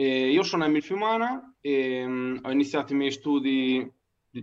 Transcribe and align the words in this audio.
E 0.00 0.30
io 0.30 0.42
sono 0.42 0.64
Emil 0.64 0.82
Fiumana 0.82 1.56
e 1.60 2.02
um, 2.02 2.40
ho 2.42 2.50
iniziato 2.50 2.94
i 2.94 2.96
miei 2.96 3.10
studi 3.10 3.86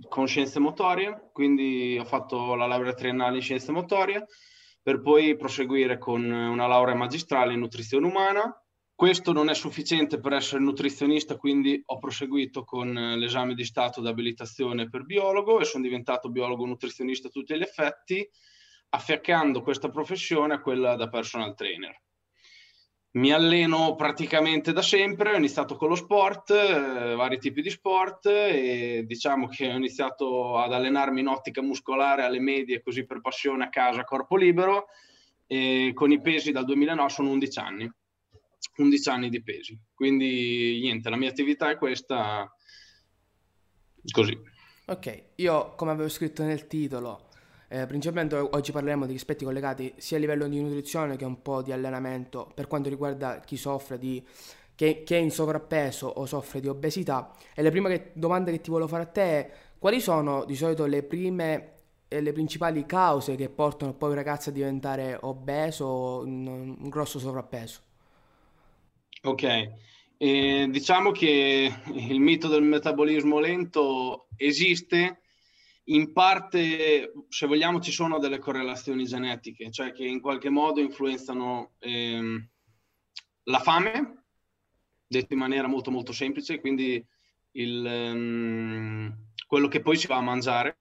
con 0.08 0.28
scienze 0.28 0.60
motorie, 0.60 1.32
quindi 1.34 1.98
ho 2.00 2.06
fatto 2.06 2.54
la 2.54 2.68
laurea 2.68 2.94
triennale 2.94 3.38
in 3.38 3.42
scienze 3.42 3.72
motorie 3.72 4.28
per 4.84 5.02
poi 5.02 5.36
proseguire 5.36 5.98
con 5.98 6.24
una 6.30 6.68
laurea 6.68 6.94
magistrale 6.94 7.54
in 7.54 7.60
nutrizione 7.62 8.06
umana. 8.06 8.56
Questo 8.94 9.32
non 9.32 9.50
è 9.50 9.56
sufficiente 9.56 10.20
per 10.20 10.34
essere 10.34 10.62
nutrizionista, 10.62 11.38
quindi 11.38 11.82
ho 11.84 11.98
proseguito 11.98 12.64
con 12.64 12.94
l'esame 12.94 13.56
di 13.56 13.66
stato 13.66 14.00
d'abilitazione 14.00 14.90
per 14.90 15.06
biologo 15.06 15.60
e 15.60 15.66
sono 15.66 15.82
diventato 15.82 16.30
biologo 16.30 16.68
nutrizionista 16.68 17.30
a 17.30 17.32
tutti 17.32 17.58
gli 17.58 17.64
effetti, 17.64 18.30
affiancando 18.90 19.64
questa 19.64 19.90
professione 19.90 20.54
a 20.54 20.62
quella 20.62 20.96
da 20.96 21.10
personal 21.10 21.56
trainer 21.56 22.00
mi 23.12 23.32
alleno 23.32 23.96
praticamente 23.96 24.74
da 24.74 24.82
sempre, 24.82 25.34
ho 25.34 25.38
iniziato 25.38 25.76
con 25.76 25.90
lo 25.90 25.96
sport, 25.96 26.52
eh, 26.52 27.16
vari 27.16 27.40
tipi 27.40 27.62
di 27.62 27.70
sport 27.70 28.26
e 28.28 29.04
diciamo 29.06 29.48
che 29.48 29.72
ho 29.72 29.76
iniziato 29.76 30.58
ad 30.58 30.74
allenarmi 30.74 31.22
in 31.22 31.28
ottica 31.28 31.62
muscolare 31.62 32.24
alle 32.24 32.40
medie 32.40 32.82
così 32.82 33.06
per 33.06 33.22
passione 33.22 33.64
a 33.64 33.70
casa, 33.70 34.04
corpo 34.04 34.36
libero 34.36 34.88
e 35.48 35.92
con 35.94 36.12
i 36.12 36.22
pesi 36.22 36.52
dal 36.52 36.66
2009 36.66 37.10
sono 37.10 37.30
11 37.32 37.60
anni, 37.60 37.92
11 38.76 39.10
anni 39.10 39.30
di 39.30 39.42
pesi, 39.42 39.80
quindi 39.94 40.80
niente, 40.82 41.10
la 41.10 41.16
mia 41.16 41.30
attività 41.30 41.70
è 41.70 41.78
questa 41.78 42.52
così. 44.12 44.38
Ok, 44.86 45.24
io 45.36 45.76
come 45.76 45.92
avevo 45.92 46.10
scritto 46.10 46.44
nel 46.44 46.68
titolo 46.68 47.27
eh, 47.70 47.86
principalmente 47.86 48.36
oggi 48.36 48.72
parleremo 48.72 49.06
di 49.06 49.16
aspetti 49.16 49.44
collegati 49.44 49.94
sia 49.98 50.18
a 50.18 50.20
livello 50.20 50.48
di 50.48 50.62
nutrizione 50.62 51.18
che 51.18 51.26
un 51.26 51.42
po' 51.42 51.62
di 51.62 51.72
allenamento 51.72 52.50
per 52.54 52.68
quanto 52.68 52.90
riguarda 52.90 53.40
chi 53.40 53.58
soffre 53.58 53.98
di 53.98 54.26
che, 54.74 55.04
che 55.04 55.18
è 55.18 55.20
in 55.20 55.32
sovrappeso 55.32 56.08
o 56.08 56.26
soffre 56.28 56.60
di 56.60 56.68
obesità. 56.68 57.34
E 57.56 57.64
la 57.64 57.72
prima 57.72 57.90
che, 57.90 58.12
domanda 58.14 58.52
che 58.52 58.62
ti 58.62 58.70
volevo 58.70 58.88
fare 58.88 59.04
a 59.04 59.08
te 59.08 59.22
è 59.22 59.52
quali 59.80 60.00
sono 60.00 60.46
di 60.46 60.56
solito 60.56 60.86
le 60.86 61.04
prime 61.04 61.74
e 62.08 62.22
le 62.22 62.32
principali 62.32 62.86
cause 62.86 63.36
che 63.36 63.50
portano 63.50 63.94
poi 63.94 64.10
un 64.10 64.16
ragazzo 64.16 64.50
a 64.50 64.54
diventare 64.54 65.18
obeso 65.22 65.86
o 65.86 66.20
un 66.24 66.90
grosso 66.90 67.20
sovrappeso? 67.20 67.82
Ok, 69.24 69.70
eh, 70.18 70.68
diciamo 70.70 71.12
che 71.12 71.74
il 71.94 72.20
mito 72.20 72.48
del 72.48 72.62
metabolismo 72.62 73.40
lento 73.40 74.28
esiste, 74.38 75.22
in 75.90 76.12
parte, 76.12 77.14
se 77.30 77.48
vogliamo, 77.48 77.80
ci 77.80 77.92
sono 77.92 78.20
delle 78.20 78.40
correlazioni 78.40 79.06
genetiche, 79.06 79.72
cioè 79.72 79.92
che 79.92 80.06
in 80.06 80.20
qualche 80.20 80.50
modo 80.50 80.82
influenzano 80.82 81.74
ehm, 81.80 82.50
la 83.44 83.60
fame, 83.60 84.24
detto 85.08 85.34
in 85.34 85.40
maniera 85.40 85.68
molto 85.68 85.92
molto 85.92 86.12
semplice, 86.12 86.60
quindi 86.60 87.06
il, 87.52 87.86
um, 87.86 89.16
quello 89.48 89.68
che 89.68 89.82
poi 89.82 89.96
si 89.96 90.08
va 90.08 90.18
a 90.18 90.22
mangiare, 90.22 90.78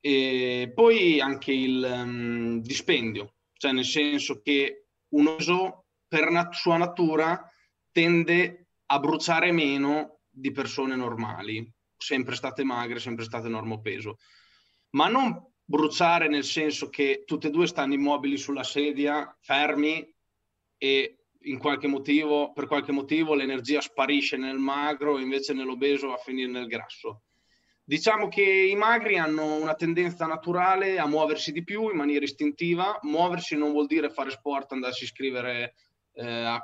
e 0.00 0.72
poi 0.74 1.20
anche 1.20 1.52
il 1.52 1.82
um, 1.82 2.60
dispendio, 2.62 3.34
cioè 3.52 3.72
nel 3.72 3.84
senso 3.84 4.40
che 4.40 4.86
un 5.08 5.26
oso 5.26 5.84
per 6.08 6.30
nat- 6.30 6.54
sua 6.54 6.78
natura 6.78 7.46
tende 7.92 8.68
a 8.86 8.98
bruciare 8.98 9.52
meno 9.52 10.20
di 10.30 10.50
persone 10.50 10.96
normali, 10.96 11.70
sempre 12.02 12.34
state 12.34 12.64
magre, 12.64 12.98
sempre 12.98 13.24
state 13.24 13.48
normopeso, 13.48 14.18
ma 14.90 15.08
non 15.08 15.50
bruciare 15.64 16.28
nel 16.28 16.44
senso 16.44 16.88
che 16.88 17.22
tutte 17.24 17.48
e 17.48 17.50
due 17.50 17.66
stanno 17.66 17.94
immobili 17.94 18.36
sulla 18.36 18.64
sedia, 18.64 19.34
fermi 19.40 20.06
e 20.76 21.16
in 21.44 21.58
qualche 21.58 21.86
motivo, 21.86 22.52
per 22.52 22.66
qualche 22.66 22.92
motivo 22.92 23.34
l'energia 23.34 23.80
sparisce 23.80 24.36
nel 24.36 24.58
magro 24.58 25.18
e 25.18 25.22
invece 25.22 25.52
nell'obeso 25.52 26.08
va 26.08 26.14
a 26.14 26.18
finire 26.18 26.50
nel 26.50 26.66
grasso. 26.66 27.22
Diciamo 27.84 28.28
che 28.28 28.42
i 28.42 28.76
magri 28.76 29.18
hanno 29.18 29.56
una 29.56 29.74
tendenza 29.74 30.26
naturale 30.26 30.98
a 30.98 31.06
muoversi 31.06 31.50
di 31.52 31.64
più 31.64 31.88
in 31.88 31.96
maniera 31.96 32.24
istintiva. 32.24 32.98
Muoversi 33.02 33.56
non 33.56 33.72
vuol 33.72 33.86
dire 33.86 34.08
fare 34.08 34.30
sport, 34.30 34.72
andarsi 34.72 35.02
a 35.02 35.06
iscrivere 35.06 35.74
eh, 36.14 36.58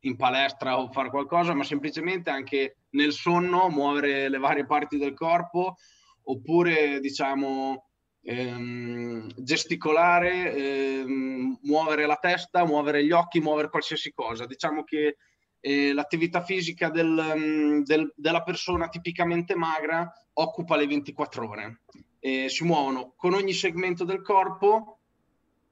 in 0.00 0.16
palestra 0.16 0.78
o 0.78 0.90
fare 0.90 1.08
qualcosa, 1.08 1.54
ma 1.54 1.64
semplicemente 1.64 2.28
anche 2.30 2.77
nel 2.90 3.12
sonno 3.12 3.68
muovere 3.68 4.28
le 4.28 4.38
varie 4.38 4.66
parti 4.66 4.98
del 4.98 5.14
corpo 5.14 5.76
oppure 6.22 7.00
diciamo 7.00 7.88
ehm, 8.22 9.28
gesticolare, 9.36 10.54
ehm, 10.54 11.58
muovere 11.62 12.06
la 12.06 12.16
testa, 12.16 12.64
muovere 12.64 13.04
gli 13.04 13.12
occhi, 13.12 13.40
muovere 13.40 13.70
qualsiasi 13.70 14.12
cosa. 14.12 14.46
Diciamo 14.46 14.84
che 14.84 15.16
eh, 15.60 15.92
l'attività 15.92 16.42
fisica 16.42 16.90
del, 16.90 17.34
mm, 17.36 17.82
del, 17.82 18.12
della 18.14 18.42
persona 18.42 18.88
tipicamente 18.88 19.54
magra 19.54 20.10
occupa 20.34 20.76
le 20.76 20.86
24 20.86 21.48
ore. 21.48 21.80
Eh, 22.20 22.48
si 22.48 22.64
muovono 22.64 23.14
con 23.16 23.32
ogni 23.32 23.52
segmento 23.52 24.04
del 24.04 24.22
corpo 24.22 24.98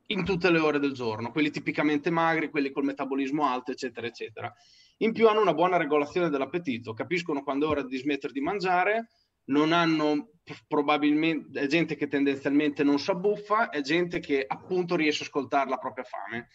in 0.08 0.24
tutte 0.24 0.50
le 0.50 0.60
ore 0.60 0.78
del 0.78 0.92
giorno, 0.92 1.32
quelli 1.32 1.50
tipicamente 1.50 2.10
magri, 2.10 2.50
quelli 2.50 2.70
col 2.70 2.84
metabolismo 2.84 3.46
alto, 3.46 3.72
eccetera, 3.72 4.06
eccetera. 4.06 4.52
In 4.98 5.12
più 5.12 5.28
hanno 5.28 5.42
una 5.42 5.54
buona 5.54 5.76
regolazione 5.76 6.30
dell'appetito, 6.30 6.94
capiscono 6.94 7.42
quando 7.42 7.66
è 7.66 7.70
ora 7.70 7.82
di 7.82 7.96
smettere 7.98 8.32
di 8.32 8.40
mangiare, 8.40 9.08
non 9.46 9.72
hanno 9.72 10.30
probabilmente, 10.66 11.60
è 11.60 11.66
gente 11.66 11.96
che 11.96 12.08
tendenzialmente 12.08 12.82
non 12.82 12.98
si 12.98 13.10
abbuffa, 13.10 13.68
è 13.68 13.80
gente 13.80 14.20
che 14.20 14.44
appunto 14.46 14.96
riesce 14.96 15.22
a 15.22 15.26
ascoltare 15.26 15.68
la 15.68 15.76
propria 15.76 16.04
fame. 16.04 16.48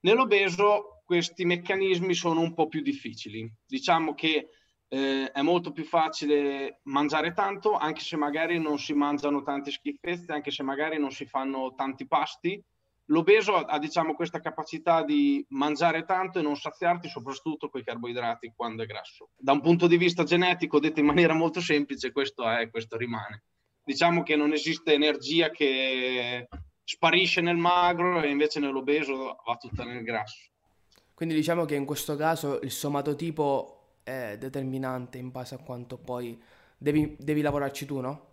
Nell'obeso 0.00 1.02
questi 1.04 1.44
meccanismi 1.44 2.14
sono 2.14 2.40
un 2.40 2.54
po' 2.54 2.68
più 2.68 2.82
difficili. 2.82 3.50
Diciamo 3.66 4.14
che 4.14 4.50
eh, 4.88 5.30
è 5.32 5.42
molto 5.42 5.72
più 5.72 5.84
facile 5.84 6.80
mangiare 6.84 7.32
tanto, 7.32 7.72
anche 7.72 8.00
se 8.00 8.16
magari 8.16 8.58
non 8.58 8.78
si 8.78 8.92
mangiano 8.92 9.42
tante 9.42 9.70
schifezze, 9.70 10.32
anche 10.32 10.50
se 10.50 10.62
magari 10.62 10.98
non 10.98 11.10
si 11.10 11.26
fanno 11.26 11.74
tanti 11.74 12.06
pasti, 12.06 12.62
L'obeso 13.10 13.54
ha 13.54 13.78
diciamo, 13.78 14.14
questa 14.14 14.40
capacità 14.40 15.02
di 15.02 15.44
mangiare 15.50 16.04
tanto 16.04 16.38
e 16.38 16.42
non 16.42 16.56
saziarti, 16.56 17.08
soprattutto 17.08 17.70
con 17.70 17.80
i 17.80 17.84
carboidrati 17.84 18.52
quando 18.54 18.82
è 18.82 18.86
grasso. 18.86 19.30
Da 19.36 19.52
un 19.52 19.62
punto 19.62 19.86
di 19.86 19.96
vista 19.96 20.24
genetico, 20.24 20.78
detto 20.78 21.00
in 21.00 21.06
maniera 21.06 21.32
molto 21.32 21.60
semplice, 21.60 22.12
questo 22.12 22.48
è, 22.48 22.68
questo 22.70 22.96
rimane. 22.96 23.44
Diciamo 23.82 24.22
che 24.22 24.36
non 24.36 24.52
esiste 24.52 24.92
energia 24.92 25.50
che 25.50 26.48
sparisce 26.84 27.40
nel 27.40 27.56
magro 27.56 28.20
e 28.20 28.28
invece 28.28 28.60
nell'obeso 28.60 29.38
va 29.44 29.56
tutta 29.56 29.84
nel 29.84 30.02
grasso. 30.02 30.50
Quindi 31.14 31.34
diciamo 31.34 31.64
che 31.64 31.76
in 31.76 31.86
questo 31.86 32.14
caso 32.14 32.60
il 32.60 32.70
somatotipo 32.70 34.00
è 34.02 34.36
determinante 34.38 35.16
in 35.16 35.30
base 35.30 35.54
a 35.54 35.58
quanto 35.58 35.96
poi 35.96 36.38
devi, 36.76 37.16
devi 37.18 37.40
lavorarci 37.40 37.86
tu, 37.86 38.00
no? 38.00 38.26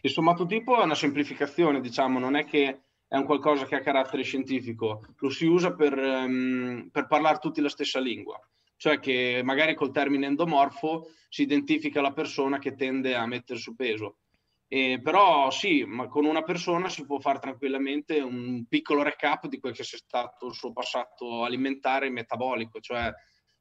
Il 0.00 0.10
somatotipo 0.10 0.80
è 0.80 0.84
una 0.84 0.94
semplificazione, 0.94 1.80
diciamo, 1.80 2.18
non 2.18 2.36
è 2.36 2.44
che 2.46 2.80
è 3.08 3.16
un 3.16 3.24
qualcosa 3.24 3.66
che 3.66 3.76
ha 3.76 3.80
carattere 3.80 4.22
scientifico, 4.22 5.04
lo 5.18 5.30
si 5.30 5.46
usa 5.46 5.74
per, 5.74 5.96
um, 5.96 6.88
per 6.90 7.06
parlare 7.06 7.38
tutti 7.38 7.60
la 7.60 7.68
stessa 7.68 8.00
lingua, 8.00 8.40
cioè 8.76 8.98
che 8.98 9.40
magari 9.44 9.74
col 9.74 9.92
termine 9.92 10.26
endomorfo 10.26 11.10
si 11.28 11.42
identifica 11.42 12.00
la 12.00 12.12
persona 12.12 12.58
che 12.58 12.74
tende 12.74 13.14
a 13.14 13.26
mettere 13.26 13.58
su 13.58 13.74
peso. 13.74 14.18
E 14.66 14.98
però 15.02 15.50
sì, 15.50 15.84
ma 15.84 16.08
con 16.08 16.24
una 16.24 16.42
persona 16.42 16.88
si 16.88 17.04
può 17.04 17.20
fare 17.20 17.38
tranquillamente 17.38 18.18
un 18.20 18.64
piccolo 18.68 19.02
recap 19.02 19.46
di 19.46 19.60
quel 19.60 19.74
che 19.74 19.84
sia 19.84 19.98
stato 19.98 20.48
il 20.48 20.54
suo 20.54 20.72
passato 20.72 21.44
alimentare 21.44 22.06
e 22.06 22.10
metabolico, 22.10 22.80
cioè 22.80 23.12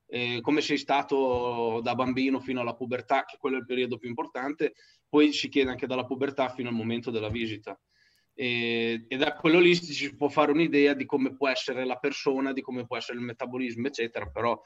eh, 0.08 0.40
come 0.42 0.62
sei 0.62 0.78
stato 0.78 1.82
da 1.84 1.94
bambino 1.94 2.40
fino 2.40 2.62
alla 2.62 2.74
pubertà, 2.74 3.26
che 3.26 3.38
quello 3.38 3.58
è 3.58 3.60
il 3.60 3.66
periodo 3.66 3.98
più 3.98 4.10
importante, 4.10 4.74
poi 5.08 5.32
si 5.34 5.50
chiede 5.50 5.70
anche 5.70 5.86
dalla 5.86 6.06
pubertà 6.06 6.50
fino 6.50 6.70
al 6.70 6.76
momento 6.76 7.12
della 7.12 7.30
visita 7.30 7.80
e, 8.36 9.06
e, 9.08 9.18
da 9.18 9.34
quello 9.34 9.60
lì 9.60 9.76
si 9.76 10.16
può 10.16 10.28
fare 10.28 10.52
un'idea 10.52 10.94
di 10.94 11.06
come 11.06 11.36
può 11.36 11.48
essere 11.48 11.86
la 11.86 11.98
persona, 11.98 12.52
di 12.52 12.62
come 12.62 12.86
può 12.86 12.98
essere 12.98 13.18
il 13.18 13.24
metabolismo, 13.24 13.88
eccetera, 13.88 14.26
però 14.26 14.60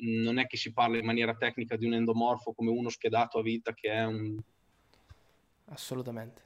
non 0.00 0.38
è 0.38 0.46
che 0.46 0.56
si 0.56 0.72
parla 0.72 0.98
in 0.98 1.04
maniera 1.04 1.34
tecnica 1.34 1.76
di 1.76 1.86
un 1.86 1.94
endomorfo 1.94 2.52
come 2.52 2.70
uno 2.70 2.88
schedato 2.88 3.38
a 3.38 3.42
vita 3.42 3.74
che 3.74 3.90
è 3.90 4.04
un... 4.04 4.38
Assolutamente. 5.66 6.42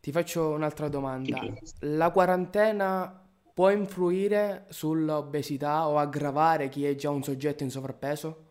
Ti 0.00 0.12
faccio 0.12 0.50
un'altra 0.50 0.88
domanda. 0.88 1.40
La 1.80 2.10
quarantena 2.10 3.22
può 3.52 3.70
influire 3.70 4.66
sull'obesità 4.68 5.88
o 5.88 5.98
aggravare 5.98 6.68
chi 6.68 6.84
è 6.84 6.94
già 6.94 7.10
un 7.10 7.22
soggetto 7.22 7.62
in 7.62 7.70
sovrappeso? 7.70 8.42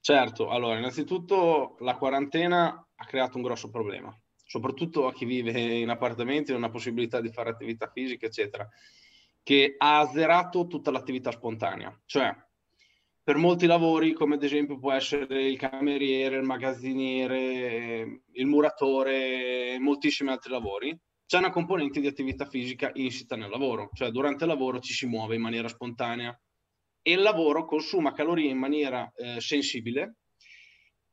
Certo, 0.00 0.50
allora 0.50 0.76
innanzitutto 0.76 1.76
la 1.80 1.96
quarantena 1.96 2.86
ha 2.94 3.04
creato 3.06 3.38
un 3.38 3.42
grosso 3.42 3.70
problema 3.70 4.14
soprattutto 4.44 5.06
a 5.06 5.12
chi 5.12 5.24
vive 5.24 5.58
in 5.60 5.88
appartamenti 5.88 6.52
non 6.52 6.64
ha 6.64 6.70
possibilità 6.70 7.20
di 7.20 7.30
fare 7.30 7.50
attività 7.50 7.90
fisica, 7.92 8.26
eccetera, 8.26 8.68
che 9.42 9.74
ha 9.76 9.98
azzerato 9.98 10.66
tutta 10.66 10.90
l'attività 10.90 11.30
spontanea. 11.30 11.98
Cioè, 12.06 12.34
per 13.22 13.36
molti 13.36 13.66
lavori, 13.66 14.12
come 14.12 14.34
ad 14.34 14.42
esempio 14.42 14.78
può 14.78 14.92
essere 14.92 15.46
il 15.46 15.56
cameriere, 15.56 16.36
il 16.36 16.42
magazziniere, 16.42 18.22
il 18.32 18.46
muratore, 18.46 19.78
moltissimi 19.78 20.30
altri 20.30 20.50
lavori, 20.50 20.98
c'è 21.26 21.38
una 21.38 21.50
componente 21.50 22.00
di 22.00 22.06
attività 22.06 22.44
fisica 22.44 22.90
insita 22.94 23.34
nel 23.34 23.48
lavoro, 23.48 23.88
cioè 23.94 24.10
durante 24.10 24.44
il 24.44 24.50
lavoro 24.50 24.78
ci 24.78 24.92
si 24.92 25.06
muove 25.06 25.34
in 25.34 25.40
maniera 25.40 25.68
spontanea. 25.68 26.38
e 27.06 27.12
il 27.12 27.20
lavoro 27.20 27.66
consuma 27.66 28.12
calorie 28.12 28.50
in 28.50 28.56
maniera 28.56 29.10
eh, 29.14 29.38
sensibile 29.38 30.16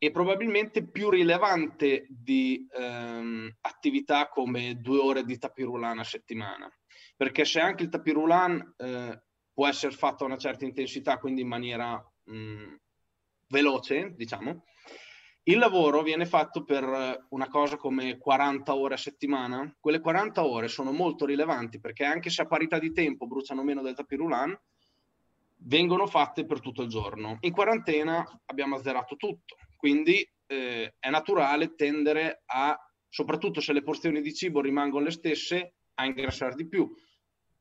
e 0.04 0.10
probabilmente 0.10 0.84
più 0.88 1.12
rilevante 1.12 2.08
di 2.10 2.68
ehm, 2.76 3.58
attività 3.62 4.30
come 4.30 4.82
due 4.82 4.98
ore 4.98 5.24
di 5.24 5.38
tapirulan 5.38 6.00
a 6.00 6.04
settimana. 6.04 6.68
Perché 7.16 7.46
se 7.46 7.60
anche 7.60 7.84
il 7.84 7.90
tapirulan 7.90 8.74
eh, 8.78 9.22
può 9.54 9.68
essere 9.68 9.92
fatto 9.92 10.24
a 10.24 10.26
una 10.26 10.40
certa 10.40 10.66
intensità, 10.66 11.20
quindi 11.20 11.42
in 11.42 11.48
maniera 11.50 12.04
mh, 12.24 12.76
veloce, 13.50 14.16
diciamo, 14.16 14.64
il 15.44 15.60
lavoro 15.60 16.02
viene 16.02 16.26
fatto 16.26 16.64
per 16.64 17.28
una 17.30 17.48
cosa 17.48 17.78
come 17.78 18.18
40 18.18 18.74
ore 18.74 18.96
a 18.96 18.98
settimana. 18.98 19.72
Quelle 19.80 20.00
40 20.00 20.44
ore 20.44 20.68
sono 20.68 20.92
molto 20.92 21.28
rilevanti 21.28 21.80
perché 21.80 22.06
anche 22.06 22.32
se 22.32 22.42
a 22.42 22.48
parità 22.48 22.80
di 22.80 22.92
tempo 22.92 23.28
bruciano 23.28 23.64
meno 23.64 23.84
del 23.84 23.94
tapirulan, 23.94 24.60
vengono 25.58 26.08
fatte 26.08 26.44
per 26.48 26.60
tutto 26.60 26.82
il 26.82 26.90
giorno. 26.90 27.38
In 27.42 27.52
quarantena 27.52 28.26
abbiamo 28.48 28.78
azzerato 28.78 29.16
tutto 29.16 29.58
quindi 29.82 30.24
eh, 30.46 30.94
è 31.00 31.10
naturale 31.10 31.74
tendere 31.74 32.44
a, 32.46 32.78
soprattutto 33.10 33.62
se 33.62 33.74
le 33.74 33.82
porzioni 33.82 34.22
di 34.22 34.32
cibo 34.32 34.62
rimangono 34.62 35.06
le 35.06 35.12
stesse, 35.12 35.74
a 35.96 36.06
ingrassare 36.06 36.54
di 36.54 36.68
più. 36.68 36.88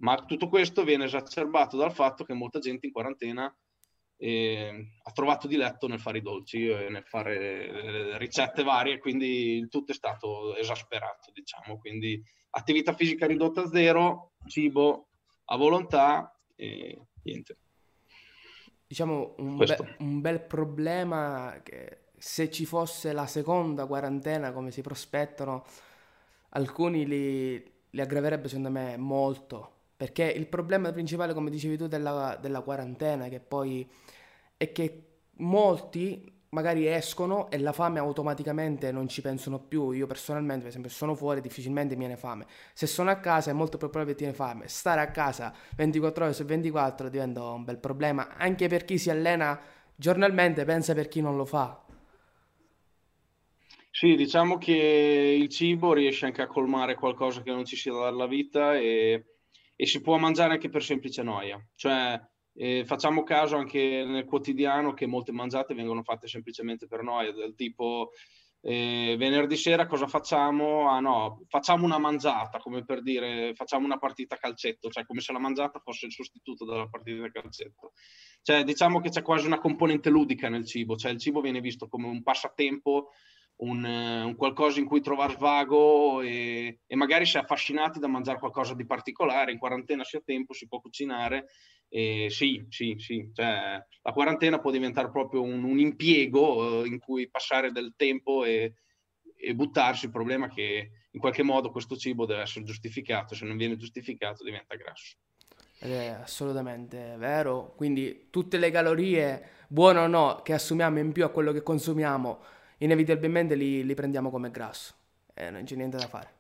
Ma 0.02 0.22
tutto 0.26 0.50
questo 0.50 0.84
viene 0.84 1.05
esacerbato 1.05 1.78
dal 1.78 1.94
fatto 1.94 2.25
che 2.25 2.34
molta 2.34 2.58
gente 2.58 2.84
in 2.84 2.93
quarantena 2.93 3.50
eh, 4.19 4.88
ha 5.02 5.11
trovato 5.12 5.49
diletto 5.49 5.88
nel 5.88 5.99
fare 5.99 6.19
i 6.19 6.22
dolci 6.22 6.69
e 6.69 6.90
nel 6.90 7.06
fare 7.06 7.69
eh, 7.69 8.19
ricette 8.19 8.62
varie, 8.62 8.99
quindi 8.99 9.56
il 9.56 9.70
tutto 9.70 9.93
è 9.93 9.94
stato 9.94 10.55
esasperato, 10.56 11.32
diciamo. 11.32 11.78
Quindi 11.78 12.23
attività 12.50 12.93
fisica 12.93 13.26
ridotta 13.26 13.62
a 13.62 13.69
zero, 13.69 14.32
cibo 14.46 15.08
a 15.46 15.56
volontà 15.56 16.38
e 16.55 17.00
niente. 17.23 17.56
Diciamo 18.87 19.37
un, 19.38 19.56
be- 19.56 19.96
un 20.00 20.20
bel 20.20 20.43
problema 20.43 21.61
che 21.62 22.10
se 22.20 22.50
ci 22.50 22.67
fosse 22.67 23.14
la 23.14 23.26
seconda 23.26 23.87
quarantena 23.87 24.52
come 24.52 24.70
si 24.70 24.82
prospettano, 24.82 25.64
alcuni 26.50 27.06
li, 27.06 27.72
li 27.88 28.00
aggraverebbe 28.00 28.46
secondo 28.46 28.70
me 28.70 28.99
molto. 28.99 29.72
Perché 29.96 30.25
il 30.25 30.46
problema 30.46 30.93
principale, 30.93 31.32
come 31.32 31.49
dicevi 31.49 31.78
tu, 31.78 31.87
della, 31.87 32.37
della 32.38 32.61
quarantena, 32.61 33.28
che 33.28 33.40
poi 33.40 33.90
è 34.56 34.70
che 34.70 35.05
molti 35.37 36.31
magari 36.50 36.87
escono 36.87 37.50
e 37.50 37.58
la 37.58 37.72
fame 37.72 38.00
automaticamente 38.00 38.93
non 38.93 39.08
ci 39.08 39.23
pensano 39.23 39.58
più. 39.58 39.93
Io 39.93 40.06
personalmente, 40.06 40.61
per 40.61 40.69
esempio, 40.69 40.90
sono 40.90 41.14
fuori, 41.14 41.40
difficilmente 41.40 41.94
mi 41.94 42.00
viene 42.00 42.19
fame. 42.19 42.44
Se 42.75 42.87
sono 42.87 43.11
a 43.11 43.16
casa 43.16 43.50
è 43.50 43.55
molto 43.55 43.78
più 43.78 43.88
probabile 43.88 44.14
che 44.14 44.25
tiene 44.25 44.34
fame. 44.34 44.69
Stare 44.69 45.00
a 45.00 45.11
casa 45.11 45.55
24 45.75 46.25
ore 46.25 46.34
su 46.34 46.44
24 46.44 47.08
diventa 47.08 47.43
un 47.44 47.64
bel 47.64 47.78
problema, 47.78 48.37
anche 48.37 48.69
per 48.69 48.84
chi 48.84 48.99
si 48.99 49.08
allena 49.08 49.58
giornalmente, 49.96 50.64
pensa 50.64 50.93
per 50.93 51.08
chi 51.08 51.23
non 51.23 51.37
lo 51.37 51.46
fa. 51.46 51.88
Sì, 53.92 54.14
diciamo 54.14 54.56
che 54.56 54.72
il 54.72 55.48
cibo 55.48 55.92
riesce 55.92 56.25
anche 56.26 56.42
a 56.42 56.46
colmare 56.46 56.94
qualcosa 56.94 57.42
che 57.42 57.50
non 57.50 57.64
ci 57.64 57.76
sia 57.76 57.92
dalla 57.92 58.26
vita 58.26 58.76
e, 58.78 59.25
e 59.75 59.87
si 59.87 60.00
può 60.00 60.16
mangiare 60.16 60.52
anche 60.54 60.69
per 60.69 60.82
semplice 60.82 61.22
noia. 61.22 61.60
Cioè, 61.75 62.19
eh, 62.54 62.84
facciamo 62.87 63.25
caso 63.25 63.56
anche 63.56 64.04
nel 64.06 64.25
quotidiano 64.25 64.94
che 64.94 65.06
molte 65.06 65.32
mangiate 65.32 65.75
vengono 65.75 66.02
fatte 66.02 66.28
semplicemente 66.28 66.87
per 66.87 67.02
noia, 67.02 67.32
del 67.32 67.54
tipo 67.56 68.10
eh, 68.62 69.16
venerdì 69.19 69.56
sera 69.56 69.87
cosa 69.87 70.06
facciamo? 70.06 70.88
Ah 70.88 71.00
no, 71.00 71.42
facciamo 71.48 71.84
una 71.84 71.98
mangiata, 71.98 72.58
come 72.58 72.84
per 72.84 73.02
dire 73.02 73.54
facciamo 73.54 73.84
una 73.87 73.98
partita 73.98 74.37
a 74.37 74.38
calcetto, 74.38 74.88
cioè 74.88 75.04
come 75.04 75.20
se 75.20 75.32
la 75.32 75.40
mangiata 75.40 75.81
fosse 75.81 76.06
il 76.06 76.12
sostituto 76.12 76.64
della 76.64 76.88
partita 76.88 77.25
a 77.25 77.31
calcetto. 77.31 77.92
Cioè, 78.42 78.62
diciamo 78.62 79.00
che 79.00 79.08
c'è 79.10 79.22
quasi 79.22 79.46
una 79.46 79.58
componente 79.58 80.10
ludica 80.10 80.48
nel 80.48 80.64
cibo, 80.66 80.96
cioè 80.96 81.10
il 81.10 81.19
cibo 81.19 81.40
viene 81.40 81.60
visto 81.60 81.88
come 81.88 82.06
un 82.06 82.22
passatempo 82.22 83.08
un, 83.61 83.85
eh, 83.85 84.23
un, 84.23 84.37
qualcosa 84.37 84.79
in 84.79 84.87
cui 84.87 85.01
trovare 85.01 85.35
svago 85.35 86.21
e, 86.21 86.81
e, 86.87 86.97
magari 86.97 87.27
si 87.27 87.37
è 87.37 87.41
affascinati 87.41 87.99
da 87.99 88.07
mangiare 88.07 88.39
qualcosa 88.39 88.75
di 88.75 88.87
particolare, 88.87 89.53
in 89.53 89.59
quarantena 89.59 90.05
si 90.05 90.17
ha 90.17 90.23
tempo, 90.25 90.53
si 90.53 90.69
può 90.69 90.81
cucinare 90.81 91.47
e 91.89 92.29
sì, 92.31 92.65
sì, 92.69 92.95
sì, 92.99 93.31
cioè, 93.35 93.85
la 94.03 94.12
quarantena 94.12 94.61
può 94.61 94.71
diventare 94.71 95.11
proprio 95.11 95.43
un, 95.43 95.65
un 95.65 95.79
impiego 95.79 96.85
eh, 96.85 96.87
in 96.87 97.01
cui 97.01 97.29
passare 97.29 97.73
del 97.73 97.95
tempo 97.97 98.45
e, 98.45 98.75
e 99.37 99.55
buttarsi, 99.55 100.05
il 100.05 100.12
problema 100.12 100.47
è 100.47 100.51
che 100.51 100.91
in 101.11 101.21
qualche 101.21 101.43
modo 101.43 101.73
questo 101.73 101.97
cibo 101.97 102.27
deve 102.27 102.43
essere 102.43 102.65
giustificato, 102.65 103.35
se 103.35 103.45
non 103.45 103.57
viene 103.57 103.77
giustificato 103.77 104.45
diventa 104.45 104.77
grasso. 104.77 105.17
È 105.79 106.09
assolutamente 106.23 107.17
vero, 107.17 107.73
quindi 107.75 108.29
tutte 108.31 108.59
le 108.59 108.71
calorie, 108.71 109.49
buone 109.67 109.99
o 109.99 110.07
no, 110.07 110.43
che 110.45 110.53
assumiamo 110.53 110.99
in 110.99 111.11
più 111.11 111.25
a 111.25 111.31
quello 111.31 111.53
che 111.53 111.62
consumiamo, 111.62 112.41
inevitabilmente 112.81 113.55
li, 113.55 113.85
li 113.85 113.94
prendiamo 113.94 114.31
come 114.31 114.50
grasso 114.50 114.94
e 115.35 115.50
non 115.50 115.65
c'è 115.65 115.77
niente 115.77 115.97
da 115.97 116.09
fare. 116.09 116.38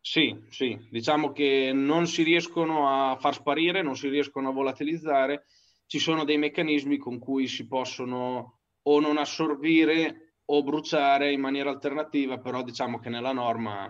Sì, 0.00 0.36
sì, 0.50 0.76
diciamo 0.90 1.32
che 1.32 1.70
non 1.72 2.06
si 2.06 2.22
riescono 2.24 2.88
a 2.88 3.16
far 3.16 3.34
sparire, 3.34 3.82
non 3.82 3.96
si 3.96 4.08
riescono 4.08 4.48
a 4.48 4.52
volatilizzare, 4.52 5.44
ci 5.86 5.98
sono 5.98 6.24
dei 6.24 6.38
meccanismi 6.38 6.96
con 6.96 7.18
cui 7.18 7.46
si 7.46 7.66
possono 7.66 8.58
o 8.82 9.00
non 9.00 9.16
assorbire 9.16 10.38
o 10.46 10.62
bruciare 10.64 11.32
in 11.32 11.40
maniera 11.40 11.70
alternativa, 11.70 12.38
però 12.38 12.62
diciamo 12.62 12.98
che 12.98 13.10
nella 13.10 13.32
norma 13.32 13.88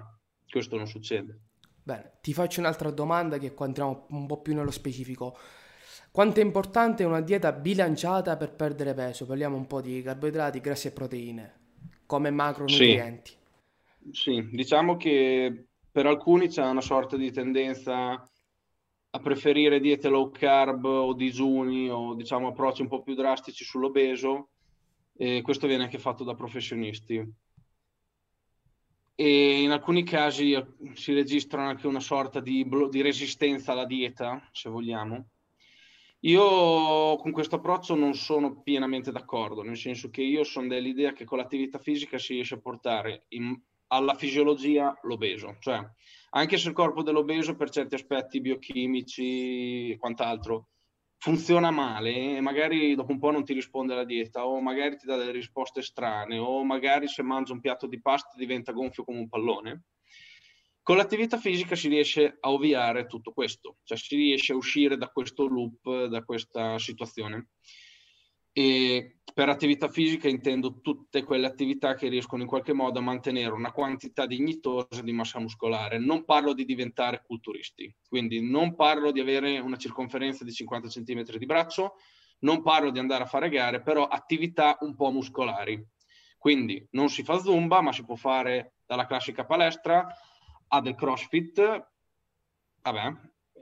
questo 0.49 0.77
non 0.77 0.87
succede. 0.87 1.39
Bene, 1.83 2.19
ti 2.21 2.35
faccio 2.35 2.61
un'altra 2.61 2.91
domanda 2.91 3.39
che 3.39 3.55
qua 3.55 3.67
entriamo 3.67 4.07
un 4.11 4.27
po' 4.27 4.41
più 4.43 4.55
nello 4.55 4.71
specifico. 4.71 5.37
Quanto 6.13 6.41
è 6.41 6.43
importante 6.43 7.05
una 7.05 7.23
dieta 7.23 7.53
bilanciata 7.53 8.37
per 8.37 8.53
perdere 8.53 8.93
peso? 8.93 9.25
Parliamo 9.25 9.57
un 9.57 9.67
po' 9.67 9.81
di 9.81 10.03
carboidrati, 10.03 10.61
grassi 10.61 10.89
e 10.89 10.91
proteine, 10.91 11.55
come 12.05 12.31
macronutrienti. 12.31 13.31
Sì, 14.11 14.13
sì. 14.13 14.49
diciamo 14.51 14.99
che 14.99 15.69
per 15.91 16.05
alcuni 16.05 16.49
c'è 16.49 16.67
una 16.67 16.83
sorta 16.83 17.17
di 17.17 17.33
tendenza 17.33 18.31
a 19.15 19.19
preferire 19.21 19.81
diete 19.81 20.11
low 20.11 20.31
carb 20.31 20.85
o 20.85 21.15
digiuni 21.15 21.89
o 21.89 22.15
diciamo 22.15 22.49
approcci 22.49 22.83
un 22.83 22.89
po' 22.89 23.03
più 23.03 23.15
drastici 23.15 23.65
sull'obeso 23.65 24.51
e 25.17 25.41
questo 25.41 25.67
viene 25.67 25.85
anche 25.85 25.99
fatto 25.99 26.25
da 26.25 26.35
professionisti. 26.35 27.27
E 29.15 29.63
in 29.63 29.71
alcuni 29.71 30.05
casi 30.05 30.63
si 30.93 31.15
registra 31.15 31.67
anche 31.67 31.87
una 31.87 32.01
sorta 32.01 32.39
di, 32.39 32.69
di 32.91 33.01
resistenza 33.01 33.73
alla 33.73 33.87
dieta, 33.87 34.47
se 34.53 34.69
vogliamo, 34.69 35.29
io 36.25 37.17
con 37.17 37.33
questo 37.33 37.57
approccio 37.57 37.95
non 37.95 38.15
sono 38.15 38.61
pienamente 38.63 39.11
d'accordo, 39.11 39.63
nel 39.63 39.77
senso 39.77 40.11
che 40.11 40.23
io 40.23 40.45
sono 40.45 40.69
dell'idea 40.69 41.13
che 41.13 41.25
con 41.25 41.39
l'attività 41.39 41.79
fisica 41.79 42.19
si 42.19 42.35
riesce 42.35 42.55
a 42.55 42.61
portare 42.61 43.25
in, 43.29 43.59
alla 43.89 44.15
fisiologia 44.15 44.97
l'obeso, 45.03 45.57
cioè 45.59 45.81
anche 46.31 46.59
se 46.59 46.69
il 46.69 46.75
corpo 46.75 47.03
dell'obeso 47.03 47.57
per 47.57 47.71
certi 47.71 47.95
aspetti 47.95 48.41
biochimici 48.41 49.91
e 49.91 49.97
quant'altro 49.99 50.69
funziona 51.19 51.71
male 51.71 52.37
e 52.37 52.41
magari 52.41 52.95
dopo 52.95 53.13
un 53.13 53.19
po' 53.19 53.31
non 53.31 53.45
ti 53.45 53.53
risponde 53.53 53.95
la 53.95 54.05
dieta 54.05 54.47
o 54.47 54.61
magari 54.61 54.97
ti 54.97 55.07
dà 55.07 55.17
delle 55.17 55.31
risposte 55.31 55.83
strane 55.83 56.39
o 56.39 56.65
magari 56.65 57.07
se 57.07 57.23
mangia 57.23 57.53
un 57.53 57.61
piatto 57.61 57.87
di 57.87 58.01
pasta 58.01 58.37
diventa 58.37 58.73
gonfio 58.73 59.05
come 59.05 59.19
un 59.19 59.29
pallone, 59.29 59.83
con 60.83 60.97
l'attività 60.97 61.37
fisica 61.37 61.77
si 61.77 61.89
riesce 61.89 62.39
a 62.41 62.51
ovviare 62.51 63.07
tutto 63.07 63.33
questo, 63.33 63.77
cioè 63.85 63.97
si 63.97 64.17
riesce 64.17 64.53
a 64.53 64.57
uscire 64.57 64.97
da 64.97 65.09
questo 65.09 65.47
loop, 65.47 66.07
da 66.07 66.25
questa 66.25 66.79
situazione. 66.79 67.51
E 68.53 69.19
per 69.33 69.49
attività 69.49 69.89
fisica 69.89 70.29
intendo 70.29 70.81
tutte 70.81 71.23
quelle 71.23 71.47
attività 71.47 71.95
che 71.95 72.09
riescono 72.09 72.43
in 72.43 72.49
qualche 72.49 72.75
modo 72.75 72.99
a 72.99 73.03
mantenere 73.03 73.53
una 73.53 73.73
quantità 73.73 74.27
dignitosa 74.27 75.01
di 75.03 75.13
massa 75.13 75.39
muscolare. 75.39 75.99
Non 75.99 76.25
parlo 76.25 76.53
di 76.53 76.65
diventare 76.65 77.23
culturisti, 77.25 77.95
quindi 78.09 78.43
non 78.43 78.75
parlo 78.75 79.11
di 79.11 79.21
avere 79.21 79.59
una 79.59 79.77
circonferenza 79.77 80.45
di 80.45 80.53
50 80.53 80.89
cm 80.89 81.23
di 81.23 81.47
braccio, 81.47 81.95
non 82.41 82.61
parlo 82.61 82.91
di 82.91 82.99
andare 82.99 83.23
a 83.23 83.27
fare 83.27 83.49
gare, 83.49 83.83
però 83.83 84.07
attività 84.07 84.77
un 84.81 84.97
po' 84.97 85.11
muscolari. 85.11 85.83
Quindi 86.37 86.85
non 86.91 87.09
si 87.09 87.23
fa 87.23 87.39
zumba, 87.39 87.81
ma 87.81 87.93
si 87.93 88.05
può 88.05 88.17
fare 88.17 88.75
dalla 88.85 89.07
classica 89.07 89.47
palestra 89.47 90.07
ha 90.75 90.81
del 90.81 90.95
crossfit, 90.95 91.87
vabbè, 92.83 93.13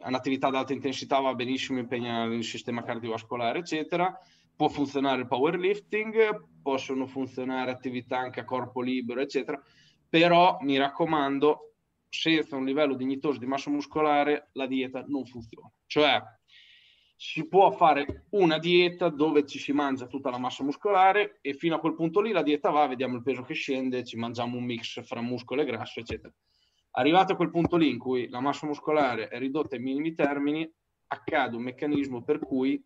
un'attività 0.05 0.47
ad 0.47 0.55
alta 0.55 0.73
intensità 0.73 1.19
va 1.19 1.35
benissimo, 1.35 1.81
impegna 1.81 2.23
il 2.25 2.45
sistema 2.45 2.85
cardiovascolare, 2.85 3.59
eccetera. 3.59 4.17
Può 4.55 4.69
funzionare 4.69 5.23
il 5.23 5.26
powerlifting, 5.26 6.61
possono 6.62 7.07
funzionare 7.07 7.73
attività 7.73 8.19
anche 8.19 8.40
a 8.40 8.45
corpo 8.45 8.81
libero, 8.81 9.21
eccetera. 9.21 9.61
Però 10.09 10.59
mi 10.61 10.76
raccomando, 10.76 11.75
senza 12.09 12.55
un 12.57 12.64
livello 12.64 12.95
dignitoso 12.95 13.38
di 13.38 13.47
massa 13.47 13.71
muscolare, 13.71 14.50
la 14.52 14.67
dieta 14.67 15.05
non 15.09 15.25
funziona. 15.25 15.71
Cioè, 15.87 16.23
si 17.17 17.49
può 17.49 17.73
fare 17.73 18.26
una 18.31 18.59
dieta 18.59 19.09
dove 19.09 19.45
ci 19.47 19.59
si 19.59 19.73
mangia 19.73 20.07
tutta 20.07 20.31
la 20.31 20.38
massa 20.38 20.62
muscolare 20.62 21.38
e 21.40 21.55
fino 21.55 21.75
a 21.75 21.81
quel 21.81 21.95
punto 21.95 22.21
lì 22.21 22.31
la 22.31 22.43
dieta 22.43 22.71
va, 22.71 22.87
vediamo 22.87 23.17
il 23.17 23.23
peso 23.23 23.43
che 23.43 23.55
scende, 23.55 24.05
ci 24.05 24.17
mangiamo 24.17 24.57
un 24.57 24.64
mix 24.64 25.02
fra 25.02 25.21
muscolo 25.21 25.62
e 25.62 25.64
grasso, 25.64 25.99
eccetera. 26.00 26.33
Arrivato 26.93 27.33
a 27.33 27.37
quel 27.37 27.51
punto 27.51 27.77
lì 27.77 27.89
in 27.89 27.99
cui 27.99 28.29
la 28.29 28.41
massa 28.41 28.67
muscolare 28.67 29.29
è 29.29 29.39
ridotta 29.39 29.77
ai 29.77 29.83
minimi 29.83 30.15
termini, 30.15 30.71
accade 31.09 31.57
un 31.57 31.63
meccanismo 31.63 32.23
per 32.23 32.39
cui 32.39 32.83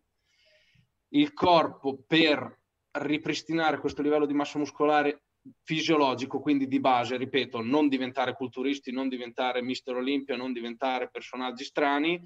il 1.09 1.33
corpo 1.33 2.03
per 2.05 2.61
ripristinare 2.91 3.79
questo 3.79 4.01
livello 4.01 4.25
di 4.25 4.33
massa 4.33 4.57
muscolare 4.57 5.23
fisiologico, 5.63 6.39
quindi 6.39 6.67
di 6.67 6.79
base, 6.79 7.17
ripeto, 7.17 7.61
non 7.61 7.87
diventare 7.87 8.33
culturisti, 8.33 8.91
non 8.91 9.09
diventare 9.09 9.61
Mister 9.61 9.95
Olimpia, 9.95 10.35
non 10.35 10.53
diventare 10.53 11.09
personaggi 11.09 11.63
strani, 11.63 12.19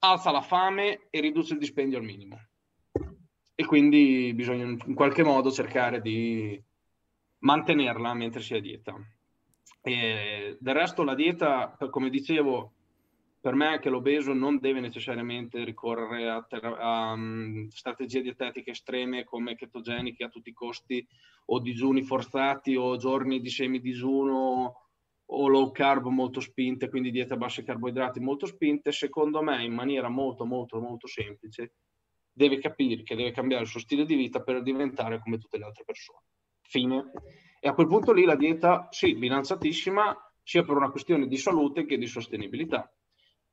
alza 0.00 0.30
la 0.30 0.42
fame 0.42 1.06
e 1.10 1.20
riduce 1.20 1.54
il 1.54 1.58
dispendio 1.58 1.98
al 1.98 2.04
minimo. 2.04 2.38
E 3.54 3.64
quindi 3.64 4.32
bisogna 4.34 4.64
in 4.64 4.94
qualche 4.94 5.22
modo 5.22 5.50
cercare 5.50 6.00
di 6.00 6.60
mantenerla 7.38 8.14
mentre 8.14 8.40
si 8.40 8.54
è 8.54 8.58
a 8.58 8.60
dieta. 8.60 8.96
E 9.82 10.56
del 10.60 10.74
resto 10.74 11.02
la 11.02 11.14
dieta, 11.14 11.76
come 11.90 12.08
dicevo, 12.08 12.72
per 13.40 13.54
me 13.54 13.80
che 13.80 13.90
l'obeso 13.90 14.32
non 14.32 14.60
deve 14.60 14.78
necessariamente 14.78 15.64
ricorrere 15.64 16.30
a, 16.30 16.42
ter- 16.48 16.64
a 16.78 17.12
um, 17.12 17.66
strategie 17.68 18.22
dietetiche 18.22 18.70
estreme 18.70 19.24
come 19.24 19.56
ketogeniche 19.56 20.22
a 20.22 20.28
tutti 20.28 20.50
i 20.50 20.54
costi 20.54 21.04
o 21.46 21.58
digiuni 21.58 22.02
forzati 22.04 22.76
o 22.76 22.96
giorni 22.96 23.40
di 23.40 23.50
semidigiuno 23.50 24.76
o 25.24 25.48
low 25.48 25.72
carb 25.72 26.06
molto 26.06 26.38
spinte, 26.38 26.88
quindi 26.88 27.10
dieta 27.10 27.34
a 27.34 27.38
bassi 27.38 27.64
carboidrati 27.64 28.20
molto 28.20 28.46
spinte, 28.46 28.92
secondo 28.92 29.42
me 29.42 29.64
in 29.64 29.72
maniera 29.72 30.08
molto 30.08 30.44
molto 30.44 30.78
molto 30.78 31.08
semplice 31.08 31.72
deve 32.32 32.58
capire 32.60 33.02
che 33.02 33.16
deve 33.16 33.32
cambiare 33.32 33.64
il 33.64 33.68
suo 33.68 33.80
stile 33.80 34.04
di 34.04 34.14
vita 34.14 34.40
per 34.40 34.62
diventare 34.62 35.20
come 35.20 35.38
tutte 35.38 35.58
le 35.58 35.64
altre 35.64 35.84
persone. 35.84 36.20
Fine. 36.60 37.10
E 37.64 37.68
a 37.68 37.74
quel 37.74 37.86
punto 37.86 38.12
lì 38.12 38.24
la 38.24 38.34
dieta, 38.34 38.88
sì, 38.90 39.14
bilanciatissima, 39.14 40.32
sia 40.42 40.64
per 40.64 40.74
una 40.74 40.90
questione 40.90 41.28
di 41.28 41.36
salute 41.36 41.86
che 41.86 41.96
di 41.96 42.08
sostenibilità 42.08 42.92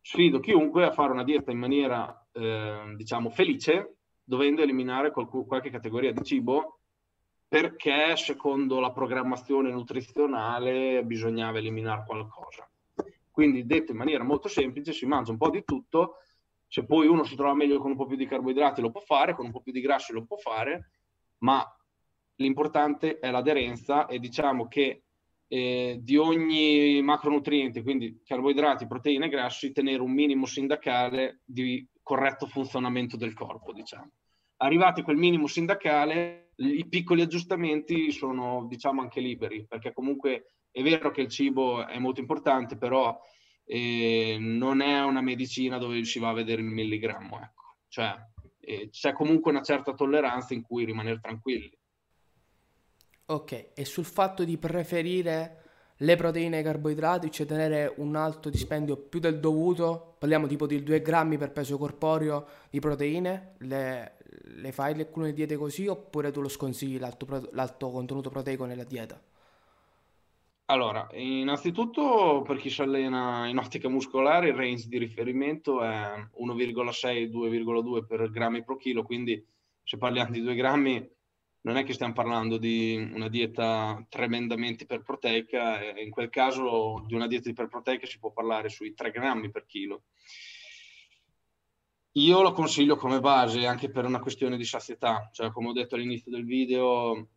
sfido 0.01 0.39
chiunque 0.39 0.85
a 0.85 0.91
fare 0.91 1.11
una 1.11 1.23
dieta 1.23 1.51
in 1.51 1.59
maniera, 1.59 2.27
eh, 2.31 2.93
diciamo, 2.95 3.29
felice, 3.29 3.97
dovendo 4.23 4.63
eliminare 4.63 5.11
qualche, 5.11 5.45
qualche 5.45 5.69
categoria 5.69 6.11
di 6.11 6.23
cibo 6.23 6.79
perché 7.47 8.15
secondo 8.15 8.79
la 8.79 8.91
programmazione 8.91 9.69
nutrizionale 9.69 11.03
bisognava 11.03 11.59
eliminare 11.59 12.03
qualcosa. 12.07 12.67
Quindi 13.29 13.67
detto 13.67 13.91
in 13.91 13.97
maniera 13.99 14.23
molto 14.23 14.47
semplice, 14.47 14.91
si 14.91 15.05
mangia 15.05 15.31
un 15.31 15.37
po' 15.37 15.51
di 15.51 15.63
tutto, 15.63 16.15
se 16.67 16.83
poi 16.83 17.05
uno 17.05 17.23
si 17.23 17.35
trova 17.35 17.53
meglio 17.53 17.77
con 17.77 17.91
un 17.91 17.97
po' 17.97 18.07
più 18.07 18.17
di 18.17 18.25
carboidrati 18.25 18.81
lo 18.81 18.89
può 18.89 19.01
fare, 19.01 19.35
con 19.35 19.45
un 19.45 19.51
po' 19.51 19.61
più 19.61 19.71
di 19.71 19.81
grassi 19.81 20.13
lo 20.13 20.25
può 20.25 20.37
fare, 20.37 20.91
ma 21.39 21.63
l'importante 22.39 23.19
è 23.19 23.31
l'aderenza 23.31 24.07
e 24.07 24.19
diciamo 24.19 24.67
che 24.67 25.03
eh, 25.47 25.97
di 26.01 26.15
ogni 26.17 27.01
macronutriente, 27.01 27.81
quindi 27.81 28.21
carboidrati, 28.23 28.87
proteine 28.87 29.25
e 29.25 29.29
grassi, 29.29 29.71
tenere 29.71 30.01
un 30.01 30.11
minimo 30.11 30.45
sindacale 30.45 31.41
di 31.43 31.85
corretto 32.03 32.45
funzionamento 32.45 33.17
del 33.17 33.33
corpo, 33.33 33.73
diciamo. 33.73 34.11
Arrivati 34.57 35.01
a 35.01 35.03
quel 35.03 35.17
minimo 35.17 35.47
sindacale, 35.47 36.51
i 36.57 36.87
piccoli 36.87 37.21
aggiustamenti 37.21 38.11
sono, 38.11 38.65
diciamo, 38.67 39.01
anche 39.01 39.21
liberi, 39.21 39.65
perché 39.67 39.93
comunque 39.93 40.53
è 40.69 40.81
vero 40.83 41.11
che 41.11 41.21
il 41.21 41.29
cibo 41.29 41.85
è 41.87 41.97
molto 41.97 42.19
importante, 42.19 42.77
però 42.77 43.17
eh, 43.65 44.37
non 44.39 44.81
è 44.81 45.01
una 45.01 45.21
medicina 45.21 45.77
dove 45.77 46.03
si 46.03 46.19
va 46.19 46.29
a 46.29 46.33
vedere 46.33 46.61
il 46.61 46.67
milligrammo, 46.67 47.39
ecco. 47.41 47.77
Cioè, 47.87 48.13
eh, 48.59 48.89
c'è 48.91 49.13
comunque 49.13 49.51
una 49.51 49.63
certa 49.63 49.93
tolleranza 49.93 50.53
in 50.53 50.61
cui 50.61 50.85
rimanere 50.85 51.19
tranquilli. 51.19 51.75
Ok, 53.29 53.69
e 53.75 53.85
sul 53.85 54.05
fatto 54.05 54.43
di 54.43 54.57
preferire 54.57 55.57
le 55.97 56.15
proteine 56.15 56.57
ai 56.57 56.63
carboidrati, 56.63 57.29
cioè 57.29 57.45
tenere 57.45 57.93
un 57.97 58.15
alto 58.15 58.49
dispendio 58.49 58.97
più 58.97 59.19
del 59.19 59.39
dovuto, 59.39 60.15
parliamo 60.17 60.47
tipo 60.47 60.65
di 60.65 60.81
2 60.81 60.99
grammi 61.03 61.37
per 61.37 61.51
peso 61.51 61.77
corporeo 61.77 62.47
di 62.71 62.79
proteine, 62.79 63.53
le, 63.59 64.15
le 64.41 64.71
fai 64.71 64.99
alcune 64.99 65.33
diete 65.33 65.57
così 65.57 65.85
oppure 65.85 66.31
tu 66.31 66.41
lo 66.41 66.47
sconsigli 66.47 66.97
l'alto, 66.97 67.49
l'alto 67.51 67.91
contenuto 67.91 68.31
proteico 68.31 68.65
nella 68.65 68.83
dieta? 68.83 69.21
Allora, 70.65 71.07
innanzitutto 71.11 72.43
per 72.43 72.57
chi 72.57 72.71
si 72.71 72.81
allena 72.81 73.47
in 73.47 73.59
ottica 73.59 73.89
muscolare 73.89 74.49
il 74.49 74.55
range 74.55 74.87
di 74.87 74.97
riferimento 74.97 75.83
è 75.83 76.13
1,6-2,2 76.41 78.05
per 78.07 78.31
grammi 78.31 78.63
pro 78.63 78.75
chilo, 78.75 79.03
quindi 79.03 79.45
se 79.83 79.97
parliamo 79.97 80.31
di 80.31 80.41
2 80.41 80.55
grammi 80.55 81.17
non 81.61 81.75
è 81.75 81.83
che 81.83 81.93
stiamo 81.93 82.13
parlando 82.13 82.57
di 82.57 82.95
una 83.13 83.27
dieta 83.27 84.05
tremendamente 84.07 84.83
iperproteica, 84.83 85.99
in 85.99 86.09
quel 86.09 86.29
caso 86.29 87.03
di 87.05 87.15
una 87.15 87.27
dieta 87.27 87.49
iperproteica 87.49 88.05
si 88.05 88.19
può 88.19 88.31
parlare 88.31 88.69
sui 88.69 88.93
3 88.93 89.11
grammi 89.11 89.51
per 89.51 89.65
chilo. 89.65 90.03
Io 92.13 92.41
lo 92.41 92.53
consiglio 92.53 92.95
come 92.95 93.19
base 93.19 93.65
anche 93.65 93.91
per 93.91 94.05
una 94.05 94.19
questione 94.19 94.57
di 94.57 94.63
sazietà, 94.63 95.29
cioè 95.31 95.51
come 95.51 95.69
ho 95.69 95.73
detto 95.73 95.95
all'inizio 95.95 96.31
del 96.31 96.45
video, 96.45 97.27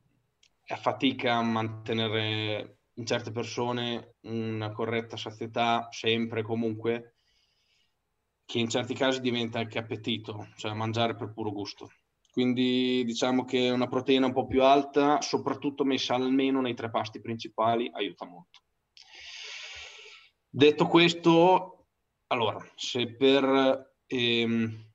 è 0.62 0.76
fatica 0.76 1.34
a 1.34 1.42
mantenere 1.42 2.78
in 2.94 3.06
certe 3.06 3.32
persone 3.32 4.14
una 4.22 4.70
corretta 4.72 5.16
sazietà 5.16 5.88
sempre 5.90 6.40
e 6.40 6.44
comunque, 6.44 7.16
che 8.44 8.58
in 8.58 8.68
certi 8.68 8.94
casi 8.94 9.20
diventa 9.20 9.58
anche 9.58 9.78
appetito, 9.78 10.48
cioè 10.56 10.72
mangiare 10.72 11.14
per 11.14 11.32
puro 11.32 11.50
gusto. 11.52 11.90
Quindi 12.32 13.04
diciamo 13.04 13.44
che 13.44 13.68
una 13.68 13.88
proteina 13.88 14.24
un 14.24 14.32
po' 14.32 14.46
più 14.46 14.62
alta, 14.62 15.20
soprattutto 15.20 15.84
messa 15.84 16.14
almeno 16.14 16.62
nei 16.62 16.72
tre 16.72 16.88
pasti 16.88 17.20
principali, 17.20 17.90
aiuta 17.92 18.24
molto. 18.24 18.60
Detto 20.48 20.86
questo, 20.86 21.88
allora, 22.28 22.58
se 22.74 23.14
per 23.16 23.94
ehm, 24.06 24.92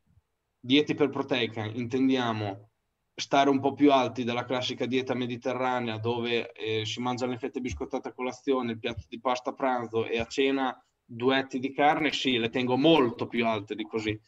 dieta 0.59 0.91
iperproteica 0.93 1.63
intendiamo 1.65 2.71
stare 3.13 3.51
un 3.51 3.59
po' 3.59 3.73
più 3.73 3.91
alti 3.91 4.23
della 4.23 4.45
classica 4.45 4.87
dieta 4.87 5.13
mediterranea 5.13 5.99
dove 5.99 6.51
eh, 6.53 6.85
si 6.85 6.99
mangiano 7.01 7.33
le 7.33 7.37
fette 7.37 7.59
biscottate 7.59 8.07
a 8.07 8.13
colazione, 8.13 8.71
il 8.71 8.79
piatto 8.79 9.03
di 9.07 9.19
pasta 9.19 9.51
a 9.51 9.53
pranzo 9.53 10.07
e 10.07 10.17
a 10.17 10.25
cena 10.25 10.75
duetti 11.05 11.59
di 11.59 11.71
carne, 11.71 12.11
sì, 12.11 12.39
le 12.39 12.49
tengo 12.49 12.77
molto 12.77 13.27
più 13.27 13.45
alte 13.45 13.75
di 13.75 13.83
così 13.83 14.19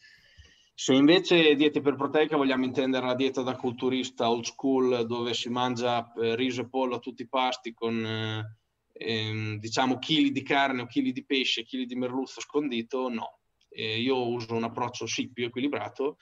se 0.80 0.94
invece 0.94 1.56
dieta 1.56 1.78
iperproteica 1.78 2.38
vogliamo 2.38 2.64
intendere 2.64 3.04
la 3.04 3.14
dieta 3.14 3.42
da 3.42 3.54
culturista 3.54 4.30
old 4.30 4.44
school 4.44 5.04
dove 5.04 5.34
si 5.34 5.50
mangia 5.50 6.10
eh, 6.14 6.34
riso 6.34 6.62
e 6.62 6.70
pollo 6.70 6.94
a 6.94 6.98
tutti 6.98 7.20
i 7.20 7.28
pasti 7.28 7.74
con 7.74 8.02
eh, 8.02 8.56
ehm, 8.94 9.58
diciamo 9.58 9.98
chili 9.98 10.32
di 10.32 10.42
carne 10.42 10.80
o 10.80 10.86
chili 10.86 11.12
di 11.12 11.22
pesce, 11.22 11.64
chili 11.64 11.84
di 11.84 11.96
merluzzo 11.96 12.40
scondito, 12.40 13.10
no. 13.10 13.40
Eh, 13.68 14.00
io 14.00 14.26
uso 14.26 14.54
un 14.54 14.64
approccio 14.64 15.06
sì 15.06 15.30
più 15.30 15.44
equilibrato 15.44 16.16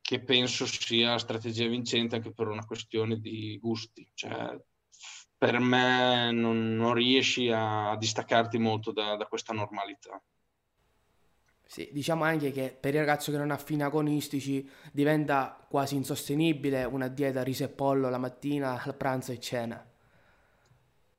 che 0.00 0.20
penso 0.24 0.66
sia 0.66 1.16
strategia 1.16 1.68
vincente 1.68 2.16
anche 2.16 2.32
per 2.32 2.48
una 2.48 2.66
questione 2.66 3.20
di 3.20 3.56
gusti. 3.60 4.04
Cioè, 4.14 4.60
per 5.38 5.60
me 5.60 6.32
non, 6.32 6.74
non 6.74 6.92
riesci 6.92 7.52
a 7.52 7.94
distaccarti 7.96 8.58
molto 8.58 8.90
da, 8.90 9.14
da 9.14 9.26
questa 9.26 9.52
normalità. 9.52 10.20
Sì, 11.68 11.88
diciamo 11.92 12.22
anche 12.22 12.52
che 12.52 12.76
per 12.78 12.94
il 12.94 13.00
ragazzo 13.00 13.32
che 13.32 13.38
non 13.38 13.50
ha 13.50 13.56
fini 13.58 13.82
agonistici 13.82 14.68
diventa 14.92 15.66
quasi 15.68 15.96
insostenibile 15.96 16.84
una 16.84 17.08
dieta 17.08 17.42
riso 17.42 17.64
e 17.64 17.68
pollo 17.68 18.08
la 18.08 18.18
mattina, 18.18 18.80
al 18.80 18.94
pranzo 18.94 19.32
e 19.32 19.40
cena. 19.40 19.84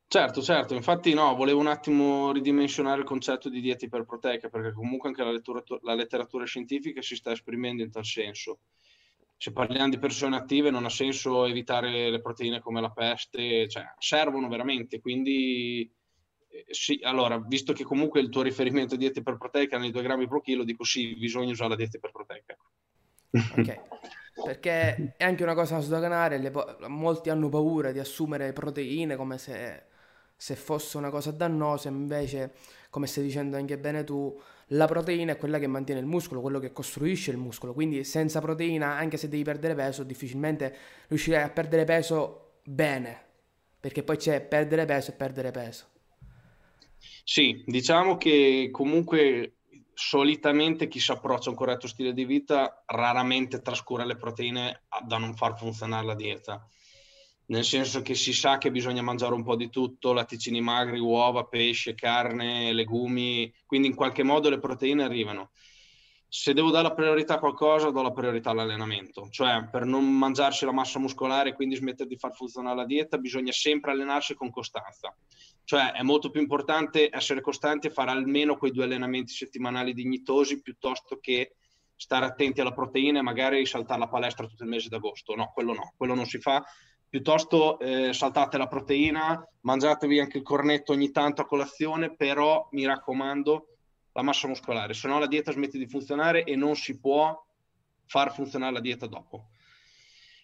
Certo, 0.09 0.41
certo, 0.41 0.73
infatti 0.73 1.13
no, 1.13 1.35
volevo 1.35 1.59
un 1.59 1.67
attimo 1.67 2.31
ridimensionare 2.31 3.01
il 3.01 3.05
concetto 3.05 3.49
di 3.49 3.59
dieta 3.59 3.83
iperproteica 3.83 4.47
perché 4.47 4.71
comunque 4.71 5.09
anche 5.09 5.21
la, 5.21 5.31
lettura, 5.31 5.61
la 5.81 5.93
letteratura 5.95 6.45
scientifica 6.45 7.01
si 7.01 7.15
sta 7.17 7.31
esprimendo 7.31 7.83
in 7.83 7.91
tal 7.91 8.05
senso. 8.05 8.59
Se 9.35 9.51
parliamo 9.51 9.89
di 9.89 9.99
persone 9.99 10.37
attive 10.37 10.71
non 10.71 10.85
ha 10.85 10.89
senso 10.89 11.45
evitare 11.45 12.09
le 12.09 12.21
proteine 12.21 12.61
come 12.61 12.79
la 12.79 12.89
peste, 12.89 13.67
cioè 13.67 13.83
servono 13.99 14.47
veramente, 14.47 15.01
quindi 15.01 15.91
sì, 16.69 16.99
allora, 17.03 17.39
visto 17.39 17.73
che 17.73 17.83
comunque 17.83 18.19
il 18.19 18.29
tuo 18.29 18.41
riferimento 18.41 18.95
è 18.95 18.97
dieta 18.97 19.19
iperproteica 19.19 19.77
nei 19.77 19.91
2 19.91 20.01
grammi 20.01 20.27
pro 20.27 20.41
chilo, 20.41 20.63
dico 20.63 20.83
sì, 20.83 21.15
bisogna 21.15 21.51
usare 21.51 21.69
la 21.71 21.75
dieta 21.75 21.97
iperproteica. 21.97 22.57
Ok, 23.49 23.79
perché 24.41 25.15
è 25.17 25.23
anche 25.23 25.43
una 25.43 25.53
cosa 25.53 25.75
da 25.75 25.81
sdoganare, 25.81 26.51
po- 26.51 26.77
molti 26.87 27.29
hanno 27.29 27.49
paura 27.49 27.91
di 27.91 27.99
assumere 27.99 28.53
proteine 28.53 29.15
come 29.15 29.37
se, 29.37 29.83
se 30.35 30.55
fosse 30.55 30.97
una 30.97 31.09
cosa 31.09 31.31
dannosa, 31.31 31.89
invece, 31.89 32.53
come 32.89 33.07
stai 33.07 33.23
dicendo 33.23 33.57
anche 33.57 33.77
bene 33.77 34.03
tu, 34.03 34.39
la 34.71 34.85
proteina 34.85 35.33
è 35.33 35.37
quella 35.37 35.59
che 35.59 35.67
mantiene 35.67 36.01
il 36.01 36.05
muscolo, 36.07 36.41
quello 36.41 36.59
che 36.59 36.73
costruisce 36.73 37.31
il 37.31 37.37
muscolo, 37.37 37.73
quindi 37.73 38.03
senza 38.03 38.41
proteina, 38.41 38.95
anche 38.97 39.17
se 39.17 39.29
devi 39.29 39.43
perdere 39.43 39.75
peso, 39.75 40.03
difficilmente 40.03 40.75
riuscirai 41.07 41.43
a 41.43 41.49
perdere 41.49 41.85
peso 41.85 42.59
bene, 42.63 43.25
perché 43.79 44.03
poi 44.03 44.17
c'è 44.17 44.41
perdere 44.41 44.85
peso 44.85 45.11
e 45.11 45.13
perdere 45.13 45.51
peso. 45.51 45.85
Sì, 47.29 47.61
diciamo 47.65 48.15
che 48.15 48.69
comunque 48.71 49.57
solitamente 49.93 50.87
chi 50.87 50.99
si 50.99 51.11
approccia 51.11 51.49
a 51.49 51.51
un 51.51 51.57
corretto 51.57 51.87
stile 51.87 52.13
di 52.13 52.23
vita 52.23 52.83
raramente 52.85 53.61
trascura 53.61 54.05
le 54.05 54.15
proteine 54.15 54.83
da 55.05 55.17
non 55.17 55.35
far 55.35 55.57
funzionare 55.57 56.05
la 56.05 56.15
dieta. 56.15 56.65
Nel 57.47 57.65
senso 57.65 58.01
che 58.01 58.15
si 58.15 58.31
sa 58.33 58.57
che 58.57 58.71
bisogna 58.71 59.01
mangiare 59.01 59.33
un 59.33 59.43
po' 59.43 59.55
di 59.57 59.69
tutto, 59.69 60.13
latticini 60.13 60.61
magri, 60.61 60.99
uova, 60.99 61.45
pesce, 61.45 61.95
carne, 61.95 62.71
legumi, 62.71 63.53
quindi 63.65 63.87
in 63.89 63.95
qualche 63.95 64.23
modo 64.23 64.49
le 64.49 64.59
proteine 64.59 65.03
arrivano. 65.03 65.51
se 66.29 66.53
devo 66.53 66.71
dare 66.71 66.87
la 66.89 66.93
priorità 66.93 67.35
a 67.35 67.39
qualcosa, 67.39 67.89
do 67.89 68.01
la 68.01 68.11
priorità 68.11 68.49
all'allenamento. 68.51 69.27
Cioè, 69.29 69.67
per 69.71 69.85
non 69.85 70.05
mangiarsi 70.05 70.65
la 70.65 70.73
massa 70.73 70.99
muscolare 70.99 71.49
e 71.49 71.53
quindi 71.53 71.75
smettere 71.75 72.09
di 72.09 72.17
far 72.17 72.33
funzionare 72.35 72.75
la 72.75 72.85
dieta, 72.85 73.17
bisogna 73.17 73.51
sempre 73.51 73.91
allenarsi 73.91 74.33
con 74.35 74.49
costanza. 74.49 75.15
Cioè, 75.67 75.91
è 75.91 76.01
molto 76.01 76.29
più 76.29 76.39
importante 76.39 77.09
essere 77.11 77.41
costanti 77.41 77.87
e 77.87 77.89
fare 77.89 78.11
almeno 78.11 78.55
quei 78.55 78.71
due 78.71 78.85
allenamenti 78.85 79.33
settimanali 79.33 79.93
dignitosi 79.93 80.61
piuttosto 80.61 81.17
che 81.19 81.57
stare 81.93 82.23
attenti 82.23 82.61
alla 82.61 82.71
proteina 82.71 83.19
e 83.19 83.21
magari 83.21 83.65
saltare 83.65 83.99
la 83.99 84.07
palestra 84.07 84.47
tutto 84.47 84.63
il 84.63 84.69
mese 84.69 84.87
d'agosto. 84.87 85.35
No, 85.35 85.51
quello 85.53 85.73
no, 85.73 85.93
quello 85.97 86.13
non 86.13 86.25
si 86.25 86.39
fa. 86.39 86.63
Piuttosto 87.09 87.79
eh, 87.79 88.13
saltate 88.13 88.57
la 88.57 88.67
proteina, 88.67 89.45
mangiatevi 89.59 90.21
anche 90.21 90.37
il 90.37 90.43
cornetto 90.43 90.93
ogni 90.93 91.11
tanto 91.11 91.41
a 91.41 91.45
colazione, 91.45 92.15
però 92.15 92.69
mi 92.71 92.85
raccomando, 92.85 93.67
la 94.13 94.21
massa 94.21 94.47
muscolare, 94.47 94.93
se 94.93 95.09
no 95.09 95.19
la 95.19 95.27
dieta 95.27 95.51
smette 95.51 95.77
di 95.77 95.85
funzionare 95.85 96.45
e 96.45 96.55
non 96.55 96.77
si 96.77 96.97
può 96.97 97.37
far 98.05 98.33
funzionare 98.33 98.71
la 98.71 98.79
dieta 98.79 99.05
dopo. 99.05 99.49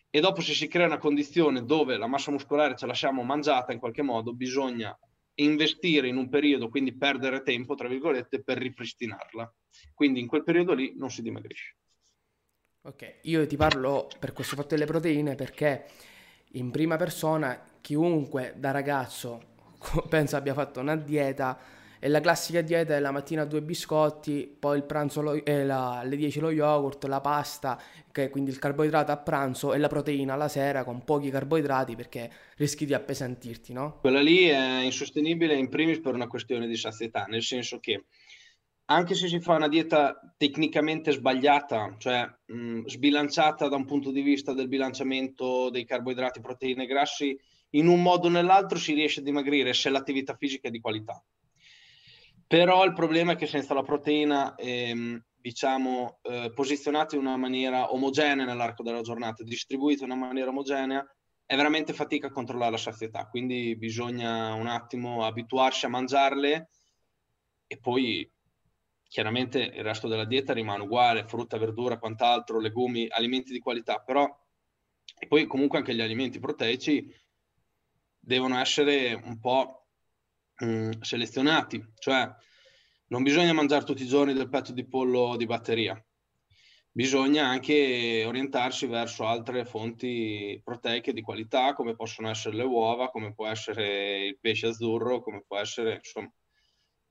E 0.10 0.20
dopo 0.20 0.42
se 0.42 0.54
si 0.54 0.68
crea 0.68 0.86
una 0.86 0.98
condizione 0.98 1.64
dove 1.64 1.96
la 1.96 2.08
massa 2.08 2.30
muscolare 2.30 2.76
ce 2.76 2.88
lasciamo 2.88 3.24
mangiata 3.24 3.72
in 3.72 3.80
qualche 3.80 4.02
modo, 4.02 4.34
bisogna 4.34 4.94
investire 5.36 6.08
in 6.08 6.18
un 6.18 6.30
periodo, 6.30 6.70
quindi 6.70 6.96
perdere 6.96 7.44
tempo, 7.44 7.76
tra 7.76 7.88
virgolette, 7.88 8.44
per 8.44 8.58
ripristinarla. 8.58 9.54
Quindi 9.94 10.20
in 10.20 10.28
quel 10.28 10.44
periodo 10.44 10.74
lì 10.74 10.94
non 10.96 11.10
si 11.10 11.22
dimagrisce. 11.22 11.78
Ok, 12.82 13.20
io 13.24 13.48
ti 13.48 13.56
parlo 13.56 14.10
per 14.20 14.34
questo 14.34 14.56
fatto 14.56 14.70
delle 14.70 14.86
proteine 14.86 15.36
perché 15.36 15.86
in 16.54 16.70
prima 16.70 16.98
persona 16.98 17.78
chiunque 17.80 18.54
da 18.58 18.72
ragazzo 18.72 19.42
penso 20.10 20.36
abbia 20.36 20.54
fatto 20.54 20.82
una 20.82 20.98
dieta 20.98 21.58
e 22.04 22.10
la 22.10 22.20
classica 22.20 22.60
dieta 22.60 22.98
è 22.98 23.00
la 23.00 23.12
mattina 23.12 23.46
due 23.46 23.62
biscotti, 23.62 24.54
poi 24.60 24.76
il 24.76 24.84
pranzo 24.84 25.22
lo, 25.22 25.42
eh, 25.42 25.64
la, 25.64 26.00
alle 26.00 26.18
10 26.18 26.42
lo 26.42 26.52
yogurt, 26.52 27.06
la 27.06 27.22
pasta, 27.22 27.82
che 28.12 28.30
quindi 28.30 28.50
il 28.50 28.60
carboidrato 28.60 29.14
a 29.14 29.18
pranzo 29.18 29.74
e 29.74 29.78
la 29.78 29.88
proteina 29.88 30.34
alla 30.34 30.50
sera 30.50 30.84
con 30.84 31.06
pochi 31.06 31.30
carboidrati 31.30 31.96
perché 31.96 32.30
rischi 32.58 32.86
di 32.86 32.94
appesantirti, 32.94 33.72
no? 33.72 34.00
Quella 34.02 34.20
lì 34.20 34.48
è 34.48 34.82
insostenibile 34.82 35.56
in 35.56 35.70
primis 35.70 36.02
per 36.02 36.14
una 36.14 36.28
questione 36.28 36.68
di 36.68 36.76
sazietà, 36.76 37.24
nel 37.24 37.42
senso 37.42 37.80
che 37.80 38.04
anche 38.88 39.16
se 39.16 39.30
si 39.30 39.40
fa 39.40 39.56
una 39.56 39.70
dieta 39.70 40.20
tecnicamente 40.36 41.14
sbagliata, 41.14 41.96
cioè 42.00 42.30
mh, 42.48 42.86
sbilanciata 42.86 43.70
da 43.70 43.78
un 43.78 43.86
punto 43.86 44.12
di 44.12 44.22
vista 44.22 44.52
del 44.52 44.68
bilanciamento 44.68 45.70
dei 45.70 45.86
carboidrati, 45.86 46.42
proteine 46.42 46.84
e 46.84 46.88
grassi, 46.88 47.40
in 47.76 47.88
un 47.88 48.02
modo 48.02 48.28
o 48.28 48.30
nell'altro 48.30 48.78
si 48.78 48.92
riesce 48.92 49.22
a 49.22 49.24
dimagrire 49.24 49.72
se 49.72 49.90
l'attività 49.90 50.36
fisica 50.36 50.68
è 50.68 50.72
di 50.72 50.82
qualità. 50.82 51.24
Però 52.54 52.86
il 52.86 52.94
problema 52.94 53.32
è 53.32 53.36
che 53.36 53.48
senza 53.48 53.74
la 53.74 53.82
proteina, 53.82 54.54
ehm, 54.54 55.20
diciamo, 55.34 56.20
eh, 56.22 56.52
posizionata 56.54 57.16
in 57.16 57.22
una 57.22 57.36
maniera 57.36 57.92
omogenea 57.92 58.46
nell'arco 58.46 58.84
della 58.84 59.02
giornata, 59.02 59.44
distribuita 59.44 60.06
in 60.06 60.12
una 60.12 60.28
maniera 60.28 60.52
omogenea, 60.52 61.04
è 61.48 61.56
veramente 61.56 61.94
fatica 61.94 62.28
a 62.28 62.32
controllare 62.32 62.70
la 62.70 62.78
sazietà. 62.78 63.26
Quindi 63.28 63.76
bisogna 63.76 64.54
un 64.54 64.68
attimo 64.68 65.26
abituarsi 65.26 65.88
a 65.88 65.90
mangiarle 65.90 66.70
e 67.66 67.80
poi 67.80 68.32
chiaramente 69.08 69.60
il 69.60 69.84
resto 69.84 70.08
della 70.08 70.26
dieta 70.26 70.54
rimane 70.54 70.84
uguale, 70.84 71.26
frutta, 71.26 71.58
verdura, 71.58 71.98
quant'altro, 71.98 72.60
legumi, 72.60 73.08
alimenti 73.10 73.52
di 73.52 73.58
qualità, 73.58 73.98
però 73.98 74.30
e 75.18 75.26
poi 75.26 75.48
comunque 75.48 75.80
anche 75.80 75.96
gli 75.96 76.02
alimenti 76.02 76.38
proteici 76.38 77.04
devono 78.20 78.60
essere 78.60 79.16
un 79.16 79.40
po' 79.40 79.83
mm, 80.64 80.92
selezionati, 81.02 81.84
cioè 82.00 82.30
non 83.08 83.24
bisogna 83.24 83.54
mangiare 83.54 83.86
tutti 83.86 84.04
i 84.04 84.08
giorni 84.08 84.34
del 84.34 84.50
petto 84.50 84.74
di 84.74 84.88
pollo 84.88 85.36
di 85.38 85.46
batteria, 85.46 86.04
bisogna 86.92 87.48
anche 87.48 88.24
orientarsi 88.26 88.86
verso 88.86 89.26
altre 89.26 89.66
fonti 89.66 90.60
proteiche 90.64 91.14
di 91.14 91.22
qualità 91.22 91.74
come 91.74 91.96
possono 91.96 92.30
essere 92.30 92.56
le 92.56 92.64
uova, 92.64 93.10
come 93.10 93.34
può 93.34 93.48
essere 93.48 94.26
il 94.26 94.38
pesce 94.40 94.68
azzurro, 94.68 95.22
come 95.22 95.44
può 95.48 95.58
essere 95.58 95.96
insomma 95.96 96.32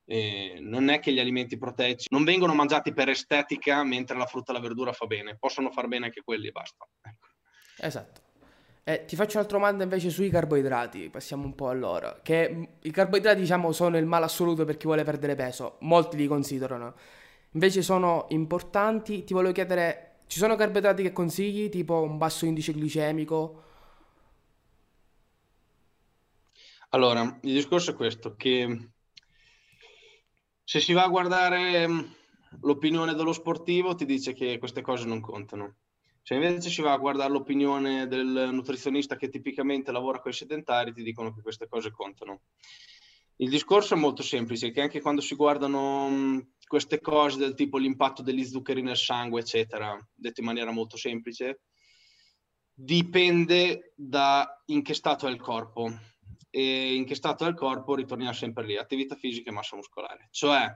eh, 0.05 0.59
non 0.61 0.89
è 0.89 0.99
che 0.99 1.13
gli 1.13 1.21
alimenti 1.21 1.57
proteici 1.57 2.09
non 2.11 2.25
vengono 2.25 2.55
mangiati 2.55 2.93
per 2.93 3.09
estetica 3.09 3.85
mentre 3.85 4.17
la 4.17 4.27
frutta 4.27 4.53
e 4.53 4.55
la 4.55 4.61
verdura 4.61 4.93
fa 4.93 5.07
bene, 5.07 5.37
possono 5.39 5.71
far 5.71 5.89
bene 5.89 6.07
anche 6.07 6.23
quelli 6.23 6.49
e 6.49 6.53
basta. 6.53 6.89
Ecco. 7.01 7.29
Esatto. 7.79 8.32
Eh, 8.85 9.05
ti 9.05 9.15
faccio 9.15 9.37
un'altra 9.37 9.59
domanda 9.59 9.85
invece 9.85 10.11
sui 10.11 10.29
carboidrati, 10.29 11.09
passiamo 11.09 11.45
un 11.45 11.55
po' 11.55 11.69
a 11.69 11.73
loro. 11.73 12.19
Che 12.23 12.69
i 12.81 12.91
carboidrati, 12.91 13.41
diciamo, 13.41 13.71
sono 13.73 13.97
il 13.97 14.07
male 14.07 14.25
assoluto 14.25 14.65
per 14.65 14.77
chi 14.77 14.87
vuole 14.87 15.05
perdere 15.05 15.37
peso, 15.37 15.77
molti 15.81 16.17
li 16.17 16.27
considerano. 16.27 16.95
Invece 17.53 17.83
sono 17.83 18.27
importanti, 18.31 19.23
ti 19.25 19.35
volevo 19.35 19.53
chiedere, 19.53 20.17
ci 20.27 20.39
sono 20.39 20.57
carboidrati 20.57 21.03
che 21.03 21.13
consigli, 21.13 21.69
tipo 21.69 22.01
un 22.03 22.19
basso 22.19 22.45
indice 22.45 22.73
glicemico? 22.73 23.63
Allora, 26.91 27.23
il 27.43 27.55
discorso 27.55 27.91
è 27.93 27.95
questo, 27.95 28.35
che 28.37 28.91
se 30.65 30.81
si 30.81 30.93
va 30.93 31.05
a 31.05 31.09
guardare 31.09 31.87
mm, 31.87 32.01
l'opinione 32.63 33.15
dello 33.15 33.33
sportivo 33.33 33.95
ti 33.95 34.05
dice 34.05 34.33
che 34.33 34.59
queste 34.59 34.81
cose 34.83 35.07
non 35.07 35.21
contano. 35.21 35.77
Se 36.23 36.35
invece 36.35 36.71
si 36.71 36.83
va 36.83 36.93
a 36.93 36.99
guardare 36.99 37.33
l'opinione 37.33 38.07
del 38.07 38.51
nutrizionista 38.53 39.17
che 39.17 39.29
tipicamente 39.29 39.91
lavora 39.91 40.21
con 40.21 40.31
i 40.31 40.35
sedentari, 40.35 40.93
ti 40.93 41.03
dicono 41.03 41.35
che 41.35 41.43
queste 41.43 41.67
cose 41.67 41.91
contano. 41.91 42.43
Il 43.37 43.49
discorso 43.49 43.95
è 43.95 43.97
molto 43.97 44.23
semplice, 44.23 44.71
che 44.71 44.83
anche 44.83 45.01
quando 45.01 45.21
si 45.21 45.35
guardano 45.35 46.09
mm, 46.09 46.39
queste 46.65 47.01
cose 47.01 47.39
del 47.39 47.55
tipo 47.55 47.77
l'impatto 47.77 48.23
degli 48.23 48.45
zuccheri 48.45 48.83
nel 48.83 48.97
sangue, 48.97 49.41
eccetera, 49.41 49.99
detto 50.15 50.41
in 50.41 50.47
maniera 50.47 50.71
molto 50.71 50.97
semplice, 50.97 51.63
dipende 52.73 53.93
da 53.97 54.63
in 54.67 54.83
che 54.83 54.95
stato 54.95 55.27
è 55.27 55.31
il 55.31 55.41
corpo. 55.41 55.91
E 56.51 56.95
in 56.95 57.05
che 57.05 57.17
stato 57.17 57.45
è 57.45 57.49
il 57.49 57.55
corpo 57.55 57.97
ritorniamo 57.97 58.33
sempre 58.33 58.65
lì, 58.65 58.77
attività 58.77 59.17
fisica 59.17 59.51
e 59.51 59.55
massa 59.55 59.75
muscolare. 59.75 60.29
Cioè, 60.31 60.71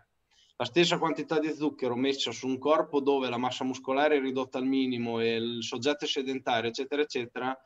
la 0.59 0.65
stessa 0.65 0.99
quantità 0.99 1.39
di 1.39 1.53
zucchero 1.53 1.95
messa 1.97 2.33
su 2.33 2.47
un 2.47 2.59
corpo 2.59 3.01
dove 3.01 3.29
la 3.29 3.37
massa 3.37 3.65
muscolare 3.65 4.17
è 4.17 4.21
ridotta 4.21 4.59
al 4.59 4.67
minimo 4.67 5.21
e 5.21 5.37
il 5.37 5.63
soggetto 5.63 6.05
è 6.05 6.09
sedentario, 6.09 6.71
eccetera, 6.71 7.03
eccetera, 7.03 7.57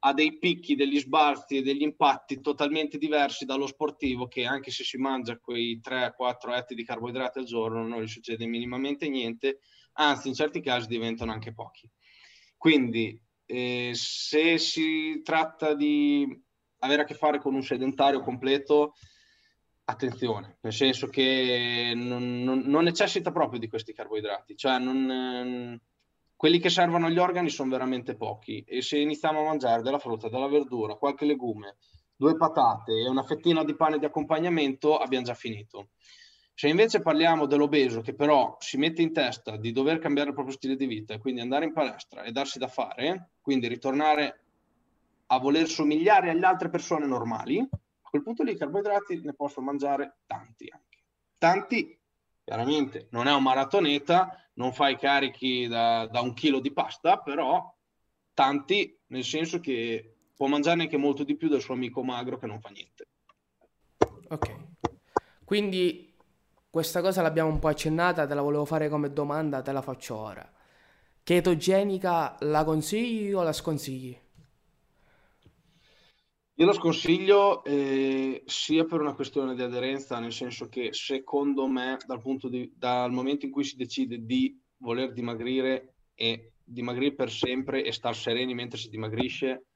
ha 0.00 0.12
dei 0.12 0.38
picchi, 0.38 0.74
degli 0.74 0.98
sbalzi 0.98 1.56
e 1.56 1.62
degli 1.62 1.80
impatti 1.80 2.40
totalmente 2.42 2.98
diversi 2.98 3.46
dallo 3.46 3.66
sportivo 3.66 4.28
che 4.28 4.44
anche 4.44 4.70
se 4.70 4.84
si 4.84 4.98
mangia 4.98 5.38
quei 5.38 5.80
3-4 5.82 6.54
etti 6.54 6.74
di 6.74 6.84
carboidrati 6.84 7.38
al 7.38 7.46
giorno 7.46 7.86
non 7.86 8.02
gli 8.02 8.06
succede 8.06 8.46
minimamente 8.46 9.08
niente, 9.08 9.60
anzi 9.94 10.28
in 10.28 10.34
certi 10.34 10.60
casi 10.60 10.88
diventano 10.88 11.32
anche 11.32 11.54
pochi. 11.54 11.90
Quindi 12.58 13.18
eh, 13.46 13.92
se 13.94 14.58
si 14.58 15.22
tratta 15.24 15.74
di 15.74 16.26
avere 16.80 17.02
a 17.02 17.04
che 17.06 17.14
fare 17.14 17.38
con 17.38 17.54
un 17.54 17.62
sedentario 17.62 18.20
completo, 18.20 18.92
attenzione, 19.88 20.58
nel 20.60 20.72
senso 20.72 21.06
che 21.06 21.92
non, 21.94 22.42
non, 22.42 22.62
non, 22.66 22.84
necessita 22.84 23.30
proprio 23.30 23.60
di 23.60 23.68
questi 23.68 23.92
carboidrati, 23.92 24.56
cioè 24.56 24.78
non, 24.78 25.10
ehm, 25.10 25.80
quelli 26.34 26.58
che 26.58 26.70
servono 26.70 27.06
agli 27.06 27.18
organi 27.18 27.48
sono 27.50 27.70
veramente 27.70 28.16
pochi 28.16 28.64
e 28.66 28.82
se 28.82 28.98
iniziamo 28.98 29.40
a 29.40 29.44
mangiare 29.44 29.82
della 29.82 29.98
frutta, 29.98 30.28
della 30.28 30.48
verdura, 30.48 30.96
qualche 30.96 31.24
legume, 31.24 31.76
due 32.16 32.36
patate 32.36 32.92
e 32.92 33.08
una 33.08 33.22
fettina 33.22 33.62
di 33.62 33.76
pane 33.76 33.98
di 33.98 34.04
accompagnamento, 34.04 34.98
abbiamo 34.98 35.24
già 35.24 35.34
finito. 35.34 35.90
Se 36.52 36.68
invece 36.68 37.00
parliamo 37.00 37.46
dell'obeso 37.46 38.00
che 38.00 38.14
però 38.14 38.56
si 38.58 38.78
mette 38.78 39.02
in 39.02 39.12
testa 39.12 39.56
di 39.56 39.72
dover 39.72 39.98
cambiare 39.98 40.30
il 40.30 40.34
proprio 40.34 40.56
stile 40.56 40.74
di 40.74 40.86
vita 40.86 41.14
e 41.14 41.18
quindi 41.18 41.42
andare 41.42 41.66
in 41.66 41.72
palestra 41.72 42.22
e 42.22 42.32
darsi 42.32 42.58
da 42.58 42.66
fare, 42.66 43.30
quindi 43.40 43.68
ritornare 43.68 44.40
a 45.26 45.38
voler 45.38 45.68
somigliare 45.68 46.30
alle 46.30 46.46
altre 46.46 46.70
persone 46.70 47.06
normali, 47.06 47.66
quel 48.08 48.22
punto 48.22 48.42
lì 48.42 48.52
i 48.52 48.56
carboidrati 48.56 49.20
ne 49.22 49.34
posso 49.34 49.60
mangiare 49.60 50.18
tanti 50.26 50.68
anche. 50.72 51.04
Tanti, 51.38 51.98
chiaramente, 52.44 53.08
non 53.10 53.26
è 53.26 53.32
un 53.32 53.42
maratoneta, 53.42 54.48
non 54.54 54.72
fai 54.72 54.96
carichi 54.96 55.66
da, 55.66 56.06
da 56.06 56.20
un 56.20 56.32
chilo 56.34 56.60
di 56.60 56.72
pasta, 56.72 57.18
però 57.18 57.74
tanti 58.32 58.98
nel 59.06 59.24
senso 59.24 59.60
che 59.60 60.14
può 60.34 60.46
mangiare 60.46 60.82
anche 60.82 60.96
molto 60.96 61.24
di 61.24 61.36
più 61.36 61.48
del 61.48 61.60
suo 61.60 61.74
amico 61.74 62.02
magro 62.02 62.38
che 62.38 62.46
non 62.46 62.60
fa 62.60 62.68
niente. 62.70 63.06
Ok, 64.28 64.54
quindi 65.44 66.14
questa 66.68 67.00
cosa 67.00 67.22
l'abbiamo 67.22 67.50
un 67.50 67.58
po' 67.58 67.68
accennata, 67.68 68.26
te 68.26 68.34
la 68.34 68.42
volevo 68.42 68.64
fare 68.64 68.88
come 68.88 69.12
domanda, 69.12 69.62
te 69.62 69.72
la 69.72 69.82
faccio 69.82 70.16
ora. 70.16 70.52
Chetogenica 71.22 72.36
la 72.40 72.64
consigli 72.64 73.32
o 73.32 73.42
la 73.42 73.52
sconsigli? 73.52 74.25
Io 76.58 76.64
lo 76.64 76.72
sconsiglio 76.72 77.62
eh, 77.64 78.42
sia 78.46 78.84
per 78.84 79.02
una 79.02 79.12
questione 79.12 79.54
di 79.54 79.60
aderenza, 79.60 80.18
nel 80.18 80.32
senso 80.32 80.70
che 80.70 80.94
secondo 80.94 81.66
me 81.66 81.98
dal, 82.06 82.22
di, 82.48 82.72
dal 82.74 83.12
momento 83.12 83.44
in 83.44 83.52
cui 83.52 83.62
si 83.62 83.76
decide 83.76 84.24
di 84.24 84.58
voler 84.78 85.12
dimagrire 85.12 85.96
e 86.14 86.52
dimagrire 86.64 87.14
per 87.14 87.30
sempre 87.30 87.84
e 87.84 87.92
star 87.92 88.16
sereni 88.16 88.54
mentre 88.54 88.78
si 88.78 88.88
dimagrisce, 88.88 89.66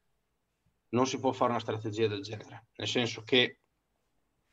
non 0.91 1.07
si 1.07 1.21
può 1.21 1.33
fare 1.33 1.51
una 1.51 1.61
strategia 1.61 2.09
del 2.09 2.23
genere. 2.23 2.69
Nel 2.77 2.89
senso 2.89 3.25
che 3.25 3.59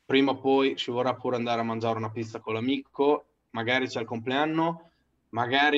prima 0.04 0.32
o 0.32 0.38
poi 0.38 0.76
si 0.76 0.90
vorrà 0.90 1.14
pure 1.14 1.36
andare 1.36 1.62
a 1.62 1.64
mangiare 1.64 1.96
una 1.96 2.10
pizza 2.10 2.40
con 2.40 2.52
l'amico, 2.52 3.36
magari 3.52 3.86
c'è 3.86 4.00
il 4.00 4.06
compleanno, 4.06 4.90
magari 5.30 5.76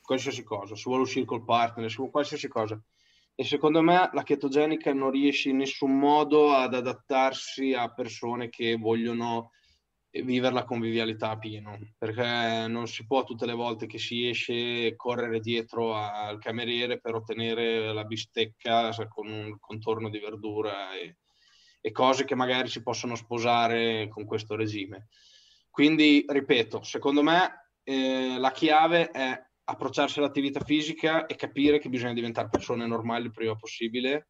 qualsiasi 0.00 0.42
cosa, 0.42 0.74
se 0.74 0.82
vuole 0.86 1.02
uscire 1.02 1.24
col 1.24 1.44
partner, 1.44 1.88
su 1.88 2.10
qualsiasi 2.10 2.48
cosa. 2.48 2.82
E 3.34 3.44
secondo 3.44 3.80
me 3.80 4.10
la 4.12 4.22
chetogenica 4.22 4.92
non 4.92 5.10
riesce 5.10 5.48
in 5.48 5.56
nessun 5.56 5.98
modo 5.98 6.52
ad 6.52 6.74
adattarsi 6.74 7.72
a 7.72 7.92
persone 7.92 8.50
che 8.50 8.76
vogliono 8.76 9.50
vivere 10.20 10.52
la 10.52 10.64
convivialità 10.64 11.30
a 11.30 11.38
pieno, 11.38 11.78
perché 11.96 12.66
non 12.68 12.86
si 12.86 13.06
può 13.06 13.24
tutte 13.24 13.46
le 13.46 13.54
volte 13.54 13.86
che 13.86 13.98
si 13.98 14.28
esce 14.28 14.94
correre 14.94 15.40
dietro 15.40 15.94
al 15.94 16.38
cameriere 16.38 17.00
per 17.00 17.14
ottenere 17.14 17.92
la 17.94 18.04
bistecca 18.04 18.90
con 19.08 19.28
un 19.28 19.56
contorno 19.58 20.10
di 20.10 20.18
verdura 20.18 20.94
e, 20.94 21.16
e 21.80 21.90
cose 21.92 22.24
che 22.24 22.34
magari 22.34 22.68
si 22.68 22.82
possono 22.82 23.14
sposare 23.14 24.08
con 24.08 24.26
questo 24.26 24.54
regime. 24.54 25.08
Quindi, 25.70 26.24
ripeto, 26.28 26.82
secondo 26.82 27.22
me 27.22 27.70
eh, 27.82 28.36
la 28.38 28.50
chiave 28.50 29.10
è 29.10 29.42
approcciarsi 29.64 30.18
all'attività 30.18 30.60
fisica 30.60 31.26
e 31.26 31.36
capire 31.36 31.78
che 31.78 31.88
bisogna 31.88 32.12
diventare 32.12 32.48
persone 32.48 32.86
normali 32.86 33.26
il 33.26 33.32
prima 33.32 33.56
possibile 33.56 34.28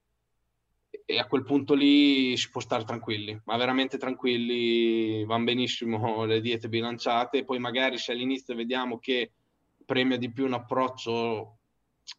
e 1.06 1.18
a 1.18 1.26
quel 1.26 1.42
punto 1.42 1.74
lì 1.74 2.36
si 2.36 2.50
può 2.50 2.60
stare 2.60 2.84
tranquilli, 2.84 3.40
ma 3.44 3.56
veramente 3.56 3.96
tranquilli, 3.98 5.24
vanno 5.24 5.44
benissimo 5.44 6.24
le 6.26 6.40
diete 6.40 6.68
bilanciate 6.68 7.44
poi 7.44 7.58
magari 7.58 7.98
se 7.98 8.12
all'inizio 8.12 8.54
vediamo 8.54 8.98
che 8.98 9.32
premia 9.84 10.16
di 10.16 10.30
più 10.30 10.44
un 10.44 10.52
approccio 10.52 11.58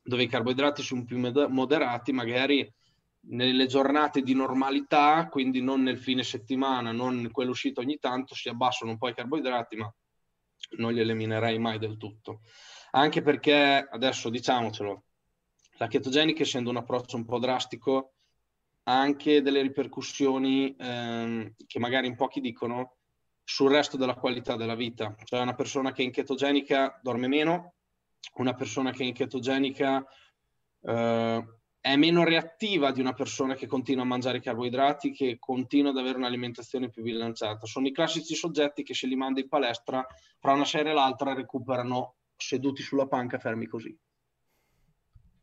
dove 0.02 0.23
i 0.23 0.28
carboidrati 0.28 0.82
sono 0.82 1.04
più 1.04 1.17
moderati, 1.19 2.12
magari 2.12 2.71
nelle 3.26 3.67
giornate 3.67 4.21
di 4.21 4.34
normalità, 4.34 5.28
quindi 5.30 5.62
non 5.62 5.82
nel 5.82 5.99
fine 5.99 6.23
settimana, 6.23 6.91
non 6.91 7.30
quello 7.32 7.52
uscito 7.52 7.82
ogni 7.82 7.97
tanto, 7.99 8.36
si 8.36 8.49
abbassano 8.49 8.91
un 8.91 8.97
po' 8.97 9.08
i 9.08 9.13
carboidrati, 9.13 9.76
ma 9.78 9.93
non 10.78 10.93
li 10.93 10.99
eliminerei 10.99 11.58
mai 11.60 11.80
del 11.80 11.97
tutto. 11.97 12.41
Anche 12.95 13.23
perché 13.23 13.88
adesso 13.89 14.29
diciamocelo, 14.29 15.03
la 15.77 15.88
chetogenica 15.88 16.43
essendo 16.43 16.69
un 16.69 16.77
approccio 16.77 17.17
un 17.17 17.25
po' 17.25 17.39
drastico, 17.39 18.13
ha 18.84 18.99
anche 18.99 19.41
delle 19.41 19.62
ripercussioni 19.62 20.75
ehm, 20.77 21.56
che 21.65 21.79
magari 21.79 22.08
in 22.08 22.15
pochi 22.15 22.39
dicono 22.39 22.97
sul 23.43 23.71
resto 23.71 23.97
della 23.97 24.13
qualità 24.13 24.56
della 24.56 24.75
vita. 24.75 25.15
Cioè 25.23 25.41
una 25.41 25.56
persona 25.56 25.91
che 25.91 26.03
è 26.03 26.06
in 26.06 26.12
chetogenica 26.12 26.99
dorme 27.01 27.27
meno, 27.27 27.73
una 28.36 28.53
persona 28.53 28.91
che 28.91 29.03
è 29.03 29.08
in 29.08 29.13
chetogenica 29.13 30.06
eh, 30.82 31.45
è 31.82 31.95
meno 31.95 32.23
reattiva 32.23 32.91
di 32.91 32.99
una 32.99 33.13
persona 33.13 33.56
che 33.56 33.65
continua 33.65 34.03
a 34.03 34.08
mangiare 34.08 34.39
carboidrati, 34.39 35.12
che 35.12 35.38
continua 35.39 35.89
ad 35.89 35.97
avere 35.97 36.17
un'alimentazione 36.17 36.89
più 36.89 37.01
bilanciata. 37.01 37.65
Sono 37.65 37.88
i 37.88 37.91
classici 37.91 38.36
soggetti 38.36 38.84
che 38.84 38.93
se 38.93 39.08
li 39.08 39.15
manda 39.15 39.39
in 39.39 39.49
palestra, 39.49 40.06
fra 40.39 40.53
una 40.53 40.65
serie 40.65 40.91
e 40.91 40.95
l'altra 40.95 41.34
recuperano 41.34 42.17
seduti 42.35 42.81
sulla 42.81 43.07
panca 43.07 43.39
fermi 43.39 43.67
così. 43.67 43.97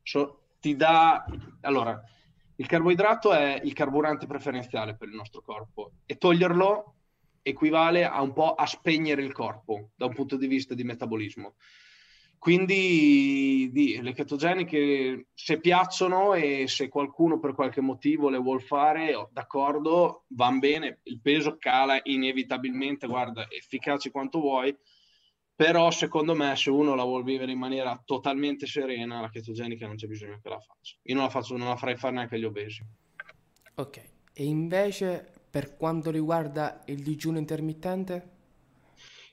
So, 0.03 0.55
ti 0.61 0.77
dà... 0.77 1.25
Allora, 1.63 2.01
il 2.57 2.67
carboidrato 2.67 3.33
è 3.33 3.61
il 3.63 3.73
carburante 3.73 4.27
preferenziale 4.27 4.97
per 4.97 5.09
il 5.09 5.15
nostro 5.15 5.41
corpo 5.41 5.93
e 6.05 6.17
toglierlo 6.17 6.95
equivale 7.43 8.05
a 8.05 8.21
un 8.21 8.33
po' 8.33 8.55
a 8.55 8.67
spegnere 8.67 9.23
il 9.23 9.33
corpo 9.33 9.91
da 9.97 10.07
un 10.07 10.15
punto 10.15 10.37
di 10.37 10.47
vista 10.47 10.75
di 10.75 10.85
metabolismo. 10.85 11.55
Quindi 12.39 13.69
di, 13.71 14.01
le 14.01 14.15
ketogeniche 14.15 15.27
se 15.35 15.61
piacciono 15.61 16.33
e 16.33 16.67
se 16.69 16.89
qualcuno 16.89 17.39
per 17.39 17.55
qualche 17.55 17.83
motivo 17.83 18.31
le 18.31 18.39
vuol 18.39 18.63
fare, 18.63 19.15
oh, 19.15 19.29
d'accordo, 19.31 20.25
van 20.29 20.59
bene, 20.59 21.01
il 21.03 21.21
peso 21.21 21.59
cala 21.59 22.01
inevitabilmente, 22.03 23.07
guarda, 23.07 23.47
efficaci 23.51 24.11
quanto 24.11 24.41
vuoi, 24.41 24.75
però 25.61 25.91
secondo 25.91 26.35
me 26.35 26.57
se 26.57 26.71
uno 26.71 26.95
la 26.95 27.05
vuole 27.05 27.23
vivere 27.23 27.53
in 27.53 27.59
maniera 27.59 28.03
totalmente 28.03 28.65
serena, 28.65 29.21
la 29.21 29.29
chetogenica 29.29 29.87
non 29.87 29.97
c'è 29.97 30.07
bisogno 30.07 30.41
che 30.43 30.49
la 30.49 30.59
faccia. 30.59 30.97
Io 31.03 31.15
non 31.15 31.25
la, 31.25 31.29
faccio, 31.29 31.55
non 31.55 31.69
la 31.69 31.77
farei 31.77 31.99
fare 31.99 32.15
neanche 32.15 32.37
agli 32.37 32.45
obesi. 32.45 32.83
Ok, 33.75 34.03
e 34.33 34.43
invece 34.43 35.31
per 35.51 35.77
quanto 35.77 36.11
riguarda 36.11 36.83
il 36.87 37.03
digiuno 37.03 37.37
intermittente? 37.37 38.31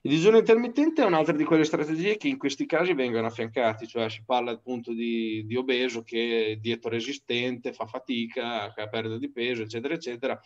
Il 0.02 0.12
digiuno 0.12 0.38
intermittente 0.38 1.02
è 1.02 1.06
un'altra 1.06 1.34
di 1.34 1.46
quelle 1.46 1.64
strategie 1.64 2.18
che 2.18 2.28
in 2.28 2.38
questi 2.38 2.66
casi 2.66 2.94
vengono 2.94 3.28
affiancati, 3.28 3.88
cioè 3.88 4.10
si 4.10 4.22
parla 4.26 4.52
appunto 4.52 4.92
di, 4.92 5.46
di 5.46 5.56
obeso 5.56 6.04
che 6.04 6.48
è 6.48 6.56
dieto 6.58 6.90
resistente, 6.90 7.72
fa 7.72 7.86
fatica, 7.86 8.74
che 8.74 8.82
ha 8.82 8.90
perdita 8.90 9.18
di 9.18 9.32
peso, 9.32 9.62
eccetera, 9.62 9.94
eccetera 9.94 10.38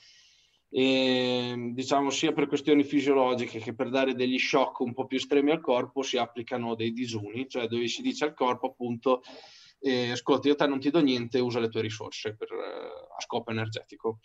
e, 0.73 1.71
diciamo 1.73 2.09
sia 2.09 2.31
per 2.31 2.47
questioni 2.47 2.85
fisiologiche 2.85 3.59
che 3.59 3.73
per 3.73 3.89
dare 3.89 4.15
degli 4.15 4.39
shock 4.39 4.79
un 4.79 4.93
po' 4.93 5.05
più 5.05 5.17
estremi 5.17 5.51
al 5.51 5.59
corpo 5.59 6.01
si 6.01 6.17
applicano 6.17 6.75
dei 6.75 6.93
disuni, 6.93 7.49
cioè 7.49 7.67
dove 7.67 7.87
si 7.87 8.01
dice 8.01 8.23
al 8.23 8.33
corpo 8.33 8.67
appunto 8.67 9.21
eh, 9.79 10.11
ascolta 10.11 10.47
io 10.47 10.55
te 10.55 10.67
non 10.67 10.79
ti 10.79 10.89
do 10.89 11.01
niente, 11.01 11.39
usa 11.39 11.59
le 11.59 11.67
tue 11.67 11.81
risorse 11.81 12.35
per, 12.35 12.51
eh, 12.51 13.15
a 13.17 13.21
scopo 13.21 13.51
energetico. 13.51 14.19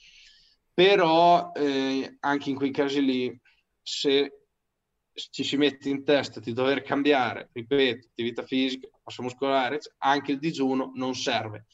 Però 0.72 1.50
eh, 1.52 2.16
anche 2.20 2.50
in 2.50 2.56
quei 2.56 2.70
casi 2.70 3.02
lì, 3.02 3.40
se 3.82 4.46
ci 5.14 5.42
si 5.42 5.56
mette 5.56 5.88
in 5.88 6.04
testa 6.04 6.38
di 6.40 6.52
dover 6.52 6.82
cambiare, 6.82 7.48
ripeto, 7.52 8.08
attività 8.10 8.42
fisica, 8.44 8.88
massa 9.02 9.22
muscolare, 9.22 9.78
anche 9.98 10.32
il 10.32 10.38
digiuno 10.38 10.92
non 10.94 11.14
serve. 11.14 11.64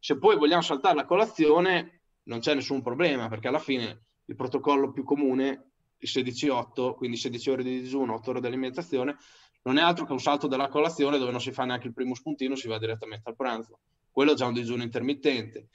Se 0.00 0.18
poi 0.18 0.36
vogliamo 0.36 0.62
saltare 0.62 0.96
la 0.96 1.04
colazione, 1.04 2.02
non 2.24 2.40
c'è 2.40 2.54
nessun 2.54 2.82
problema, 2.82 3.28
perché 3.28 3.46
alla 3.46 3.60
fine 3.60 4.07
il 4.28 4.36
protocollo 4.36 4.92
più 4.92 5.04
comune, 5.04 5.70
il 5.98 6.08
16-8, 6.12 6.94
quindi 6.94 7.16
16 7.16 7.50
ore 7.50 7.62
di 7.62 7.80
digiuno, 7.80 8.14
8 8.14 8.30
ore 8.30 8.40
di 8.40 8.46
alimentazione, 8.46 9.16
non 9.62 9.78
è 9.78 9.82
altro 9.82 10.04
che 10.04 10.12
un 10.12 10.20
salto 10.20 10.46
della 10.46 10.68
colazione 10.68 11.18
dove 11.18 11.30
non 11.30 11.40
si 11.40 11.50
fa 11.50 11.64
neanche 11.64 11.88
il 11.88 11.94
primo 11.94 12.14
spuntino, 12.14 12.54
si 12.54 12.68
va 12.68 12.78
direttamente 12.78 13.28
al 13.28 13.36
pranzo. 13.36 13.80
Quello 14.10 14.32
è 14.32 14.34
già 14.34 14.46
un 14.46 14.54
digiuno 14.54 14.82
intermittente. 14.82 15.68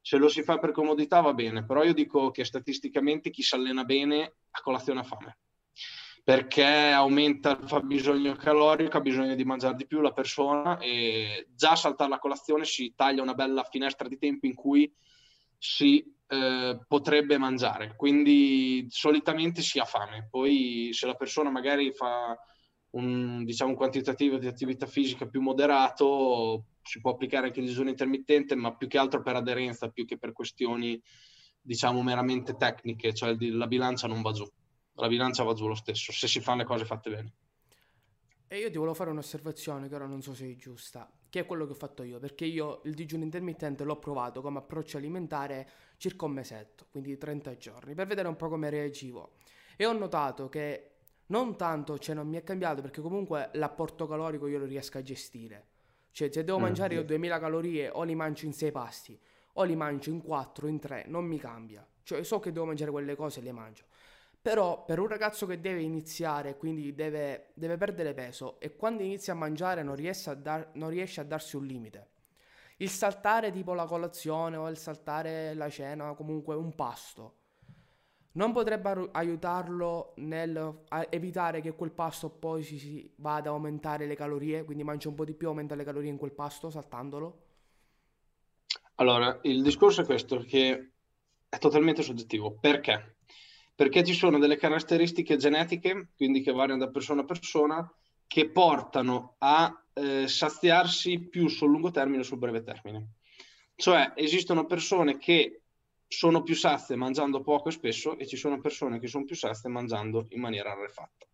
Se 0.00 0.16
lo 0.16 0.28
si 0.28 0.42
fa 0.42 0.58
per 0.58 0.72
comodità 0.72 1.20
va 1.20 1.34
bene, 1.34 1.64
però 1.64 1.82
io 1.82 1.92
dico 1.92 2.30
che 2.30 2.44
statisticamente 2.44 3.30
chi 3.30 3.42
si 3.42 3.54
allena 3.54 3.84
bene 3.84 4.34
a 4.50 4.60
colazione 4.60 5.00
ha 5.00 5.04
fame 5.04 5.38
perché 6.28 6.62
aumenta 6.62 7.58
il 7.58 7.66
fabbisogno 7.66 8.36
calorico, 8.36 8.98
ha 8.98 9.00
bisogno 9.00 9.34
di 9.34 9.46
mangiare 9.46 9.76
di 9.76 9.86
più 9.86 10.02
la 10.02 10.12
persona 10.12 10.76
e 10.76 11.48
già 11.54 11.74
saltare 11.74 12.10
la 12.10 12.18
colazione 12.18 12.66
si 12.66 12.92
taglia 12.94 13.22
una 13.22 13.32
bella 13.32 13.64
finestra 13.64 14.08
di 14.08 14.18
tempo 14.18 14.44
in 14.44 14.52
cui 14.52 14.92
si 15.56 16.04
eh, 16.28 16.78
potrebbe 16.86 17.38
mangiare, 17.38 17.94
quindi 17.96 18.86
solitamente 18.90 19.62
si 19.62 19.78
ha 19.78 19.84
fame. 19.84 20.28
Poi 20.30 20.90
se 20.92 21.06
la 21.06 21.14
persona 21.14 21.50
magari 21.50 21.92
fa 21.92 22.38
un, 22.90 23.44
diciamo, 23.44 23.74
quantitativo 23.74 24.36
di 24.36 24.46
attività 24.46 24.86
fisica 24.86 25.26
più 25.26 25.40
moderato, 25.40 26.66
si 26.82 27.00
può 27.00 27.12
applicare 27.12 27.46
anche 27.46 27.60
il 27.60 27.66
digiuno 27.66 27.88
intermittente, 27.90 28.54
ma 28.54 28.76
più 28.76 28.88
che 28.88 28.98
altro 28.98 29.22
per 29.22 29.36
aderenza, 29.36 29.88
più 29.88 30.04
che 30.04 30.18
per 30.18 30.32
questioni 30.32 31.00
diciamo 31.60 32.02
meramente 32.02 32.56
tecniche, 32.56 33.12
cioè 33.12 33.36
la 33.38 33.66
bilancia 33.66 34.06
non 34.06 34.22
va 34.22 34.32
giù, 34.32 34.46
la 34.94 35.08
bilancia 35.08 35.44
va 35.44 35.52
giù 35.52 35.66
lo 35.66 35.74
stesso, 35.74 36.12
se 36.12 36.26
si 36.26 36.40
fanno 36.40 36.58
le 36.58 36.64
cose 36.64 36.84
fatte 36.84 37.10
bene. 37.10 37.32
E 38.50 38.58
io 38.58 38.70
ti 38.70 38.78
volevo 38.78 38.94
fare 38.94 39.10
un'osservazione 39.10 39.88
che 39.88 39.94
ora 39.94 40.06
non 40.06 40.22
so 40.22 40.32
se 40.32 40.50
è 40.50 40.56
giusta, 40.56 41.10
che 41.28 41.40
è 41.40 41.46
quello 41.46 41.66
che 41.66 41.72
ho 41.72 41.74
fatto 41.74 42.02
io, 42.02 42.18
perché 42.18 42.46
io 42.46 42.80
il 42.84 42.94
digiuno 42.94 43.24
intermittente 43.24 43.84
l'ho 43.84 43.98
provato 43.98 44.40
come 44.40 44.58
approccio 44.58 44.96
alimentare 44.96 45.68
circa 45.98 46.24
un 46.24 46.32
mesetto, 46.32 46.86
quindi 46.90 47.18
30 47.18 47.56
giorni, 47.56 47.94
per 47.94 48.06
vedere 48.06 48.28
un 48.28 48.36
po' 48.36 48.48
come 48.48 48.70
reagivo. 48.70 49.32
E 49.76 49.84
ho 49.84 49.92
notato 49.92 50.48
che 50.48 50.92
non 51.26 51.56
tanto, 51.56 51.98
cioè 51.98 52.14
non 52.14 52.26
mi 52.26 52.38
è 52.38 52.42
cambiato, 52.42 52.80
perché 52.80 53.00
comunque 53.00 53.50
l'apporto 53.54 54.06
calorico 54.06 54.46
io 54.46 54.58
lo 54.58 54.64
riesco 54.64 54.98
a 54.98 55.02
gestire. 55.02 55.66
Cioè 56.10 56.30
se 56.32 56.42
devo 56.42 56.58
mm, 56.58 56.62
mangiare 56.62 56.94
io 56.94 57.04
2000 57.04 57.38
calorie 57.38 57.90
o 57.90 58.02
li 58.02 58.14
mangio 58.14 58.46
in 58.46 58.52
6 58.52 58.72
pasti, 58.72 59.20
o 59.54 59.62
li 59.64 59.76
mangio 59.76 60.10
in 60.10 60.22
4, 60.22 60.66
in 60.66 60.78
3, 60.78 61.04
non 61.08 61.24
mi 61.24 61.38
cambia. 61.38 61.86
Cioè 62.02 62.22
so 62.24 62.40
che 62.40 62.52
devo 62.52 62.64
mangiare 62.64 62.90
quelle 62.90 63.14
cose 63.14 63.40
e 63.40 63.42
le 63.42 63.52
mangio. 63.52 63.84
Però 64.40 64.84
per 64.84 64.98
un 64.98 65.08
ragazzo 65.08 65.46
che 65.46 65.60
deve 65.60 65.82
iniziare, 65.82 66.56
quindi 66.56 66.94
deve, 66.94 67.50
deve 67.54 67.76
perdere 67.76 68.14
peso 68.14 68.58
e 68.60 68.76
quando 68.76 69.02
inizia 69.02 69.32
a 69.32 69.36
mangiare 69.36 69.82
non 69.82 69.94
riesce 69.96 70.30
a, 70.30 70.34
dar, 70.34 70.70
non 70.74 70.88
riesce 70.88 71.20
a 71.20 71.24
darsi 71.24 71.56
un 71.56 71.66
limite. 71.66 72.08
Il 72.78 72.88
saltare 72.88 73.50
tipo 73.50 73.74
la 73.74 73.86
colazione 73.86 74.56
o 74.56 74.68
il 74.68 74.76
saltare 74.76 75.54
la 75.54 75.68
cena, 75.68 76.14
comunque 76.14 76.54
un 76.54 76.74
pasto, 76.74 77.34
non 78.32 78.52
potrebbe 78.52 79.08
aiutarlo 79.12 80.12
nel 80.16 80.84
evitare 81.10 81.60
che 81.60 81.74
quel 81.74 81.90
pasto 81.90 82.30
poi 82.30 82.62
si, 82.62 82.78
si 82.78 83.12
vada 83.16 83.48
ad 83.50 83.54
aumentare 83.54 84.06
le 84.06 84.14
calorie, 84.14 84.64
quindi 84.64 84.84
mangia 84.84 85.08
un 85.08 85.14
po' 85.14 85.24
di 85.24 85.34
più, 85.34 85.48
aumenta 85.48 85.74
le 85.74 85.84
calorie 85.84 86.10
in 86.10 86.16
quel 86.16 86.32
pasto 86.32 86.70
saltandolo? 86.70 87.42
Allora, 88.96 89.38
il 89.42 89.62
discorso 89.62 90.02
è 90.02 90.04
questo, 90.04 90.38
che 90.38 90.90
è 91.48 91.58
totalmente 91.58 92.02
soggettivo. 92.02 92.56
Perché? 92.60 93.16
perché 93.78 94.02
ci 94.02 94.12
sono 94.12 94.40
delle 94.40 94.56
caratteristiche 94.56 95.36
genetiche, 95.36 96.08
quindi 96.16 96.42
che 96.42 96.50
variano 96.50 96.84
da 96.84 96.90
persona 96.90 97.20
a 97.20 97.24
persona, 97.24 97.97
che 98.28 98.50
portano 98.50 99.34
a 99.38 99.84
eh, 99.94 100.28
saziarsi 100.28 101.18
più 101.18 101.48
sul 101.48 101.70
lungo 101.70 101.90
termine 101.90 102.20
o 102.20 102.24
sul 102.24 102.38
breve 102.38 102.62
termine. 102.62 103.14
Cioè 103.74 104.12
esistono 104.14 104.66
persone 104.66 105.18
che 105.18 105.62
sono 106.06 106.42
più 106.42 106.54
sazie 106.54 106.94
mangiando 106.94 107.42
poco 107.42 107.68
e 107.68 107.72
spesso 107.72 108.16
e 108.16 108.26
ci 108.26 108.36
sono 108.36 108.60
persone 108.60 109.00
che 109.00 109.08
sono 109.08 109.24
più 109.24 109.34
sazie 109.34 109.68
mangiando 109.68 110.26
in 110.30 110.40
maniera 110.40 110.74
rarefatta. 110.74 111.26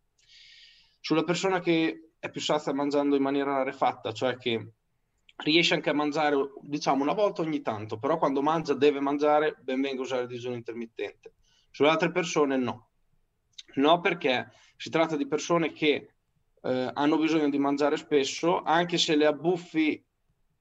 Sulla 1.00 1.24
persona 1.24 1.60
che 1.60 2.12
è 2.18 2.30
più 2.30 2.40
sazia 2.40 2.72
mangiando 2.72 3.16
in 3.16 3.22
maniera 3.22 3.56
rarefatta, 3.58 4.12
cioè 4.12 4.38
che 4.38 4.72
riesce 5.42 5.74
anche 5.74 5.90
a 5.90 5.92
mangiare, 5.92 6.34
diciamo, 6.62 7.02
una 7.02 7.12
volta 7.12 7.42
ogni 7.42 7.60
tanto, 7.60 7.98
però 7.98 8.16
quando 8.16 8.40
mangia 8.40 8.72
deve 8.72 9.00
mangiare, 9.00 9.56
ben 9.60 9.82
venga 9.82 10.00
usare 10.00 10.22
il 10.22 10.28
digiuno 10.28 10.54
intermittente. 10.54 11.34
Sulle 11.70 11.90
altre 11.90 12.10
persone 12.10 12.56
no. 12.56 12.88
No 13.74 14.00
perché 14.00 14.50
si 14.78 14.88
tratta 14.88 15.16
di 15.16 15.26
persone 15.26 15.72
che 15.72 16.13
eh, 16.64 16.90
hanno 16.94 17.18
bisogno 17.18 17.50
di 17.50 17.58
mangiare 17.58 17.96
spesso, 17.96 18.62
anche 18.62 18.96
se 18.96 19.16
le 19.16 19.26
abbuffi, 19.26 20.02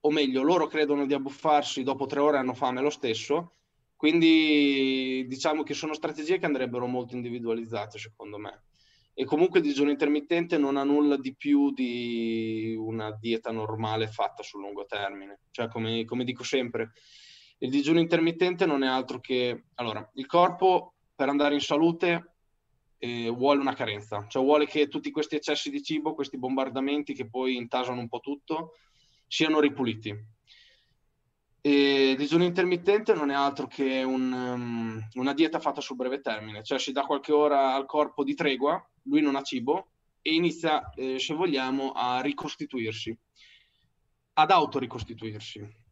o 0.00 0.10
meglio, 0.10 0.42
loro 0.42 0.66
credono 0.66 1.06
di 1.06 1.14
abbuffarsi, 1.14 1.82
dopo 1.82 2.04
tre 2.06 2.20
ore 2.20 2.36
hanno 2.36 2.52
fame 2.52 2.82
lo 2.82 2.90
stesso, 2.90 3.52
quindi 3.96 5.24
diciamo 5.26 5.62
che 5.62 5.72
sono 5.72 5.94
strategie 5.94 6.38
che 6.38 6.44
andrebbero 6.44 6.86
molto 6.86 7.14
individualizzate 7.14 7.98
secondo 7.98 8.36
me. 8.36 8.64
E 9.14 9.24
comunque 9.24 9.60
il 9.60 9.64
digiuno 9.64 9.90
intermittente 9.90 10.58
non 10.58 10.76
ha 10.76 10.82
nulla 10.82 11.16
di 11.16 11.34
più 11.34 11.72
di 11.72 12.74
una 12.76 13.12
dieta 13.12 13.50
normale 13.50 14.08
fatta 14.08 14.42
sul 14.42 14.60
lungo 14.60 14.84
termine. 14.86 15.42
Cioè, 15.52 15.68
come, 15.68 16.04
come 16.04 16.24
dico 16.24 16.42
sempre, 16.42 16.90
il 17.58 17.70
digiuno 17.70 18.00
intermittente 18.00 18.66
non 18.66 18.82
è 18.82 18.88
altro 18.88 19.20
che... 19.20 19.66
Allora, 19.74 20.06
il 20.14 20.26
corpo 20.26 20.94
per 21.14 21.28
andare 21.28 21.54
in 21.54 21.60
salute 21.60 22.33
eh, 23.04 23.28
vuole 23.28 23.60
una 23.60 23.74
carenza, 23.74 24.26
cioè 24.28 24.42
vuole 24.42 24.66
che 24.66 24.88
tutti 24.88 25.10
questi 25.10 25.36
eccessi 25.36 25.68
di 25.68 25.82
cibo, 25.82 26.14
questi 26.14 26.38
bombardamenti 26.38 27.12
che 27.12 27.28
poi 27.28 27.56
intasano 27.56 28.00
un 28.00 28.08
po' 28.08 28.20
tutto, 28.20 28.78
siano 29.26 29.60
ripuliti. 29.60 30.32
E 31.60 32.14
digiuno 32.16 32.44
intermittente 32.44 33.12
non 33.12 33.30
è 33.30 33.34
altro 33.34 33.66
che 33.66 34.02
un, 34.02 34.32
um, 34.32 35.08
una 35.14 35.34
dieta 35.34 35.60
fatta 35.60 35.82
sul 35.82 35.96
breve 35.96 36.20
termine, 36.20 36.62
cioè 36.62 36.78
si 36.78 36.92
dà 36.92 37.04
qualche 37.04 37.32
ora 37.32 37.74
al 37.74 37.84
corpo 37.84 38.24
di 38.24 38.34
tregua, 38.34 38.82
lui 39.02 39.20
non 39.20 39.36
ha 39.36 39.42
cibo 39.42 39.88
e 40.22 40.32
inizia, 40.32 40.90
eh, 40.94 41.18
se 41.18 41.34
vogliamo, 41.34 41.92
a 41.92 42.22
ricostituirsi, 42.22 43.16
ad 44.34 44.50
autoricostituirsi. 44.50 45.82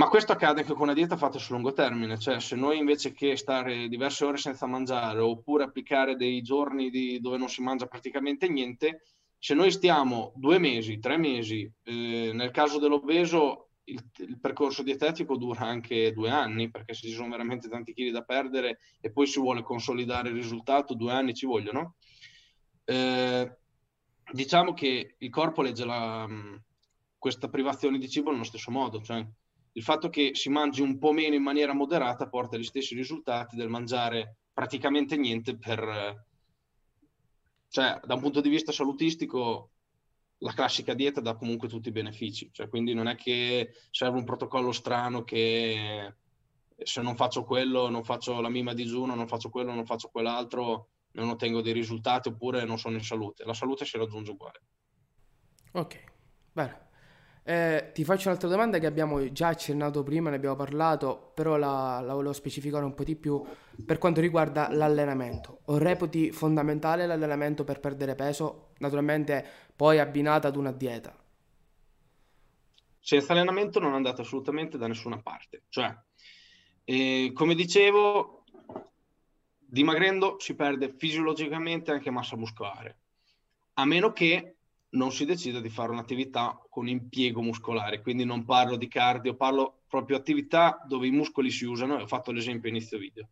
Ma 0.00 0.08
questo 0.08 0.32
accade 0.32 0.62
anche 0.62 0.72
con 0.72 0.84
una 0.84 0.94
dieta 0.94 1.18
fatta 1.18 1.38
sul 1.38 1.56
lungo 1.56 1.74
termine, 1.74 2.18
cioè 2.18 2.40
se 2.40 2.56
noi 2.56 2.78
invece 2.78 3.12
che 3.12 3.36
stare 3.36 3.86
diverse 3.86 4.24
ore 4.24 4.38
senza 4.38 4.64
mangiare 4.64 5.20
oppure 5.20 5.64
applicare 5.64 6.16
dei 6.16 6.40
giorni 6.40 6.88
di, 6.88 7.20
dove 7.20 7.36
non 7.36 7.50
si 7.50 7.60
mangia 7.60 7.84
praticamente 7.84 8.48
niente, 8.48 9.02
se 9.38 9.52
noi 9.52 9.70
stiamo 9.70 10.32
due 10.36 10.58
mesi, 10.58 11.00
tre 11.00 11.18
mesi, 11.18 11.70
eh, 11.82 12.30
nel 12.32 12.50
caso 12.50 12.78
dell'obeso 12.78 13.72
il, 13.84 14.02
il, 14.20 14.40
percorso 14.40 14.82
dietetico 14.82 15.36
dura 15.36 15.66
anche 15.66 16.14
due 16.14 16.30
anni, 16.30 16.70
perché 16.70 16.94
se 16.94 17.06
ci 17.06 17.12
sono 17.12 17.28
veramente 17.28 17.68
tanti 17.68 17.92
chili 17.92 18.10
da 18.10 18.22
perdere 18.22 18.78
e 19.02 19.12
poi 19.12 19.26
si 19.26 19.38
vuole 19.38 19.60
consolidare 19.60 20.30
il 20.30 20.34
risultato, 20.34 20.94
due 20.94 21.12
anni 21.12 21.34
ci 21.34 21.44
vogliono. 21.44 21.96
Eh, 22.84 23.58
diciamo 24.32 24.72
che 24.72 25.16
il 25.18 25.28
corpo 25.28 25.60
legge 25.60 25.84
la, 25.84 26.26
questa 27.18 27.50
privazione 27.50 27.98
di 27.98 28.08
cibo 28.08 28.30
nello 28.30 28.44
stesso 28.44 28.70
modo, 28.70 29.02
cioè 29.02 29.22
il 29.72 29.82
fatto 29.82 30.08
che 30.08 30.30
si 30.34 30.48
mangi 30.48 30.82
un 30.82 30.98
po' 30.98 31.12
meno 31.12 31.34
in 31.34 31.42
maniera 31.42 31.72
moderata 31.72 32.28
porta 32.28 32.56
agli 32.56 32.64
stessi 32.64 32.94
risultati 32.94 33.56
del 33.56 33.68
mangiare 33.68 34.36
praticamente 34.52 35.16
niente 35.16 35.56
per... 35.56 36.26
Cioè, 37.68 38.00
da 38.04 38.14
un 38.14 38.20
punto 38.20 38.40
di 38.40 38.48
vista 38.48 38.72
salutistico, 38.72 39.70
la 40.38 40.52
classica 40.52 40.92
dieta 40.92 41.20
dà 41.20 41.36
comunque 41.36 41.68
tutti 41.68 41.88
i 41.88 41.92
benefici, 41.92 42.50
cioè, 42.52 42.68
quindi 42.68 42.94
non 42.94 43.06
è 43.06 43.14
che 43.14 43.74
serve 43.90 44.18
un 44.18 44.24
protocollo 44.24 44.72
strano 44.72 45.22
che 45.22 46.14
se 46.76 47.00
non 47.00 47.14
faccio 47.14 47.44
quello, 47.44 47.88
non 47.88 48.02
faccio 48.02 48.40
la 48.40 48.48
mima 48.48 48.74
digiuno, 48.74 49.14
non 49.14 49.28
faccio 49.28 49.50
quello, 49.50 49.72
non 49.72 49.86
faccio 49.86 50.08
quell'altro, 50.08 50.88
non 51.12 51.28
ottengo 51.28 51.60
dei 51.60 51.72
risultati 51.72 52.28
oppure 52.28 52.64
non 52.64 52.78
sono 52.78 52.96
in 52.96 53.04
salute. 53.04 53.44
La 53.44 53.54
salute 53.54 53.84
si 53.84 53.96
raggiunge 53.96 54.32
uguale. 54.32 54.60
Ok, 55.72 56.04
bene. 56.52 56.88
Eh, 57.50 57.90
ti 57.92 58.04
faccio 58.04 58.28
un'altra 58.28 58.48
domanda 58.48 58.78
che 58.78 58.86
abbiamo 58.86 59.32
già 59.32 59.48
accennato 59.48 60.04
prima, 60.04 60.30
ne 60.30 60.36
abbiamo 60.36 60.54
parlato, 60.54 61.32
però 61.34 61.56
la, 61.56 62.00
la 62.00 62.14
volevo 62.14 62.32
specificare 62.32 62.84
un 62.84 62.94
po' 62.94 63.02
di 63.02 63.16
più 63.16 63.44
per 63.84 63.98
quanto 63.98 64.20
riguarda 64.20 64.68
l'allenamento. 64.70 65.62
O 65.64 65.76
reputi 65.76 66.30
fondamentale 66.30 67.06
l'allenamento 67.06 67.64
per 67.64 67.80
perdere 67.80 68.14
peso, 68.14 68.68
naturalmente 68.78 69.44
poi 69.74 69.98
abbinata 69.98 70.46
ad 70.46 70.54
una 70.54 70.70
dieta? 70.70 71.12
Senza 73.00 73.32
allenamento 73.32 73.80
non 73.80 73.94
andate 73.94 74.20
assolutamente 74.20 74.78
da 74.78 74.86
nessuna 74.86 75.20
parte. 75.20 75.64
Cioè, 75.70 75.92
eh, 76.84 77.32
come 77.34 77.56
dicevo, 77.56 78.44
dimagrendo 79.58 80.36
si 80.38 80.54
perde 80.54 80.94
fisiologicamente 80.96 81.90
anche 81.90 82.12
massa 82.12 82.36
muscolare, 82.36 82.98
a 83.72 83.84
meno 83.84 84.12
che 84.12 84.54
non 84.90 85.12
si 85.12 85.24
decide 85.24 85.60
di 85.60 85.68
fare 85.68 85.92
un'attività 85.92 86.60
con 86.68 86.88
impiego 86.88 87.42
muscolare, 87.42 88.00
quindi 88.00 88.24
non 88.24 88.44
parlo 88.44 88.76
di 88.76 88.88
cardio, 88.88 89.36
parlo 89.36 89.82
proprio 89.88 90.16
di 90.16 90.22
attività 90.22 90.84
dove 90.86 91.06
i 91.06 91.10
muscoli 91.10 91.50
si 91.50 91.64
usano, 91.64 91.94
ho 91.94 92.06
fatto 92.06 92.32
l'esempio 92.32 92.70
inizio 92.70 92.98
video. 92.98 93.28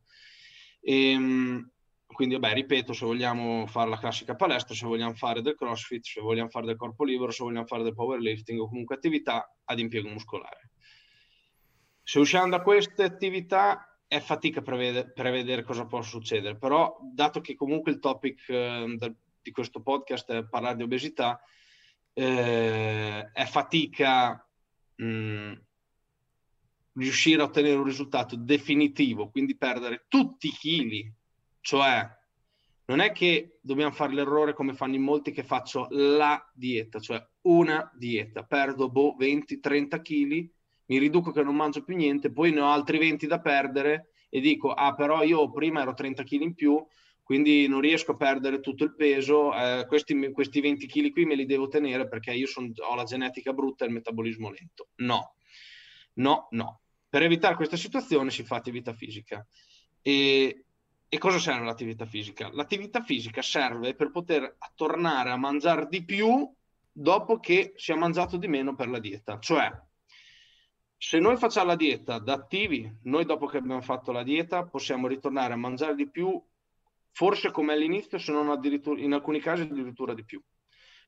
E, 0.81 1.11
ehm, 1.11 1.71
quindi, 2.07 2.37
vabbè, 2.37 2.55
ripeto, 2.55 2.93
se 2.93 3.05
vogliamo 3.05 3.67
fare 3.67 3.91
la 3.91 3.99
classica 3.99 4.35
palestra, 4.35 4.75
se 4.75 4.87
vogliamo 4.87 5.15
fare 5.15 5.43
del 5.43 5.55
crossfit, 5.55 6.05
se 6.05 6.21
vogliamo 6.21 6.49
fare 6.49 6.67
del 6.67 6.77
corpo 6.77 7.05
libero, 7.05 7.31
se 7.31 7.45
vogliamo 7.45 7.67
fare 7.67 7.83
del 7.83 7.95
powerlifting 7.95 8.61
o 8.61 8.69
comunque 8.69 8.97
attività 8.97 9.55
ad 9.65 9.79
impiego 9.79 10.09
muscolare. 10.09 10.71
Se 12.03 12.19
usciamo 12.19 12.49
da 12.49 12.63
queste 12.63 13.03
attività 13.03 14.01
è 14.07 14.21
fatica 14.21 14.63
prevedere, 14.63 15.13
prevedere 15.13 15.63
cosa 15.63 15.85
può 15.85 16.01
succedere, 16.01 16.57
però 16.57 16.97
dato 17.13 17.41
che 17.41 17.55
comunque 17.55 17.93
il 17.93 17.99
topic 17.99 18.49
eh, 18.49 18.95
del 18.97 19.17
di 19.49 19.51
questo 19.51 19.81
podcast 19.81 20.31
è 20.31 20.47
parlare 20.47 20.77
di 20.77 20.83
obesità, 20.83 21.41
eh, 22.13 23.31
è 23.33 23.45
fatica 23.47 24.47
mh, 24.97 25.05
mm, 25.05 25.53
riuscire 26.95 27.41
a 27.41 27.47
ottenere 27.47 27.77
un 27.77 27.85
risultato 27.85 28.37
definitivo, 28.37 29.31
quindi 29.31 29.57
perdere 29.57 30.05
tutti 30.09 30.49
i 30.49 30.53
chili, 30.53 31.11
cioè 31.61 32.07
non 32.87 33.01
è 33.01 33.13
che 33.13 33.59
dobbiamo 33.61 33.93
fare 33.93 34.13
l'errore 34.13 34.55
come 34.55 34.75
fanno 34.75 34.95
in 34.95 35.03
molti 35.03 35.33
che 35.33 35.43
faccio 35.45 35.87
la 35.91 36.51
dieta, 36.55 37.01
cioè 37.01 37.25
una 37.43 37.91
dieta, 37.95 38.45
perdo 38.45 38.91
boh, 38.91 39.17
20-30 39.19 40.03
kg, 40.03 40.51
mi 40.87 40.99
riduco 40.99 41.33
che 41.33 41.43
non 41.43 41.55
mangio 41.55 41.85
più 41.85 41.97
niente, 41.97 42.33
poi 42.33 42.51
ne 42.51 42.61
ho 42.61 42.71
altri 42.71 42.99
20 42.99 43.27
da 43.27 43.41
perdere 43.41 44.11
e 44.29 44.41
dico, 44.41 44.73
ah 44.73 44.95
però 44.95 45.23
io 45.23 45.51
prima 45.51 45.83
ero 45.83 45.95
30 45.95 46.23
kg 46.23 46.41
in 46.41 46.55
più, 46.55 46.85
quindi 47.29 47.69
non 47.69 47.83
riesco 47.83 48.13
a 48.13 48.17
perdere 48.17 48.59
tutto 48.61 48.85
il 48.85 48.95
peso, 48.95 49.55
eh, 49.55 49.85
questi, 49.87 50.33
questi, 50.33 50.63
20 50.63 50.87
kg 50.87 51.11
qui 51.13 51.27
me 51.27 51.35
li 51.35 51.45
devo 51.45 51.69
tenere 51.69 52.09
perché 52.09 52.33
io 52.33 52.47
son, 52.47 52.73
ho 52.75 52.95
la 52.95 53.05
genetica 53.05 53.53
brutta 53.53 53.85
e 53.85 53.89
il 53.89 53.93
metabolismo 53.93 54.49
lento. 54.51 54.89
No, 55.03 55.35
no, 56.15 56.49
no. 56.53 56.81
Per 57.07 57.23
evitare 57.23 57.55
questa 57.55 57.77
situazione 57.77 58.31
si 58.31 58.45
fa 58.45 58.57
attività 58.57 58.95
fisica. 58.95 59.47
E, 60.01 60.65
e 61.07 61.19
cosa 61.19 61.39
serve 61.39 61.67
l'attività 61.67 62.07
fisica? 62.07 62.49
L'attività 62.51 63.03
fisica 63.03 63.43
serve 63.43 63.95
per 63.95 64.11
poter 64.11 64.57
tornare 64.75 65.29
a 65.29 65.37
mangiare 65.37 65.87
di 65.91 66.03
più 66.03 66.51
dopo 66.91 67.41
che 67.41 67.75
si 67.77 67.93
è 67.93 67.95
mangiato 67.95 68.39
di 68.39 68.49
meno 68.49 68.75
per 68.75 68.89
la 68.89 69.01
dieta. 69.01 69.39
Cioè, 69.39 69.71
se 70.97 71.19
noi 71.19 71.37
facciamo 71.37 71.67
la 71.67 71.77
dieta 71.77 72.19
da 72.21 72.33
attivi, 72.33 72.91
noi 73.03 73.27
dopo 73.27 73.45
che 73.45 73.59
abbiamo 73.59 73.83
fatto 73.83 74.13
la 74.13 74.23
dieta 74.23 74.65
possiamo 74.65 75.09
ritornare 75.09 75.53
a 75.53 75.57
mangiare 75.57 75.95
di 75.95 76.09
più 76.09 76.43
forse 77.13 77.51
come 77.51 77.73
all'inizio, 77.73 78.19
se 78.19 78.33
non 78.33 78.51
addirittura, 78.51 79.01
in 79.01 79.13
alcuni 79.13 79.41
casi 79.41 79.63
addirittura 79.63 80.15
di 80.15 80.25
più. 80.25 80.43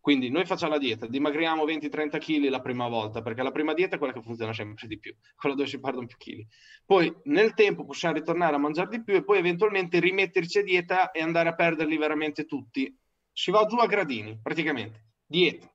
Quindi 0.01 0.31
noi 0.31 0.47
facciamo 0.47 0.73
la 0.73 0.79
dieta, 0.79 1.07
dimagriamo 1.07 1.65
20-30 1.65 2.19
kg 2.19 2.49
la 2.49 2.63
prima 2.63 2.89
volta, 2.89 3.21
perché 3.21 3.43
la 3.43 3.51
prima 3.51 3.75
dieta 3.75 3.97
è 3.97 3.99
quella 3.99 4.15
che 4.15 4.23
funziona 4.23 4.55
sempre 4.55 4.87
di 4.87 4.99
più, 4.99 5.15
quella 5.37 5.55
dove 5.55 5.69
si 5.69 5.79
perdono 5.79 6.07
più 6.07 6.17
kg. 6.17 6.47
Poi 6.87 7.15
nel 7.25 7.53
tempo 7.53 7.85
possiamo 7.85 8.15
ritornare 8.15 8.57
a 8.57 8.59
mangiare 8.59 8.89
di 8.89 9.05
più 9.05 9.15
e 9.15 9.23
poi 9.23 9.39
eventualmente 9.39 10.01
rimetterci 10.01 10.59
a 10.59 10.63
dieta 10.63 11.11
e 11.11 11.21
andare 11.21 11.51
a 11.51 11.55
perderli 11.55 11.99
veramente 11.99 12.47
tutti. 12.47 12.97
Si 13.31 13.51
va 13.51 13.67
giù 13.67 13.77
a 13.77 13.87
gradini, 13.87 14.39
praticamente. 14.43 15.09
Dieta, 15.27 15.71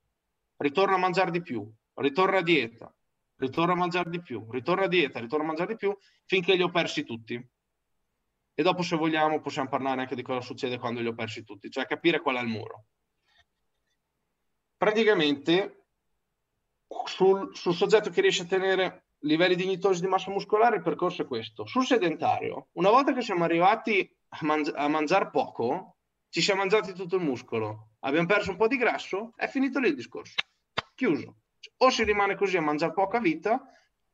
ritorna 0.58 0.96
a 0.96 1.00
mangiare 1.00 1.30
di 1.30 1.44
più, 1.44 1.72
ritorna 1.94 2.40
a 2.40 2.42
dieta, 2.42 2.94
ritorna 3.38 3.74
a 3.74 3.78
mangiare 3.78 4.10
di 4.10 4.22
più, 4.22 4.48
ritorna 4.50 4.86
a 4.86 4.88
dieta, 4.88 5.20
ritorna 5.20 5.44
a 5.44 5.48
mangiare 5.48 5.74
di 5.74 5.78
più, 5.78 5.96
finché 6.26 6.56
li 6.56 6.64
ho 6.64 6.72
persi 6.72 7.04
tutti 7.04 7.40
e 8.56 8.64
dopo 8.64 8.82
se 8.82 8.96
vogliamo 8.96 9.42
possiamo 9.42 9.70
parlare 9.70 10.02
anche 10.02 10.16
di 10.16 10.24
cosa 10.24 10.42
succede 10.42 10.80
quando 10.80 11.02
li 11.02 11.08
ho 11.08 11.14
persi 11.14 11.44
tutti, 11.44 11.70
cioè 11.70 11.86
capire 11.86 12.22
qual 12.22 12.38
è 12.38 12.42
il 12.42 12.48
muro. 12.48 12.86
Praticamente 14.78 15.88
sul, 17.06 17.56
sul 17.56 17.74
soggetto 17.74 18.10
che 18.10 18.22
riesce 18.22 18.44
a 18.44 18.48
tenere 18.48 19.08
livelli 19.20 19.56
dignitosi 19.56 20.02
di 20.02 20.08
massa 20.08 20.32
muscolare 20.32 20.78
il 20.78 20.84
percorso 20.84 21.24
è 21.24 21.26
questo. 21.26 21.66
Sul 21.66 21.86
sedentario, 21.86 22.70
una 22.74 22.90
volta 22.90 23.14
che 23.14 23.22
siamo 23.22 23.44
arrivati 23.44 24.10
a, 24.30 24.38
mangi- 24.42 24.72
a 24.74 24.88
mangiare 24.88 25.30
poco, 25.30 25.98
ci 26.30 26.42
siamo 26.42 26.62
mangiati 26.62 26.94
tutto 26.94 27.18
il 27.18 27.24
muscolo, 27.24 27.92
abbiamo 28.00 28.28
perso 28.28 28.52
un 28.52 28.58
po' 28.58 28.68
di 28.68 28.78
grasso, 28.78 29.34
è 29.36 29.48
finito 29.48 29.80
lì 29.80 29.90
il 29.90 29.96
discorso. 29.96 30.36
Chiuso. 30.94 31.38
O 31.78 31.90
si 31.90 32.04
rimane 32.04 32.36
così 32.36 32.56
a 32.58 32.62
mangiare 32.62 32.94
poca 32.94 33.20
vita, 33.20 33.62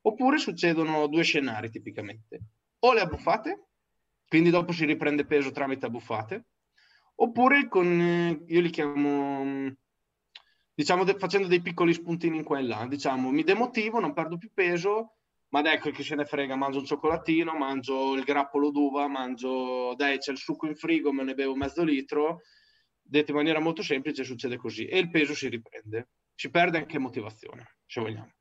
oppure 0.01 0.38
succedono 0.38 1.08
due 1.08 1.23
scenari 1.23 1.69
tipicamente. 1.69 2.41
O 2.80 2.93
le 2.93 3.01
abbuffate, 3.01 3.70
quindi 4.32 4.50
dopo 4.50 4.72
si 4.72 4.86
riprende 4.86 5.26
peso 5.26 5.52
tramite 5.52 5.88
abbuffate, 5.88 6.46
oppure 7.15 7.67
con, 7.67 8.46
io 8.48 8.62
li 8.62 8.70
chiamo, 8.70 9.76
diciamo, 10.74 11.04
facendo 11.17 11.48
dei 11.48 11.62
piccoli 11.62 11.91
spuntini 11.91 12.38
in 12.38 12.46
qua 12.46 12.60
e 12.60 12.62
là, 12.62 12.88
diciamo, 12.88 13.30
mi 13.30 13.44
demotivo, 13.44 14.00
non 14.00 14.13
perdo 14.13 14.38
più 14.38 14.50
peso, 14.54 15.17
ma 15.50 15.62
dai, 15.62 15.82
che 15.82 16.02
se 16.02 16.15
ne 16.15 16.24
frega, 16.24 16.56
mangio 16.56 16.80
un 16.80 16.86
cioccolatino, 16.86 17.58
mangio 17.58 18.13
il 18.13 18.24
grappolo 18.24 18.72
d'uva, 18.72 19.10
mangio, 19.10 19.96
dai, 19.98 20.17
c'è 20.17 20.32
il 20.32 20.38
succo 20.38 20.65
in 20.65 20.78
frigo, 20.78 21.12
me 21.12 21.26
ne 21.26 21.34
bevo 21.34 21.54
mezzo 21.54 21.84
litro, 21.84 22.44
detto 23.02 23.32
in 23.32 23.38
maniera 23.38 23.60
molto 23.60 23.84
semplice, 23.84 24.24
succede 24.24 24.56
così, 24.56 24.86
e 24.86 24.98
il 24.98 25.10
peso 25.10 25.36
si 25.36 25.50
riprende, 25.50 26.08
si 26.34 26.50
perde 26.50 26.78
anche 26.78 26.98
motivazione, 27.00 27.80
se 27.86 28.00
vogliamo. 28.00 28.32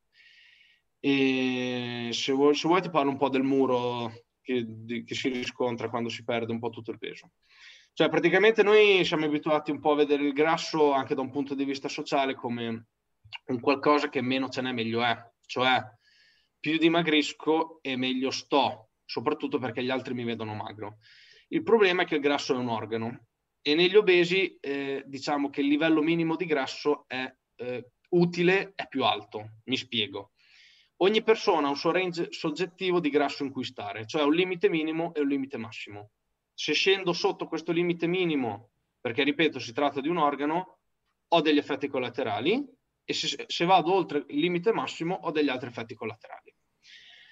E 1.00 2.10
se 2.12 2.30
vuoi, 2.32 2.54
se 2.54 2.68
vuoi 2.68 2.80
ti 2.80 2.90
parlo 2.90 3.10
un 3.10 3.16
po' 3.16 3.28
del 3.28 3.42
muro 3.42 4.12
che, 4.40 4.64
di, 4.66 5.04
che 5.04 5.14
si 5.14 5.28
riscontra 5.28 5.88
quando 5.88 6.08
si 6.08 6.24
perde 6.24 6.52
un 6.52 6.58
po' 6.58 6.70
tutto 6.70 6.90
il 6.90 6.98
peso. 6.98 7.32
Cioè, 7.92 8.08
praticamente 8.08 8.62
noi 8.62 9.04
siamo 9.04 9.26
abituati 9.26 9.70
un 9.70 9.80
po' 9.80 9.92
a 9.92 9.96
vedere 9.96 10.24
il 10.24 10.32
grasso 10.32 10.92
anche 10.92 11.14
da 11.14 11.20
un 11.20 11.30
punto 11.30 11.54
di 11.54 11.64
vista 11.64 11.88
sociale 11.88 12.34
come 12.34 12.86
un 13.46 13.60
qualcosa 13.60 14.08
che 14.08 14.20
meno 14.22 14.48
ce 14.48 14.62
n'è 14.62 14.72
meglio 14.72 15.02
è. 15.02 15.16
Cioè, 15.44 15.82
più 16.58 16.76
dimagrisco 16.78 17.80
e 17.82 17.96
meglio 17.96 18.30
sto, 18.30 18.90
soprattutto 19.04 19.58
perché 19.58 19.82
gli 19.82 19.90
altri 19.90 20.14
mi 20.14 20.24
vedono 20.24 20.54
magro. 20.54 20.98
Il 21.48 21.62
problema 21.62 22.02
è 22.02 22.04
che 22.04 22.16
il 22.16 22.20
grasso 22.20 22.54
è 22.54 22.58
un 22.58 22.68
organo 22.68 23.26
e 23.62 23.74
negli 23.74 23.96
obesi 23.96 24.56
eh, 24.60 25.02
diciamo 25.06 25.50
che 25.50 25.60
il 25.60 25.66
livello 25.66 26.02
minimo 26.02 26.36
di 26.36 26.46
grasso 26.46 27.04
è 27.06 27.30
eh, 27.56 27.90
utile, 28.10 28.72
è 28.74 28.86
più 28.88 29.04
alto. 29.04 29.60
Mi 29.64 29.76
spiego. 29.76 30.32
Ogni 31.02 31.22
persona 31.22 31.66
ha 31.66 31.70
un 31.70 31.76
suo 31.76 31.92
range 31.92 32.30
soggettivo 32.30 33.00
di 33.00 33.08
grasso 33.08 33.42
in 33.42 33.50
cui 33.50 33.64
stare, 33.64 34.06
cioè 34.06 34.22
un 34.22 34.34
limite 34.34 34.68
minimo 34.68 35.14
e 35.14 35.20
un 35.20 35.28
limite 35.28 35.56
massimo. 35.56 36.10
Se 36.52 36.74
scendo 36.74 37.14
sotto 37.14 37.46
questo 37.46 37.72
limite 37.72 38.06
minimo, 38.06 38.72
perché 39.00 39.22
ripeto, 39.22 39.58
si 39.58 39.72
tratta 39.72 40.02
di 40.02 40.08
un 40.08 40.18
organo, 40.18 40.78
ho 41.28 41.40
degli 41.40 41.56
effetti 41.56 41.88
collaterali 41.88 42.62
e 43.02 43.12
se, 43.14 43.44
se 43.46 43.64
vado 43.64 43.94
oltre 43.94 44.24
il 44.28 44.40
limite 44.40 44.72
massimo 44.72 45.14
ho 45.22 45.30
degli 45.30 45.48
altri 45.48 45.68
effetti 45.68 45.94
collaterali. 45.94 46.54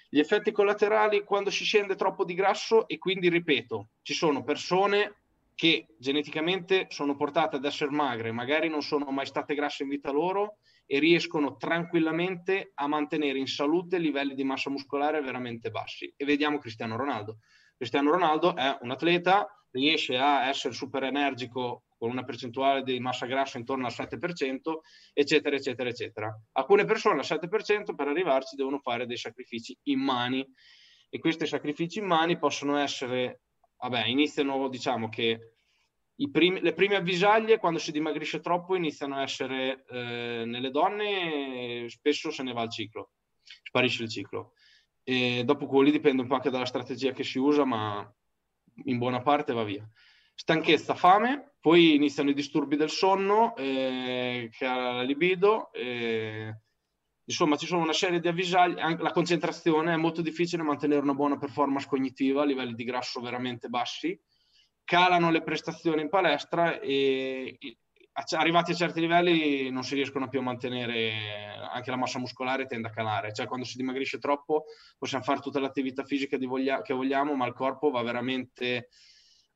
Gli 0.09 0.19
effetti 0.19 0.51
collaterali 0.51 1.23
quando 1.23 1.51
si 1.51 1.63
scende 1.63 1.95
troppo 1.95 2.25
di 2.25 2.33
grasso 2.33 2.87
e 2.87 2.97
quindi, 2.97 3.29
ripeto, 3.29 3.89
ci 4.01 4.15
sono 4.15 4.43
persone 4.43 5.21
che 5.53 5.85
geneticamente 5.99 6.87
sono 6.89 7.15
portate 7.15 7.57
ad 7.57 7.65
essere 7.65 7.91
magre, 7.91 8.31
magari 8.31 8.67
non 8.67 8.81
sono 8.81 9.11
mai 9.11 9.27
state 9.27 9.53
grasse 9.53 9.83
in 9.83 9.89
vita 9.89 10.09
loro 10.09 10.57
e 10.91 10.97
riescono 10.97 11.55
tranquillamente 11.55 12.71
a 12.73 12.87
mantenere 12.87 13.37
in 13.37 13.45
salute 13.45 13.99
livelli 13.99 14.33
di 14.33 14.43
massa 14.43 14.71
muscolare 14.71 15.21
veramente 15.21 15.69
bassi. 15.69 16.11
E 16.17 16.25
vediamo 16.25 16.57
Cristiano 16.57 16.95
Ronaldo. 16.95 17.37
Cristiano 17.77 18.09
Ronaldo 18.09 18.55
è 18.55 18.75
un 18.81 18.89
atleta, 18.89 19.47
riesce 19.69 20.17
a 20.17 20.47
essere 20.47 20.73
super 20.73 21.03
energico 21.03 21.83
con 21.95 22.09
una 22.09 22.23
percentuale 22.23 22.81
di 22.81 22.99
massa 22.99 23.27
grassa 23.27 23.59
intorno 23.59 23.85
al 23.85 23.93
7%, 23.95 24.57
eccetera, 25.13 25.55
eccetera, 25.55 25.89
eccetera. 25.89 26.41
Alcune 26.53 26.85
persone 26.85 27.19
al 27.19 27.39
7% 27.39 27.93
per 27.93 28.07
arrivarci 28.07 28.55
devono 28.55 28.79
fare 28.79 29.05
dei 29.05 29.17
sacrifici 29.17 29.77
immani 29.83 30.43
e 31.07 31.19
questi 31.19 31.45
sacrifici 31.45 31.99
immani 31.99 32.39
possono 32.39 32.77
essere, 32.77 33.41
vabbè, 33.77 34.07
iniziano, 34.07 34.67
diciamo 34.69 35.07
che 35.07 35.57
primi, 36.27 36.59
le 36.59 36.73
prime 36.73 36.95
avvisaglie 36.95 37.59
quando 37.59 37.79
si 37.79 37.91
dimagrisce 37.93 38.41
troppo 38.41 38.75
iniziano 38.75 39.15
a 39.15 39.21
essere 39.21 39.85
eh, 39.89 40.43
nelle 40.45 40.69
donne, 40.69 41.85
spesso 41.87 42.29
se 42.29 42.43
ne 42.43 42.51
va 42.51 42.63
il 42.63 42.69
ciclo, 42.69 43.11
sparisce 43.63 44.03
il 44.03 44.09
ciclo. 44.09 44.53
E 45.03 45.43
dopo 45.45 45.65
quelli 45.65 45.91
dipende 45.91 46.21
un 46.21 46.27
po' 46.27 46.35
anche 46.35 46.49
dalla 46.49 46.65
strategia 46.65 47.13
che 47.13 47.23
si 47.23 47.39
usa, 47.39 47.63
ma 47.63 48.13
in 48.83 48.97
buona 48.97 49.21
parte 49.21 49.53
va 49.53 49.63
via. 49.63 49.89
Stanchezza, 50.35 50.93
fame, 50.93 51.55
poi 51.61 51.95
iniziano 51.95 52.29
i 52.29 52.33
disturbi 52.33 52.75
del 52.75 52.89
sonno, 52.89 53.55
eh, 53.55 54.49
che 54.51 54.65
ha 54.65 54.93
la 54.93 55.01
libido, 55.03 55.71
eh, 55.73 56.53
insomma 57.23 57.55
ci 57.55 57.65
sono 57.65 57.81
una 57.81 57.93
serie 57.93 58.19
di 58.19 58.27
avvisaglie, 58.27 58.81
anche 58.81 59.03
la 59.03 59.11
concentrazione, 59.11 59.93
è 59.93 59.97
molto 59.97 60.21
difficile 60.21 60.63
mantenere 60.63 61.01
una 61.01 61.13
buona 61.13 61.37
performance 61.37 61.87
cognitiva 61.87 62.41
a 62.41 62.45
livelli 62.45 62.73
di 62.73 62.83
grasso 62.83 63.21
veramente 63.21 63.67
bassi, 63.69 64.19
calano 64.89 65.29
le 65.29 65.43
prestazioni 65.43 66.01
in 66.01 66.09
palestra 66.09 66.79
e 66.79 67.59
arrivati 68.31 68.71
a 68.71 68.75
certi 68.75 68.99
livelli 68.99 69.69
non 69.69 69.83
si 69.83 69.93
riescono 69.93 70.27
più 70.27 70.39
a 70.39 70.41
mantenere, 70.41 71.53
anche 71.71 71.91
la 71.91 71.95
massa 71.95 72.17
muscolare 72.17 72.65
tende 72.65 72.87
a 72.87 72.91
calare, 72.91 73.31
cioè 73.31 73.45
quando 73.45 73.67
si 73.67 73.77
dimagrisce 73.77 74.17
troppo 74.17 74.63
possiamo 74.97 75.23
fare 75.23 75.41
tutta 75.41 75.59
l'attività 75.59 76.03
fisica 76.03 76.39
voglia, 76.39 76.81
che 76.81 76.95
vogliamo, 76.95 77.35
ma 77.35 77.45
il 77.45 77.53
corpo 77.53 77.91
va 77.91 78.01
veramente 78.01 78.89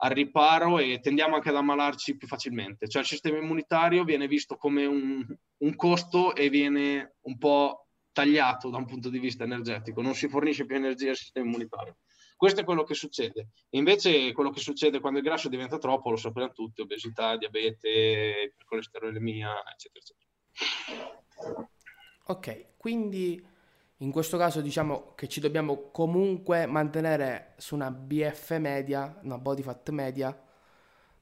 al 0.04 0.12
riparo 0.12 0.78
e 0.78 1.00
tendiamo 1.00 1.34
anche 1.34 1.50
ad 1.50 1.56
ammalarci 1.56 2.15
più 2.15 2.28
facilmente, 2.28 2.88
cioè 2.88 3.02
il 3.02 3.08
sistema 3.08 3.39
immunitario 3.39 4.04
viene 4.04 4.28
visto 4.28 4.56
come 4.56 4.86
un, 4.86 5.26
un 5.58 5.76
costo 5.76 6.36
e 6.36 6.50
viene 6.50 7.15
un 7.22 7.39
po' 7.39 7.88
tagliato 8.12 8.69
da 8.69 8.78
un 8.78 8.86
punto 8.86 9.10
di 9.10 9.17
vista 9.17 9.46
energetico, 9.46 10.04
non 10.04 10.13
si 10.13 10.30
fornisce 10.30 10.67
più 10.67 10.76
energia 10.76 11.10
al 11.10 11.15
sistema 11.15 11.48
immunitario. 11.48 11.98
Questo 12.43 12.60
è 12.60 12.65
quello 12.65 12.84
che 12.84 12.93
succede. 12.93 13.51
invece 13.69 14.34
quello 14.34 14.49
che 14.49 14.60
succede 14.60 14.99
quando 14.99 15.19
il 15.19 15.23
grasso 15.23 15.47
diventa 15.47 15.77
troppo, 15.77 16.10
lo 16.10 16.17
sappiamo 16.17 16.51
tutti, 16.51 16.82
obesità, 16.82 17.38
diabete, 17.38 18.51
ipercolesterolemia, 18.51 19.63
eccetera, 19.71 20.03
eccetera. 20.03 21.69
Ok, 22.25 22.65
quindi 22.75 23.41
in 23.95 24.12
questo 24.12 24.36
caso 24.36 24.60
diciamo 24.60 25.13
che 25.15 25.29
ci 25.29 25.39
dobbiamo 25.39 25.89
comunque 25.91 26.65
mantenere 26.65 27.53
su 27.60 27.75
una 27.75 27.89
BF 27.89 28.58
media, 28.58 29.21
una 29.23 29.38
body 29.38 29.62
fat 29.62 29.89
media, 29.91 30.38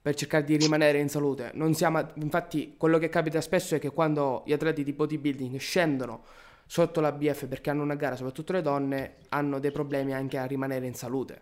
per 0.01 0.15
cercare 0.15 0.43
di 0.43 0.57
rimanere 0.57 0.97
in 0.97 1.07
salute. 1.07 1.53
Siamo, 1.73 2.13
infatti 2.15 2.77
quello 2.77 2.97
che 2.97 3.09
capita 3.09 3.41
spesso 3.41 3.75
è 3.75 3.79
che 3.79 3.91
quando 3.91 4.41
gli 4.47 4.53
atleti 4.53 4.83
di 4.83 4.93
bodybuilding 4.93 5.55
scendono 5.59 6.23
sotto 6.71 7.01
la 7.01 7.11
BF 7.11 7.47
perché 7.47 7.69
hanno 7.69 7.83
una 7.83 7.95
gara, 7.95 8.15
soprattutto 8.15 8.53
le 8.53 8.61
donne, 8.61 9.17
hanno 9.27 9.59
dei 9.59 9.71
problemi 9.71 10.13
anche 10.13 10.37
a 10.37 10.45
rimanere 10.45 10.85
in 10.85 10.93
salute. 10.93 11.41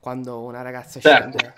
Quando 0.00 0.40
una 0.40 0.62
ragazza 0.62 0.98
certo. 0.98 1.38
scende. 1.38 1.54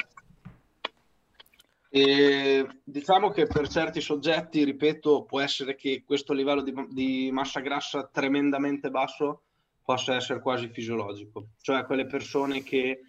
E 1.88 2.68
diciamo 2.84 3.30
che 3.30 3.46
per 3.46 3.68
certi 3.68 4.02
soggetti, 4.02 4.64
ripeto, 4.64 5.24
può 5.24 5.40
essere 5.40 5.76
che 5.76 6.02
questo 6.04 6.34
livello 6.34 6.60
di, 6.60 6.74
di, 6.90 7.30
massa 7.32 7.60
grassa 7.60 8.06
tremendamente 8.12 8.90
basso 8.90 9.44
possa 9.82 10.16
essere 10.16 10.40
quasi 10.40 10.68
fisiologico. 10.68 11.52
Cioè 11.62 11.86
quelle 11.86 12.04
persone 12.04 12.62
che 12.62 13.00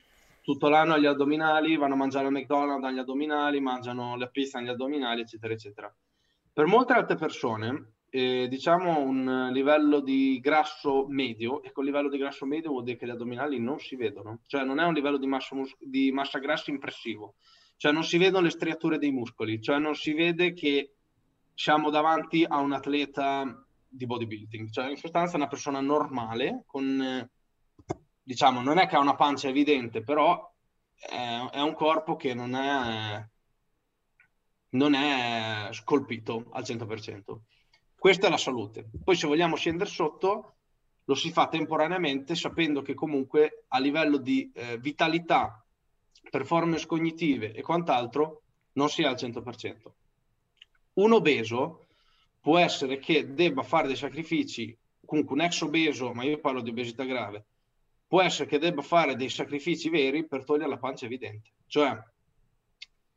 tutto 0.41 0.69
l'anno 0.69 0.93
agli 0.93 1.05
addominali 1.05 1.75
vanno 1.75 1.95
a 1.95 1.97
mangiare 1.97 2.27
al 2.27 2.31
McDonald's 2.31 2.85
agli 2.85 2.99
addominali, 2.99 3.59
mangiano 3.59 4.15
la 4.15 4.27
pizza 4.27 4.57
agli 4.57 4.69
addominali, 4.69 5.19
eccetera, 5.19 5.51
eccetera. 5.51 5.93
Per 6.53 6.65
molte 6.65 6.93
altre 6.93 7.17
persone 7.17 7.94
eh, 8.15 8.47
diciamo 8.47 9.01
un 9.01 9.49
livello 9.51 9.99
di 9.99 10.39
grasso 10.39 11.06
medio 11.10 11.62
e 11.62 11.73
con 11.73 11.84
livello 11.84 12.08
di 12.08 12.17
grasso 12.17 12.45
medio 12.45 12.69
vuol 12.69 12.86
dire 12.86 12.95
che 12.95 13.06
gli 13.06 13.10
addominali 13.10 13.60
non 13.60 13.78
si 13.78 13.97
vedono, 13.97 14.39
cioè 14.47 14.63
non 14.63 14.80
è 14.80 14.86
un 14.86 14.93
livello 14.93 15.17
di 15.17 15.28
massa, 15.28 15.54
mus- 15.54 15.75
di 15.78 16.13
massa 16.13 16.39
grassa 16.39 16.71
impressivo, 16.71 17.36
cioè 17.75 17.91
non 17.91 18.06
si 18.06 18.17
vedono 18.17 18.45
le 18.45 18.51
striature 18.51 18.97
dei 18.99 19.12
muscoli, 19.12 19.62
cioè 19.62 19.80
non 19.80 19.95
si 19.95 20.13
vede 20.13 20.54
che 20.54 20.93
siamo 21.54 21.89
davanti 21.89 22.45
a 22.47 22.60
un 22.60 22.71
atleta 22.71 23.67
di 23.86 24.06
bodybuilding, 24.06 24.69
cioè 24.69 24.89
in 24.89 24.95
sostanza 24.95 25.36
una 25.36 25.47
persona 25.47 25.82
normale 25.82 26.63
con, 26.65 27.30
diciamo, 28.23 28.62
non 28.62 28.78
è 28.78 28.88
che 28.88 28.95
ha 28.95 28.99
una 28.99 29.15
pancia 29.15 29.49
evidente, 29.49 30.04
però 30.04 30.54
è, 30.97 31.47
è 31.51 31.60
un 31.60 31.73
corpo 31.73 32.15
che 32.15 32.34
non 32.34 32.56
è, 32.56 33.28
non 34.69 34.93
è 34.93 35.67
scolpito 35.73 36.45
al 36.54 36.63
100%. 36.63 37.39
Questa 38.06 38.28
è 38.28 38.30
la 38.30 38.38
salute. 38.38 38.88
Poi 39.04 39.15
se 39.15 39.26
vogliamo 39.26 39.56
scendere 39.56 39.89
sotto, 39.89 40.58
lo 41.06 41.15
si 41.15 41.32
fa 41.32 41.48
temporaneamente 41.48 42.36
sapendo 42.36 42.84
che 42.84 42.94
comunque 42.94 43.63
a 43.70 43.80
livello 43.80 44.18
di 44.18 44.52
eh, 44.54 44.78
vitalità, 44.78 45.65
performance 46.30 46.86
cognitive 46.86 47.51
e 47.51 47.64
quant'altro 47.64 48.43
non 48.74 48.89
si 48.89 49.01
è 49.01 49.08
al 49.08 49.16
100%. 49.16 49.76
Un 50.93 51.14
obeso 51.14 51.88
può 52.41 52.60
essere 52.60 52.99
che 52.99 53.34
debba 53.34 53.64
fare 53.64 53.88
dei 53.88 53.95
sacrifici, 53.95 54.78
comunque 55.03 55.34
un 55.34 55.41
ex 55.41 55.62
obeso, 55.62 56.14
ma 56.14 56.24
io 56.26 56.38
parlo 56.38 56.62
di 56.62 56.70
obesità 56.70 57.06
grave, 57.06 57.43
può 58.06 58.22
essere 58.22 58.47
che 58.47 58.60
debba 58.60 58.84
fare 58.84 59.16
dei 59.16 59.30
sacrifici 59.30 59.89
veri 59.89 60.28
per 60.28 60.43
togliere 60.43 60.70
la 60.70 60.78
pancia 60.78 61.08
evidente. 61.08 61.49
Cioè 61.66 61.99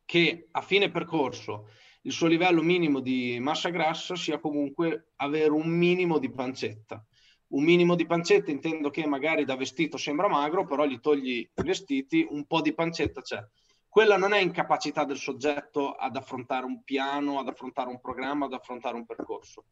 che 0.07 0.49
a 0.51 0.63
fine 0.63 0.91
percorso 0.91 1.69
il 2.09 2.15
suo 2.15 2.27
livello 2.27 2.63
minimo 2.63 3.01
di 3.01 3.39
massa 3.39 3.69
grassa 3.69 4.17
sia 4.17 4.39
comunque 4.39 5.13
avere 5.17 5.51
un 5.51 5.69
minimo 5.69 6.19
di 6.19 6.33
pancetta. 6.33 7.05
Un 7.49 7.63
minimo 7.63 7.95
di 7.95 8.07
pancetta 8.07 8.51
intendo 8.51 8.89
che 8.89 9.07
magari 9.07 9.45
da 9.45 9.57
vestito 9.57 9.99
sembra 9.99 10.27
magro, 10.27 10.65
però 10.65 10.87
gli 10.87 11.01
togli 11.01 11.37
i 11.41 11.51
vestiti, 11.63 12.27
un 12.31 12.47
po' 12.47 12.63
di 12.63 12.73
pancetta 12.73 13.21
c'è. 13.21 13.47
Quella 13.87 14.17
non 14.17 14.33
è 14.33 14.39
incapacità 14.39 15.05
del 15.05 15.19
soggetto 15.19 15.93
ad 15.93 16.17
affrontare 16.17 16.65
un 16.65 16.83
piano, 16.83 17.41
ad 17.41 17.49
affrontare 17.49 17.91
un 17.91 18.01
programma, 18.01 18.47
ad 18.47 18.55
affrontare 18.55 18.97
un 18.97 19.05
percorso. 19.05 19.67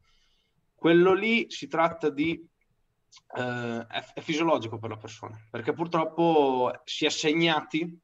Quello 0.75 1.13
lì 1.13 1.49
si 1.49 1.67
tratta 1.67 2.11
di 2.11 2.39
è, 3.33 4.03
è, 4.13 4.21
fisiologico 4.21 4.77
per 4.77 4.91
la 4.91 4.97
persona, 4.97 5.35
perché 5.49 5.73
purtroppo 5.73 6.71
si 6.83 7.05
è 7.05 7.09
segnati 7.09 7.99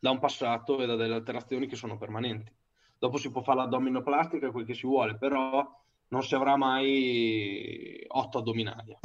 da 0.00 0.10
un 0.10 0.18
passato 0.18 0.80
e 0.80 0.86
da 0.86 0.96
delle 0.96 1.14
alterazioni 1.14 1.66
che 1.66 1.76
sono 1.76 1.98
permanenti. 1.98 2.50
Dopo 2.98 3.16
si 3.16 3.30
può 3.30 3.42
fare 3.42 3.58
l'addominoplastica, 3.58 4.50
quel 4.50 4.66
che 4.66 4.74
si 4.74 4.86
vuole, 4.86 5.16
però 5.16 5.66
non 6.08 6.22
si 6.22 6.34
avrà 6.34 6.56
mai 6.56 8.04
otto 8.08 8.38
addominali. 8.38 8.96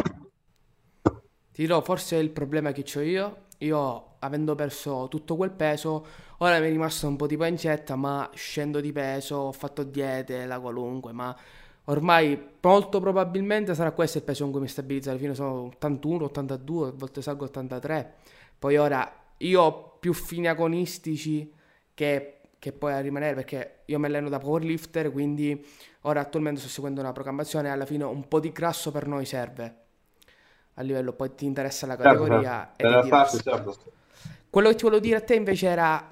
Ti 1.53 1.61
dirò, 1.61 1.81
forse 1.81 2.15
il 2.15 2.31
problema 2.31 2.71
che 2.71 2.83
ho 2.95 3.01
io, 3.01 3.45
io 3.59 4.15
avendo 4.19 4.55
perso 4.55 5.07
tutto 5.09 5.35
quel 5.35 5.51
peso, 5.51 6.05
ora 6.39 6.59
mi 6.59 6.65
è 6.65 6.69
rimasto 6.69 7.07
un 7.07 7.15
po' 7.15 7.27
di 7.27 7.37
pancetta, 7.37 7.95
ma 7.95 8.27
scendo 8.33 8.81
di 8.81 8.91
peso, 8.91 9.35
ho 9.35 9.51
fatto 9.51 9.83
diete, 9.83 10.45
la 10.47 10.59
qualunque, 10.59 11.11
ma 11.11 11.35
ormai 11.85 12.55
molto 12.61 12.99
probabilmente 12.99 13.75
sarà 13.75 13.91
questo 13.91 14.17
il 14.17 14.23
peso 14.23 14.43
con 14.43 14.53
cui 14.53 14.61
mi 14.61 14.67
stabilizzo, 14.67 15.11
alla 15.11 15.19
fine 15.19 15.35
sono 15.35 15.65
81, 15.65 16.25
82, 16.25 16.87
a 16.87 16.93
volte 16.95 17.21
salgo 17.21 17.43
83, 17.45 18.15
poi 18.57 18.77
ora 18.77 19.19
io 19.37 19.61
ho 19.61 19.97
più 19.99 20.13
fini 20.13 20.47
agonistici 20.47 21.53
che, 21.93 22.32
che 22.63 22.71
poi 22.71 22.93
a 22.93 23.01
rimanere 23.01 23.35
perché 23.35 23.79
io 23.87 23.99
mi 23.99 24.05
alleno 24.05 24.29
da 24.29 24.39
powerlifter, 24.39 25.11
quindi 25.11 25.67
ora 26.03 26.21
attualmente 26.21 26.61
sto 26.61 26.69
seguendo 26.69 27.01
una 27.01 27.11
programmazione 27.11 27.67
e 27.67 27.71
alla 27.71 27.85
fine 27.85 28.05
un 28.05 28.25
po' 28.25 28.39
di 28.39 28.53
grasso 28.53 28.89
per 28.89 29.05
noi 29.05 29.25
serve 29.25 29.75
a 30.75 30.81
livello 30.81 31.11
poi 31.11 31.35
ti 31.35 31.43
interessa 31.43 31.85
la 31.85 31.97
certo, 31.97 32.23
categoria 32.23 32.71
certo, 32.77 33.41
certo. 33.41 33.73
certo. 33.73 33.91
quello 34.49 34.69
che 34.69 34.75
ti 34.75 34.83
volevo 34.83 35.01
dire 35.01 35.17
a 35.17 35.21
te 35.21 35.35
invece 35.35 35.67
era 35.67 36.09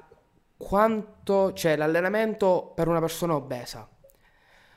quanto 0.57 1.51
c'è 1.53 1.77
l'allenamento 1.77 2.73
per 2.75 2.89
una 2.89 2.99
persona 2.99 3.33
obesa 3.33 3.87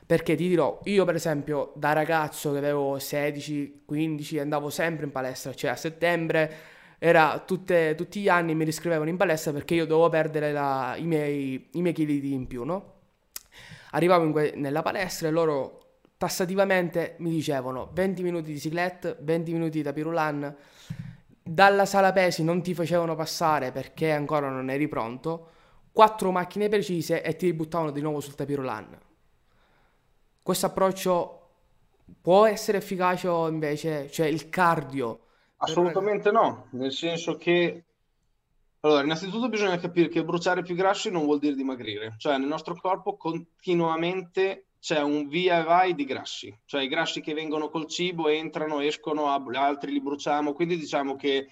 perché 0.05 0.35
ti 0.35 0.47
dirò, 0.47 0.79
io 0.85 1.03
per 1.03 1.15
esempio 1.15 1.73
da 1.75 1.91
ragazzo 1.91 2.53
che 2.53 2.59
avevo 2.59 2.95
16-15 2.95 4.39
andavo 4.39 4.69
sempre 4.69 5.03
in 5.03 5.11
palestra, 5.11 5.53
cioè 5.53 5.71
a 5.71 5.75
settembre 5.75 6.53
era 7.07 7.43
tutte, 7.45 7.93
tutti 7.95 8.21
gli 8.21 8.29
anni 8.29 8.55
mi 8.55 8.63
riscrivevano 8.63 9.09
in 9.09 9.17
palestra 9.17 9.51
perché 9.51 9.75
io 9.75 9.85
dovevo 9.85 10.09
perdere 10.09 10.51
la, 10.51 10.95
i, 10.97 11.03
miei, 11.03 11.69
i 11.73 11.81
miei 11.81 11.93
chili 11.93 12.33
in 12.33 12.47
più, 12.47 12.63
no? 12.63 12.93
Arrivavo 13.91 14.31
que- 14.31 14.53
nella 14.55 14.81
palestra 14.81 15.27
e 15.27 15.31
loro 15.31 15.81
tassativamente 16.17 17.15
mi 17.19 17.29
dicevano 17.29 17.89
20 17.93 18.23
minuti 18.23 18.51
di 18.51 18.59
ciclette, 18.59 19.17
20 19.19 19.51
minuti 19.51 19.77
di 19.77 19.83
tapirulan, 19.83 20.55
dalla 21.43 21.85
sala 21.85 22.11
pesi 22.11 22.43
non 22.43 22.61
ti 22.61 22.73
facevano 22.73 23.15
passare 23.15 23.71
perché 23.71 24.11
ancora 24.11 24.49
non 24.49 24.69
eri 24.69 24.87
pronto, 24.87 25.49
quattro 25.91 26.31
macchine 26.31 26.69
precise 26.69 27.21
e 27.21 27.35
ti 27.35 27.45
ributtavano 27.45 27.91
di 27.91 28.01
nuovo 28.01 28.19
sul 28.19 28.35
tapirulan 28.35 28.97
questo 30.45 30.67
approccio 30.67 31.49
può 32.21 32.45
essere 32.45 32.77
efficace 32.77 33.27
o 33.27 33.47
invece, 33.47 34.11
cioè 34.11 34.27
il 34.27 34.47
cardio? 34.49 35.21
Assolutamente 35.57 36.31
no, 36.31 36.67
nel 36.71 36.91
senso 36.91 37.37
che 37.37 37.85
allora, 38.85 39.03
innanzitutto 39.03 39.49
bisogna 39.49 39.79
capire 39.79 40.09
che 40.09 40.23
bruciare 40.23 40.61
più 40.61 40.75
grassi 40.75 41.09
non 41.09 41.23
vuol 41.23 41.39
dire 41.39 41.55
dimagrire, 41.55 42.13
cioè 42.17 42.37
nel 42.37 42.47
nostro 42.47 42.75
corpo 42.75 43.17
continuamente 43.17 44.67
c'è 44.79 45.01
un 45.01 45.27
via 45.27 45.61
e 45.61 45.63
vai 45.63 45.95
di 45.95 46.05
grassi, 46.05 46.55
cioè 46.65 46.83
i 46.83 46.87
grassi 46.87 47.19
che 47.19 47.33
vengono 47.33 47.69
col 47.69 47.87
cibo 47.87 48.27
entrano, 48.27 48.81
escono, 48.81 49.27
altri 49.27 49.91
li 49.91 50.01
bruciamo, 50.01 50.53
quindi 50.53 50.77
diciamo 50.77 51.15
che 51.15 51.47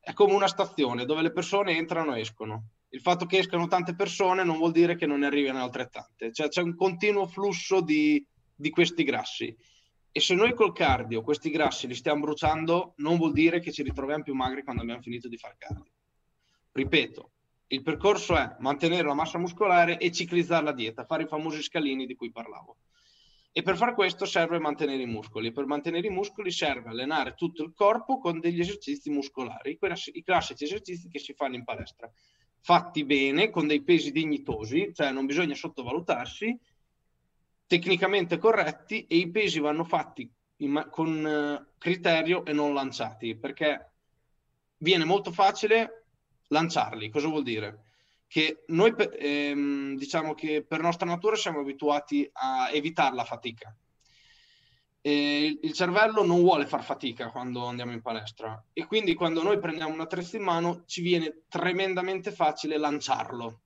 è 0.00 0.14
come 0.14 0.32
una 0.32 0.48
stazione 0.48 1.04
dove 1.04 1.20
le 1.20 1.32
persone 1.32 1.76
entrano 1.76 2.14
e 2.14 2.20
escono. 2.20 2.68
Il 2.88 3.02
fatto 3.02 3.26
che 3.26 3.38
escano 3.38 3.66
tante 3.66 3.94
persone 3.94 4.42
non 4.42 4.56
vuol 4.56 4.72
dire 4.72 4.96
che 4.96 5.04
non 5.04 5.18
ne 5.18 5.26
arrivino 5.26 5.62
altrettante, 5.62 6.32
cioè 6.32 6.48
c'è 6.48 6.62
un 6.62 6.74
continuo 6.74 7.26
flusso 7.26 7.82
di, 7.82 8.24
di 8.54 8.70
questi 8.70 9.04
grassi. 9.04 9.54
E 10.14 10.20
se 10.20 10.34
noi 10.34 10.52
col 10.52 10.74
cardio 10.74 11.22
questi 11.22 11.48
grassi 11.48 11.86
li 11.86 11.94
stiamo 11.94 12.20
bruciando, 12.20 12.92
non 12.98 13.16
vuol 13.16 13.32
dire 13.32 13.60
che 13.60 13.72
ci 13.72 13.82
ritroviamo 13.82 14.22
più 14.22 14.34
magri 14.34 14.62
quando 14.62 14.82
abbiamo 14.82 15.00
finito 15.00 15.26
di 15.26 15.38
fare 15.38 15.56
cardio. 15.56 15.90
Ripeto, 16.70 17.30
il 17.68 17.82
percorso 17.82 18.36
è 18.36 18.56
mantenere 18.58 19.06
la 19.06 19.14
massa 19.14 19.38
muscolare 19.38 19.96
e 19.96 20.12
ciclizzare 20.12 20.64
la 20.64 20.72
dieta, 20.72 21.06
fare 21.06 21.22
i 21.22 21.26
famosi 21.26 21.62
scalini 21.62 22.04
di 22.04 22.14
cui 22.14 22.30
parlavo. 22.30 22.76
E 23.50 23.62
per 23.62 23.76
fare 23.76 23.94
questo 23.94 24.26
serve 24.26 24.58
mantenere 24.58 25.02
i 25.02 25.06
muscoli. 25.06 25.50
Per 25.50 25.64
mantenere 25.64 26.06
i 26.06 26.10
muscoli 26.10 26.50
serve 26.50 26.90
allenare 26.90 27.32
tutto 27.34 27.62
il 27.62 27.72
corpo 27.74 28.18
con 28.18 28.38
degli 28.38 28.60
esercizi 28.60 29.08
muscolari, 29.08 29.78
i 30.12 30.22
classici 30.22 30.64
esercizi 30.64 31.08
che 31.08 31.18
si 31.18 31.32
fanno 31.32 31.54
in 31.54 31.64
palestra, 31.64 32.10
fatti 32.60 33.04
bene, 33.04 33.48
con 33.48 33.66
dei 33.66 33.82
pesi 33.82 34.10
dignitosi, 34.10 34.92
cioè 34.94 35.10
non 35.10 35.24
bisogna 35.24 35.54
sottovalutarsi, 35.54 36.58
tecnicamente 37.72 38.36
corretti 38.36 39.06
e 39.06 39.16
i 39.16 39.30
pesi 39.30 39.58
vanno 39.58 39.84
fatti 39.84 40.30
in, 40.56 40.88
con 40.90 41.24
uh, 41.24 41.72
criterio 41.78 42.44
e 42.44 42.52
non 42.52 42.74
lanciati, 42.74 43.34
perché 43.34 43.92
viene 44.76 45.04
molto 45.04 45.32
facile 45.32 46.08
lanciarli. 46.48 47.08
Cosa 47.08 47.28
vuol 47.28 47.42
dire? 47.42 47.84
che 48.32 48.64
noi 48.68 48.94
ehm, 48.96 49.94
diciamo 49.94 50.32
che 50.32 50.64
per 50.66 50.80
nostra 50.80 51.04
natura 51.04 51.36
siamo 51.36 51.60
abituati 51.60 52.26
a 52.32 52.70
evitare 52.72 53.14
la 53.14 53.24
fatica. 53.24 53.76
E 55.02 55.58
il 55.60 55.72
cervello 55.74 56.24
non 56.24 56.40
vuole 56.40 56.64
far 56.64 56.82
fatica 56.82 57.28
quando 57.28 57.66
andiamo 57.66 57.92
in 57.92 58.00
palestra 58.00 58.64
e 58.72 58.86
quindi 58.86 59.12
quando 59.12 59.42
noi 59.42 59.58
prendiamo 59.58 59.92
un 59.92 60.00
attrezzo 60.00 60.36
in 60.36 60.44
mano 60.44 60.84
ci 60.86 61.02
viene 61.02 61.42
tremendamente 61.46 62.32
facile 62.32 62.78
lanciarlo. 62.78 63.60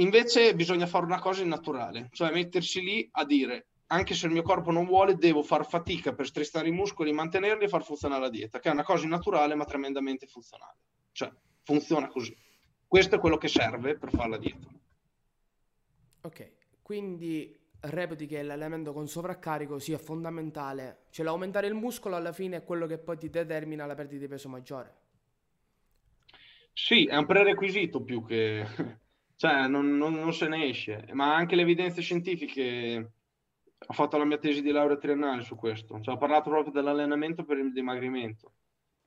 Invece 0.00 0.54
bisogna 0.54 0.86
fare 0.86 1.04
una 1.04 1.18
cosa 1.18 1.44
naturale, 1.44 2.08
cioè 2.12 2.30
mettersi 2.30 2.80
lì 2.80 3.08
a 3.12 3.24
dire 3.24 3.66
anche 3.88 4.14
se 4.14 4.26
il 4.26 4.32
mio 4.32 4.42
corpo 4.42 4.70
non 4.70 4.84
vuole, 4.84 5.16
devo 5.16 5.42
far 5.42 5.66
fatica 5.66 6.14
per 6.14 6.26
stressare 6.26 6.68
i 6.68 6.72
muscoli, 6.72 7.10
mantenerli 7.10 7.64
e 7.64 7.68
far 7.68 7.82
funzionare 7.82 8.20
la 8.20 8.30
dieta, 8.30 8.60
che 8.60 8.68
è 8.68 8.72
una 8.72 8.84
cosa 8.84 9.06
naturale 9.06 9.54
ma 9.54 9.64
tremendamente 9.64 10.26
funzionale. 10.26 10.76
Cioè, 11.12 11.32
funziona 11.62 12.06
così. 12.08 12.36
Questo 12.86 13.16
è 13.16 13.18
quello 13.18 13.38
che 13.38 13.48
serve 13.48 13.96
per 13.96 14.10
fare 14.10 14.28
la 14.28 14.38
dieta. 14.38 14.68
Ok, 16.20 16.52
quindi 16.82 17.56
reputi 17.80 18.26
che 18.26 18.42
l'allenamento 18.42 18.92
con 18.92 19.08
sovraccarico 19.08 19.78
sia 19.78 19.98
fondamentale, 19.98 21.06
cioè 21.10 21.24
l'aumentare 21.24 21.66
il 21.66 21.74
muscolo 21.74 22.14
alla 22.14 22.32
fine 22.32 22.58
è 22.58 22.64
quello 22.64 22.86
che 22.86 22.98
poi 22.98 23.16
ti 23.16 23.30
determina 23.30 23.86
la 23.86 23.94
perdita 23.94 24.20
di 24.20 24.28
peso 24.28 24.48
maggiore. 24.48 24.94
Sì, 26.72 27.06
è 27.06 27.16
un 27.16 27.26
prerequisito 27.26 28.02
più 28.02 28.24
che... 28.24 28.66
cioè 29.38 29.68
non, 29.68 29.96
non, 29.96 30.14
non 30.14 30.32
se 30.34 30.48
ne 30.48 30.66
esce, 30.66 31.06
ma 31.12 31.34
anche 31.34 31.56
le 31.56 31.62
evidenze 31.62 32.02
scientifiche... 32.02 33.12
Ho 33.86 33.92
fatto 33.92 34.18
la 34.18 34.24
mia 34.24 34.38
tesi 34.38 34.60
di 34.60 34.72
laurea 34.72 34.96
triennale 34.96 35.42
su 35.42 35.54
questo, 35.54 36.00
cioè, 36.00 36.16
ho 36.16 36.18
parlato 36.18 36.50
proprio 36.50 36.72
dell'allenamento 36.72 37.44
per 37.44 37.58
il 37.58 37.72
dimagrimento 37.72 38.54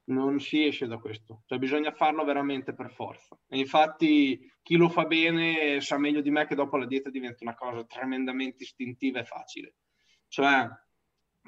non 0.05 0.39
si 0.39 0.65
esce 0.65 0.87
da 0.87 0.97
questo, 0.97 1.43
cioè 1.45 1.57
bisogna 1.57 1.91
farlo 1.91 2.23
veramente 2.23 2.73
per 2.73 2.91
forza. 2.91 3.37
E 3.47 3.57
infatti 3.57 4.51
chi 4.61 4.75
lo 4.75 4.89
fa 4.89 5.05
bene 5.05 5.79
sa 5.81 5.97
meglio 5.97 6.21
di 6.21 6.31
me 6.31 6.45
che 6.45 6.55
dopo 6.55 6.77
la 6.77 6.85
dieta 6.85 7.09
diventa 7.09 7.43
una 7.43 7.55
cosa 7.55 7.83
tremendamente 7.85 8.63
istintiva 8.63 9.19
e 9.19 9.25
facile. 9.25 9.75
Cioè 10.27 10.67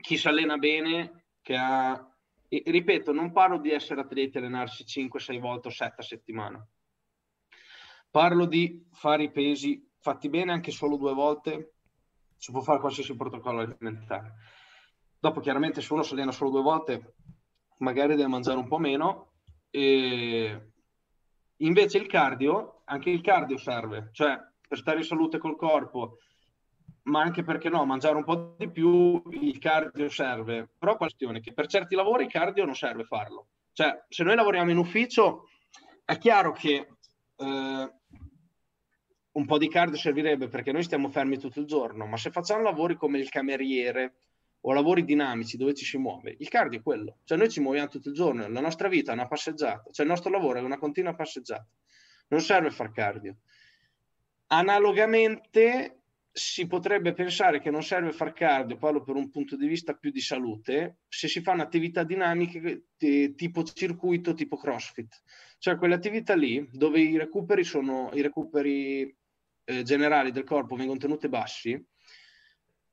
chi 0.01 0.17
si 0.17 0.27
allena 0.27 0.57
bene, 0.57 1.25
che 1.41 1.55
ha... 1.55 2.07
E, 2.47 2.63
ripeto, 2.65 3.11
non 3.11 3.31
parlo 3.31 3.57
di 3.57 3.71
essere 3.71 4.01
atleti 4.01 4.38
e 4.38 4.39
allenarsi 4.39 4.84
5-6 4.84 5.39
volte 5.39 5.67
o 5.69 5.71
7 5.71 6.01
a 6.01 6.03
settimana. 6.03 6.67
Parlo 8.14 8.45
di 8.45 8.86
fare 8.91 9.24
i 9.24 9.32
pesi 9.32 9.84
fatti 9.99 10.30
bene 10.30 10.51
anche 10.51 10.70
solo 10.70 10.97
due 10.97 11.16
volte, 11.16 11.78
si 12.38 12.51
può 12.51 12.61
fare 12.61 12.80
qualsiasi 12.80 13.16
protocollo 13.16 13.61
alimentare. 13.61 14.36
Dopo 15.18 15.39
chiaramente 15.39 15.82
se 15.82 15.91
uno 15.93 16.03
si 16.03 16.14
allena 16.14 16.32
solo 16.32 16.51
due 16.51 16.61
volte 16.61 17.16
magari 17.80 18.16
deve 18.16 18.28
mangiare 18.28 18.59
un 18.59 18.68
po' 18.68 18.78
meno. 18.78 19.32
E 19.72 20.74
invece 21.55 21.97
il 21.97 22.05
cardio, 22.05 22.84
anche 22.86 23.09
il 23.09 23.22
cardio 23.22 23.57
serve, 23.57 24.11
cioè 24.11 24.38
per 24.68 24.78
stare 24.78 24.99
in 24.99 25.05
salute 25.05 25.39
col 25.39 25.55
corpo, 25.55 26.18
ma 27.05 27.20
anche 27.20 27.43
perché 27.43 27.70
no, 27.70 27.84
mangiare 27.84 28.16
un 28.16 28.26
po' 28.26 28.53
di 28.59 28.70
più, 28.70 29.24
il 29.32 29.57
cardio 29.57 30.07
serve. 30.09 30.70
Però 30.78 30.97
questione 30.97 31.39
che 31.39 31.51
per 31.51 31.66
certi 31.66 31.95
lavori 31.95 32.26
il 32.26 32.32
cardio 32.32 32.64
non 32.64 32.76
serve 32.76 33.05
farlo. 33.05 33.47
Cioè, 33.72 34.05
se 34.07 34.24
noi 34.24 34.36
lavoriamo 34.36 34.70
in 34.70 34.78
ufficio, 34.78 35.47
è 36.05 36.20
chiaro 36.20 36.51
che 36.51 36.92
eh, 37.36 37.93
un 39.31 39.45
po' 39.45 39.57
di 39.57 39.69
cardio 39.69 39.97
servirebbe 39.97 40.47
perché 40.47 40.71
noi 40.71 40.84
stiamo 40.84 41.09
fermi 41.09 41.38
tutto 41.38 41.59
il 41.59 41.65
giorno, 41.65 42.05
ma 42.05 42.17
se 42.17 42.31
facciamo 42.31 42.61
lavori 42.61 42.95
come 42.95 43.19
il 43.19 43.29
cameriere, 43.29 44.15
o 44.65 44.73
lavori 44.73 45.03
dinamici 45.03 45.57
dove 45.57 45.73
ci 45.73 45.84
si 45.84 45.97
muove, 45.97 46.36
il 46.39 46.47
cardio 46.47 46.79
è 46.79 46.81
quello, 46.81 47.17
cioè 47.25 47.38
noi 47.38 47.49
ci 47.49 47.59
muoviamo 47.59 47.89
tutto 47.89 48.09
il 48.09 48.15
giorno, 48.15 48.47
la 48.47 48.61
nostra 48.61 48.88
vita 48.88 49.11
è 49.11 49.13
una 49.13 49.27
passeggiata, 49.27 49.89
cioè 49.91 50.05
il 50.05 50.11
nostro 50.11 50.31
lavoro 50.31 50.59
è 50.59 50.61
una 50.61 50.77
continua 50.77 51.13
passeggiata, 51.13 51.67
non 52.29 52.41
serve 52.41 52.71
far 52.71 52.91
cardio. 52.91 53.38
Analogamente 54.47 56.02
si 56.36 56.65
potrebbe 56.65 57.13
pensare 57.13 57.59
che 57.59 57.69
non 57.69 57.84
serve 57.84 58.11
far 58.11 58.34
cardio, 58.34 58.77
parlo 58.77 59.03
per 59.03 59.15
un 59.15 59.29
punto 59.29 59.55
di 59.55 59.67
vista 59.67 59.93
più 59.93 60.09
di 60.09 60.19
salute, 60.19 61.01
se 61.07 61.27
si 61.27 61.41
fa 61.41 61.51
un'attività 61.51 62.03
dinamica 62.03 62.59
tipo 62.97 63.63
circuito, 63.63 64.34
tipo 64.34 64.57
CrossFit, 64.57 65.21
cioè 65.59 65.77
quelle 65.77 65.93
attività 65.93 66.34
lì 66.34 66.67
dove 66.71 66.99
i 66.99 67.17
recuperi 67.17 67.63
sono 67.63 68.09
i 68.13 68.21
recuperi 68.21 69.15
eh, 69.65 69.84
generali 69.84 70.31
del 70.31 70.43
corpo 70.43 70.75
vengono 70.75 70.97
tenuti 70.97 71.29
bassi, 71.29 71.79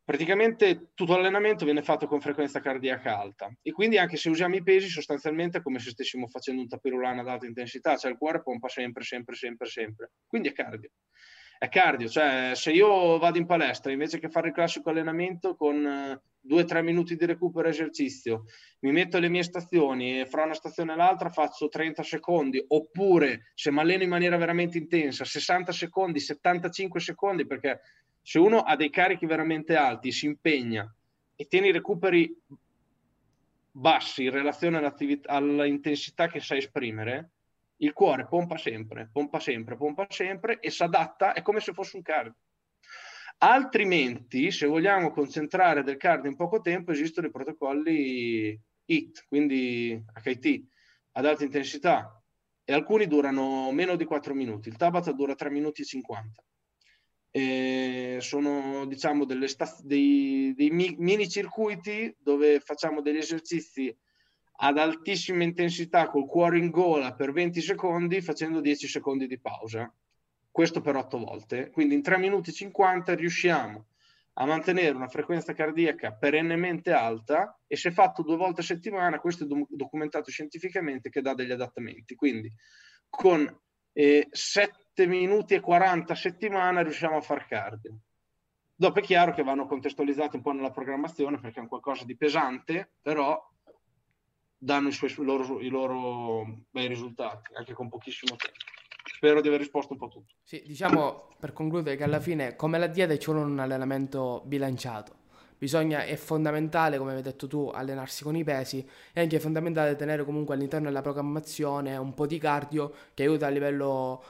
praticamente 0.05 0.91
tutto 0.93 1.16
l'allenamento 1.16 1.64
viene 1.64 1.82
fatto 1.82 2.07
con 2.07 2.20
frequenza 2.20 2.61
cardiaca 2.61 3.18
alta 3.18 3.51
e 3.62 3.72
quindi 3.72 3.97
anche 3.97 4.18
se 4.18 4.28
usiamo 4.28 4.57
i 4.57 4.62
pesi 4.62 4.88
sostanzialmente 4.88 5.59
è 5.59 5.62
come 5.62 5.78
se 5.78 5.91
stessimo 5.91 6.26
facendo 6.26 6.61
un 6.61 6.68
tapirulano 6.68 7.22
ad 7.22 7.28
alta 7.28 7.47
intensità, 7.47 7.97
cioè 7.97 8.11
il 8.11 8.18
cuore 8.18 8.43
pompa 8.43 8.68
sempre, 8.68 9.03
sempre, 9.03 9.34
sempre, 9.34 9.66
sempre. 9.66 10.11
Quindi 10.26 10.49
è 10.49 10.53
cardio. 10.53 10.91
È 11.62 11.68
cardio, 11.68 12.08
cioè 12.08 12.52
se 12.54 12.72
io 12.72 13.18
vado 13.18 13.36
in 13.36 13.44
palestra 13.44 13.92
invece 13.92 14.18
che 14.18 14.30
fare 14.30 14.48
il 14.48 14.54
classico 14.54 14.88
allenamento 14.88 15.56
con 15.56 15.84
eh, 15.84 16.18
due 16.40 16.62
o 16.62 16.64
tre 16.64 16.80
minuti 16.80 17.16
di 17.16 17.26
recupero 17.26 17.68
esercizio, 17.68 18.44
mi 18.78 18.92
metto 18.92 19.18
le 19.18 19.28
mie 19.28 19.42
stazioni 19.42 20.20
e 20.20 20.24
fra 20.24 20.44
una 20.44 20.54
stazione 20.54 20.94
e 20.94 20.96
l'altra 20.96 21.28
faccio 21.28 21.68
30 21.68 22.02
secondi, 22.02 22.64
oppure 22.66 23.50
se 23.52 23.70
mi 23.70 23.80
alleno 23.80 24.04
in 24.04 24.08
maniera 24.08 24.38
veramente 24.38 24.78
intensa, 24.78 25.26
60 25.26 25.70
secondi, 25.70 26.18
75 26.18 26.98
secondi, 26.98 27.44
perché 27.44 27.82
se 28.22 28.38
uno 28.38 28.61
ha 28.61 28.74
dei 28.74 28.88
carichi 28.88 29.26
veramente 29.26 29.76
alti, 29.76 30.12
si 30.12 30.24
impegna 30.24 30.90
e 31.36 31.46
tiene 31.46 31.68
i 31.68 31.72
recuperi 31.72 32.34
bassi 33.70 34.24
in 34.24 34.30
relazione 34.30 34.78
all'intensità 35.26 36.26
che 36.26 36.40
sa 36.40 36.56
esprimere, 36.56 37.32
il 37.83 37.93
cuore 37.93 38.26
pompa 38.26 38.57
sempre, 38.57 39.09
pompa 39.12 39.39
sempre, 39.39 39.76
pompa 39.76 40.07
sempre 40.09 40.59
e 40.61 40.70
si 40.70 40.83
adatta, 40.83 41.33
è 41.33 41.43
come 41.43 41.61
se 41.61 41.72
fosse 41.72 41.97
un 41.97 42.03
cardio. 42.03 42.37
Altrimenti, 43.39 44.51
se 44.51 44.66
vogliamo 44.66 45.11
concentrare 45.11 45.83
del 45.83 45.97
cardio 45.97 46.31
in 46.31 46.37
poco 46.37 46.61
tempo, 46.61 46.93
esistono 46.93 47.26
i 47.26 47.31
protocolli 47.31 48.61
HIT, 48.85 49.24
quindi 49.28 50.03
HIT, 50.24 50.66
ad 51.12 51.26
alta 51.26 51.45
intensità, 51.45 52.22
e 52.64 52.72
alcuni 52.72 53.07
durano 53.07 53.72
meno 53.72 53.97
di 53.97 54.05
4 54.05 54.35
minuti. 54.35 54.68
Il 54.68 54.76
Tabata 54.76 55.12
dura 55.12 55.35
3 55.35 55.51
minuti 55.51 55.83
e 55.83 55.87
50 55.87 56.45
eh, 57.33 58.18
sono 58.20 58.87
diciamo 58.87 59.24
delle 59.24 59.49
staz- 59.49 59.83
dei, 59.83 60.53
dei 60.55 60.70
mi- 60.70 60.97
mini 60.99 61.28
circuiti 61.28 62.14
dove 62.18 62.61
facciamo 62.61 63.01
degli 63.01 63.18
esercizi 63.18 63.97
ad 64.62 64.78
altissima 64.78 65.42
intensità 65.42 66.08
col 66.08 66.26
cuore 66.26 66.58
in 66.58 66.70
gola 66.70 67.14
per 67.14 67.32
20 67.32 67.61
secondi 67.61 68.20
facendo 68.20 68.61
10 68.61 68.88
secondi 68.88 69.26
di 69.26 69.38
pausa. 69.38 69.92
Questo 70.50 70.80
per 70.80 70.96
8 70.96 71.18
volte. 71.18 71.70
Quindi 71.70 71.94
in 71.94 72.02
3 72.02 72.18
minuti 72.18 72.52
50 72.52 73.14
riusciamo 73.14 73.86
a 74.34 74.44
mantenere 74.44 74.94
una 74.94 75.08
frequenza 75.08 75.54
cardiaca 75.54 76.12
perennemente 76.12 76.92
alta 76.92 77.58
e 77.66 77.76
se 77.76 77.90
fatto 77.90 78.22
due 78.22 78.36
volte 78.36 78.61
a 78.61 78.64
settimana 78.64 79.18
questo 79.18 79.44
è 79.44 79.46
do- 79.46 79.66
documentato 79.68 80.30
scientificamente 80.30 81.08
che 81.08 81.22
dà 81.22 81.32
degli 81.32 81.52
adattamenti. 81.52 82.14
Quindi 82.14 82.52
con 83.08 83.61
eh, 83.92 84.28
7 84.30 85.06
minuti 85.06 85.54
e 85.54 85.61
40 85.61 86.12
a 86.12 86.16
settimana 86.16 86.82
riusciamo 86.82 87.16
a 87.16 87.22
far 87.22 87.46
cardio. 87.46 87.98
Dopo 88.74 88.98
è 88.98 89.02
chiaro 89.02 89.32
che 89.32 89.42
vanno 89.42 89.66
contestualizzati 89.66 90.36
un 90.36 90.42
po' 90.42 90.52
nella 90.52 90.70
programmazione 90.70 91.38
perché 91.38 91.58
è 91.58 91.62
un 91.62 91.68
qualcosa 91.68 92.04
di 92.04 92.16
pesante, 92.16 92.92
però 93.00 93.49
danno 94.62 94.88
i, 94.88 94.92
suoi, 94.92 95.11
i 95.11 95.24
loro, 95.24 95.61
i 95.61 95.68
loro 95.68 96.64
bei 96.70 96.86
risultati, 96.86 97.54
anche 97.54 97.72
con 97.72 97.88
pochissimo 97.88 98.36
tempo. 98.36 98.58
Spero 99.04 99.40
di 99.40 99.48
aver 99.48 99.61
risposto 99.61 99.94
un 99.94 99.98
po' 99.98 100.06
a 100.06 100.08
tutto. 100.08 100.34
Sì, 100.42 100.62
diciamo 100.66 101.28
per 101.38 101.52
concludere 101.52 101.96
che 101.96 102.04
alla 102.04 102.20
fine, 102.20 102.54
come 102.56 102.78
la 102.78 102.86
dieta, 102.86 103.16
ci 103.16 103.30
vuole 103.30 103.44
un 103.44 103.58
allenamento 103.58 104.42
bilanciato 104.44 105.18
bisogna, 105.61 106.04
è 106.04 106.16
fondamentale, 106.16 106.96
come 106.96 107.14
hai 107.14 107.20
detto 107.20 107.46
tu, 107.46 107.70
allenarsi 107.72 108.22
con 108.22 108.34
i 108.34 108.42
pesi, 108.42 108.86
è 109.12 109.20
anche 109.20 109.38
fondamentale 109.38 109.94
tenere 109.94 110.24
comunque 110.24 110.54
all'interno 110.54 110.86
della 110.86 111.02
programmazione 111.02 111.98
un 111.98 112.14
po' 112.14 112.26
di 112.26 112.38
cardio 112.38 112.90
che 113.12 113.24
aiuta 113.24 113.46
a 113.46 113.50
livello 113.50 114.22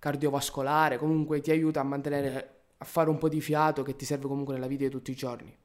cardiovascolare, 0.00 0.98
comunque 0.98 1.40
ti 1.40 1.52
aiuta 1.52 1.78
a 1.78 1.84
mantenere, 1.84 2.62
a 2.78 2.84
fare 2.84 3.10
un 3.10 3.18
po' 3.18 3.28
di 3.28 3.40
fiato 3.40 3.84
che 3.84 3.94
ti 3.94 4.04
serve 4.04 4.26
comunque 4.26 4.54
nella 4.54 4.66
vita 4.66 4.82
di 4.82 4.90
tutti 4.90 5.12
i 5.12 5.14
giorni. 5.14 5.56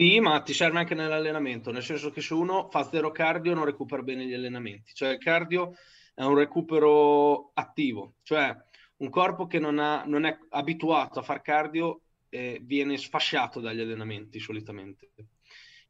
Sì, 0.00 0.18
ma 0.18 0.40
ti 0.40 0.54
serve 0.54 0.78
anche 0.78 0.94
nell'allenamento, 0.94 1.70
nel 1.70 1.82
senso 1.82 2.08
che 2.08 2.22
se 2.22 2.32
uno 2.32 2.70
fa 2.70 2.88
zero 2.88 3.10
cardio 3.10 3.52
non 3.52 3.66
recupera 3.66 4.00
bene 4.00 4.24
gli 4.24 4.32
allenamenti, 4.32 4.94
cioè 4.94 5.10
il 5.10 5.18
cardio 5.18 5.74
è 6.14 6.22
un 6.22 6.36
recupero 6.36 7.50
attivo, 7.52 8.14
cioè 8.22 8.56
un 8.96 9.10
corpo 9.10 9.46
che 9.46 9.58
non, 9.58 9.78
ha, 9.78 10.04
non 10.06 10.24
è 10.24 10.38
abituato 10.48 11.18
a 11.18 11.22
far 11.22 11.42
cardio 11.42 12.00
eh, 12.30 12.60
viene 12.62 12.96
sfasciato 12.96 13.60
dagli 13.60 13.80
allenamenti 13.80 14.40
solitamente. 14.40 15.10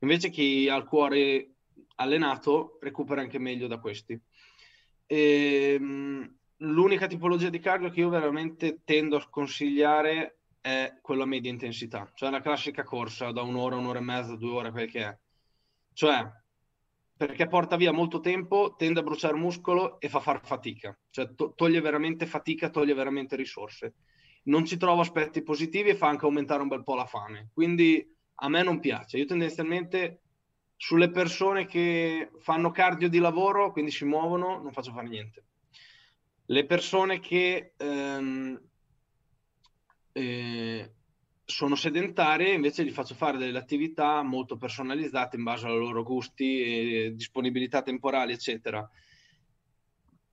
Invece 0.00 0.30
chi 0.30 0.68
ha 0.68 0.74
il 0.74 0.86
cuore 0.86 1.52
allenato 1.94 2.78
recupera 2.80 3.20
anche 3.20 3.38
meglio 3.38 3.68
da 3.68 3.78
questi. 3.78 4.20
E, 5.06 5.76
ehm, 5.78 6.36
l'unica 6.56 7.06
tipologia 7.06 7.48
di 7.48 7.60
cardio 7.60 7.90
che 7.90 8.00
io 8.00 8.08
veramente 8.08 8.80
tendo 8.82 9.14
a 9.14 9.28
consigliare 9.30 10.39
è 10.60 10.98
quella 11.00 11.24
a 11.24 11.26
media 11.26 11.50
intensità, 11.50 12.10
cioè 12.14 12.30
la 12.30 12.40
classica 12.40 12.82
corsa 12.82 13.32
da 13.32 13.42
un'ora, 13.42 13.76
un'ora 13.76 13.98
e 13.98 14.02
mezza, 14.02 14.36
due 14.36 14.50
ore, 14.50 14.70
quel 14.70 14.90
che 14.90 15.04
è. 15.04 15.18
Cioè, 15.92 16.30
perché 17.16 17.46
porta 17.46 17.76
via 17.76 17.92
molto 17.92 18.20
tempo, 18.20 18.74
tende 18.76 19.00
a 19.00 19.02
bruciare 19.02 19.34
muscolo 19.34 20.00
e 20.00 20.08
fa 20.08 20.20
far 20.20 20.44
fatica, 20.44 20.98
cioè 21.10 21.34
to- 21.34 21.52
toglie 21.54 21.80
veramente 21.80 22.26
fatica, 22.26 22.70
toglie 22.70 22.94
veramente 22.94 23.36
risorse 23.36 23.94
non 24.44 24.64
ci 24.64 24.76
trovo 24.76 25.00
aspetti 25.00 25.42
positivi 25.42 25.90
e 25.90 25.96
fa 25.96 26.08
anche 26.08 26.24
aumentare 26.24 26.62
un 26.62 26.68
bel 26.68 26.84
po' 26.84 26.94
la 26.94 27.04
fame. 27.04 27.50
Quindi 27.52 28.16
a 28.36 28.48
me 28.48 28.62
non 28.62 28.80
piace. 28.80 29.18
Io 29.18 29.26
tendenzialmente 29.26 30.22
sulle 30.76 31.10
persone 31.10 31.66
che 31.66 32.30
fanno 32.38 32.70
cardio 32.70 33.08
di 33.08 33.18
lavoro, 33.18 33.72
quindi 33.72 33.90
si 33.90 34.04
muovono, 34.04 34.62
non 34.62 34.72
faccio 34.72 34.92
fare 34.92 35.08
niente. 35.08 35.44
Le 36.46 36.64
persone 36.64 37.20
che 37.20 37.74
ehm, 37.76 38.60
eh, 40.12 40.90
sono 41.44 41.74
sedentarie, 41.74 42.52
invece 42.52 42.84
gli 42.84 42.90
faccio 42.90 43.14
fare 43.14 43.38
delle 43.38 43.58
attività 43.58 44.22
molto 44.22 44.56
personalizzate 44.56 45.36
in 45.36 45.42
base 45.42 45.66
ai 45.66 45.76
loro 45.76 46.02
gusti, 46.02 47.12
disponibilità 47.14 47.82
temporali, 47.82 48.32
eccetera 48.32 48.88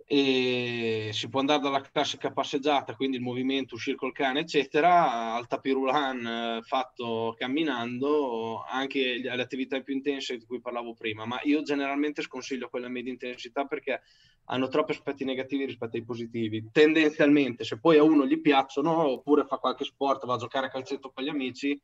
e 0.10 1.10
si 1.12 1.28
può 1.28 1.42
andare 1.42 1.60
dalla 1.60 1.82
classica 1.82 2.32
passeggiata, 2.32 2.96
quindi 2.96 3.18
il 3.18 3.22
movimento, 3.22 3.76
uscire 3.76 3.98
col 3.98 4.14
cane, 4.14 4.40
eccetera, 4.40 5.34
al 5.34 5.48
tapirulan 5.48 6.26
eh, 6.26 6.62
fatto 6.64 7.36
camminando, 7.38 8.64
anche 8.66 9.22
alle 9.30 9.42
attività 9.42 9.78
più 9.82 9.94
intense 9.94 10.38
di 10.38 10.46
cui 10.46 10.62
parlavo 10.62 10.94
prima, 10.94 11.26
ma 11.26 11.42
io 11.44 11.62
generalmente 11.62 12.22
sconsiglio 12.22 12.70
quelle 12.70 12.86
a 12.86 12.90
media 12.90 13.12
intensità 13.12 13.66
perché 13.66 14.02
hanno 14.46 14.70
troppi 14.70 14.92
aspetti 14.92 15.26
negativi 15.26 15.66
rispetto 15.66 15.98
ai 15.98 16.06
positivi. 16.06 16.70
Tendenzialmente, 16.72 17.66
se 17.66 17.78
poi 17.78 17.98
a 17.98 18.04
uno 18.04 18.26
gli 18.26 18.40
piacciono, 18.40 19.10
oppure 19.10 19.44
fa 19.44 19.58
qualche 19.58 19.84
sport, 19.84 20.26
va 20.26 20.36
a 20.36 20.38
giocare 20.38 20.68
a 20.68 20.70
calcetto 20.70 21.12
con 21.14 21.22
gli 21.22 21.30
amici, 21.30 21.78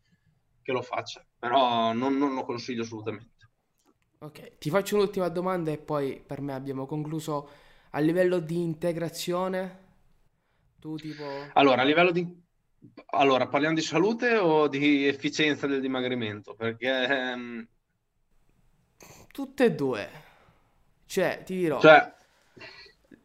che 0.62 0.72
lo 0.72 0.82
faccia, 0.82 1.26
però 1.38 1.92
non, 1.92 2.18
non 2.18 2.34
lo 2.36 2.46
consiglio 2.46 2.84
assolutamente. 2.84 3.32
Ok, 4.20 4.58
ti 4.60 4.70
faccio 4.70 4.96
un'ultima 4.96 5.28
domanda 5.28 5.72
e 5.72 5.78
poi 5.78 6.24
per 6.26 6.40
me 6.40 6.54
abbiamo 6.54 6.86
concluso 6.86 7.50
a 7.96 8.00
livello 8.00 8.40
di 8.40 8.62
integrazione, 8.62 9.80
tu 10.80 10.96
tipo... 10.96 11.24
Allora, 11.54 11.84
a 11.84 11.86
livello 11.86 12.12
di... 12.12 12.42
Allora, 13.12 13.48
parliamo 13.48 13.76
di 13.76 13.82
salute 13.82 14.36
o 14.36 14.68
di 14.68 15.08
efficienza 15.08 15.68
del 15.68 15.80
dimagrimento? 15.80 16.56
Perché... 16.56 17.08
Ehm... 17.08 17.68
Tutte 19.32 19.66
e 19.66 19.72
due. 19.74 20.10
Cioè, 21.06 21.44
ti 21.46 21.56
dirò... 21.56 21.80
Cioè... 21.80 22.14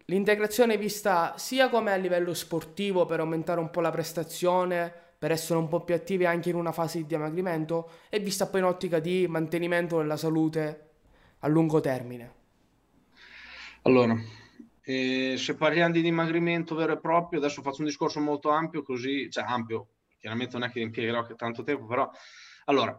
L'integrazione 0.04 0.74
è 0.74 0.78
vista 0.78 1.36
sia 1.36 1.68
come 1.68 1.92
a 1.92 1.96
livello 1.96 2.32
sportivo 2.32 3.04
per 3.06 3.20
aumentare 3.20 3.60
un 3.60 3.70
po' 3.70 3.80
la 3.80 3.90
prestazione, 3.90 4.92
per 5.18 5.32
essere 5.32 5.58
un 5.58 5.68
po' 5.68 5.82
più 5.82 5.94
attivi 5.94 6.24
anche 6.26 6.50
in 6.50 6.56
una 6.56 6.72
fase 6.72 6.98
di 6.98 7.06
dimagrimento, 7.06 7.90
e 8.08 8.18
vista 8.18 8.46
poi 8.46 8.60
in 8.60 8.66
ottica 8.66 9.00
di 9.00 9.26
mantenimento 9.28 9.98
della 9.98 10.16
salute 10.16 10.90
a 11.40 11.48
lungo 11.48 11.80
termine. 11.80 12.34
Allora, 13.82 14.16
e 14.88 15.36
se 15.36 15.54
parliamo 15.54 15.92
di 15.92 16.00
dimagrimento 16.00 16.74
vero 16.74 16.94
e 16.94 16.98
proprio, 16.98 17.40
adesso 17.40 17.60
faccio 17.60 17.80
un 17.80 17.88
discorso 17.88 18.20
molto 18.20 18.48
ampio, 18.48 18.82
così, 18.82 19.30
cioè 19.30 19.44
ampio, 19.46 19.96
chiaramente 20.16 20.56
non 20.56 20.66
è 20.66 20.72
che 20.72 20.80
impiegherò 20.80 21.26
tanto 21.36 21.62
tempo, 21.62 21.84
però 21.84 22.10
allora, 22.64 22.98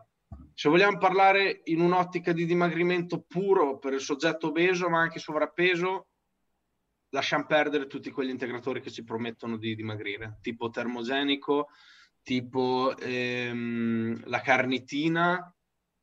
se 0.53 0.69
vogliamo 0.69 0.99
parlare 0.99 1.61
in 1.63 1.81
un'ottica 1.81 2.31
di 2.31 2.45
dimagrimento 2.45 3.25
puro 3.27 3.79
per 3.79 3.93
il 3.93 4.01
soggetto 4.01 4.49
obeso, 4.49 4.87
ma 4.87 4.99
anche 4.99 5.17
sovrappeso, 5.17 6.09
lasciamo 7.09 7.47
perdere 7.47 7.87
tutti 7.87 8.11
quegli 8.11 8.29
integratori 8.29 8.81
che 8.81 8.91
ci 8.91 9.03
promettono 9.03 9.57
di 9.57 9.73
dimagrire, 9.73 10.37
tipo 10.43 10.69
termogenico, 10.69 11.69
tipo 12.21 12.95
ehm, 12.99 14.25
la 14.25 14.41
carnitina, 14.41 15.51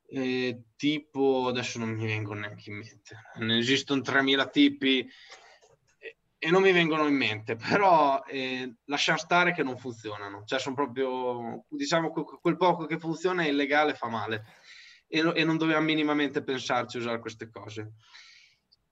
eh, 0.09 0.63
tipo 0.75 1.47
adesso 1.47 1.79
non 1.79 1.91
mi 1.91 2.07
vengono 2.07 2.41
neanche 2.41 2.71
in 2.71 2.79
mente, 2.79 3.17
ne 3.37 3.59
esistono 3.59 4.01
3000 4.01 4.49
tipi 4.49 5.09
e 6.39 6.51
non 6.51 6.63
mi 6.63 6.73
vengono 6.73 7.07
in 7.07 7.15
mente, 7.15 7.57
però 7.57 8.23
eh, 8.27 8.77
lasciamo 8.85 9.19
stare 9.19 9.53
che 9.53 9.63
non 9.63 9.79
funzionano, 9.79 10.45
cioè 10.45 10.59
sono 10.59 10.75
proprio, 10.75 11.65
diciamo, 11.69 12.11
quel 12.11 12.57
poco 12.57 12.87
che 12.87 12.99
funziona 12.99 13.43
è 13.43 13.49
illegale, 13.49 13.95
fa 13.95 14.09
male 14.09 14.45
e, 15.09 15.33
e 15.35 15.45
non 15.45 15.57
dobbiamo 15.57 15.85
minimamente 15.85 16.43
pensarci 16.43 16.97
a 16.97 17.01
usare 17.01 17.21
queste 17.21 17.49
cose. 17.49 17.93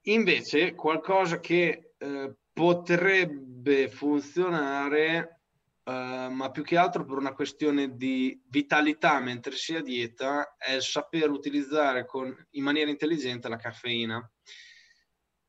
Invece, 0.07 0.75
qualcosa 0.75 1.41
che 1.41 1.95
eh, 1.99 2.35
potrebbe 2.53 3.89
funzionare 3.89 5.41
Uh, 5.85 6.31
ma 6.31 6.51
più 6.51 6.63
che 6.63 6.79
altro 6.79 7.05
per 7.05 7.19
una 7.19 7.35
questione 7.35 7.95
di 7.95 8.41
vitalità 8.49 9.21
mentre 9.21 9.55
si 9.55 9.75
è 9.75 9.81
a 9.81 9.83
dieta 9.83 10.55
è 10.57 10.81
saper 10.81 11.29
utilizzare 11.29 12.07
con, 12.07 12.35
in 12.53 12.63
maniera 12.63 12.89
intelligente 12.89 13.51
la 13.51 13.59
caffeina. 13.59 14.33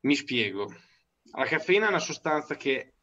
Mi 0.00 0.14
spiego. 0.14 0.70
La 1.32 1.44
caffeina 1.44 1.86
è 1.86 1.88
una 1.88 1.98
sostanza 1.98 2.56
che, 2.56 2.94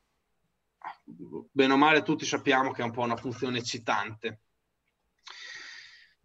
bene 1.03 1.73
o 1.73 1.77
male, 1.77 2.01
tutti 2.01 2.25
sappiamo 2.25 2.71
che 2.71 2.81
ha 2.81 2.85
un 2.85 2.91
po' 2.91 3.01
una 3.01 3.15
funzione 3.15 3.59
eccitante. 3.59 4.41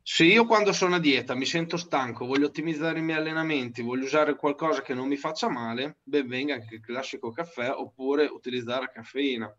Se 0.03 0.25
io 0.25 0.47
quando 0.47 0.73
sono 0.73 0.95
a 0.95 1.01
dieta 1.01 1.35
mi 1.35 1.45
sento 1.45 1.77
stanco, 1.77 2.25
voglio 2.25 2.47
ottimizzare 2.47 2.99
i 2.99 3.03
miei 3.03 3.19
allenamenti, 3.19 3.83
voglio 3.83 4.05
usare 4.05 4.37
qualcosa 4.37 4.81
che 4.81 4.95
non 4.95 5.07
mi 5.07 5.17
faccia 5.17 5.51
male, 5.51 5.99
ben 6.03 6.27
venga 6.27 6.55
anche 6.55 6.77
il 6.77 6.81
classico 6.81 7.31
caffè 7.31 7.71
oppure 7.71 8.25
utilizzare 8.25 8.81
la 8.81 8.91
caffeina 8.91 9.55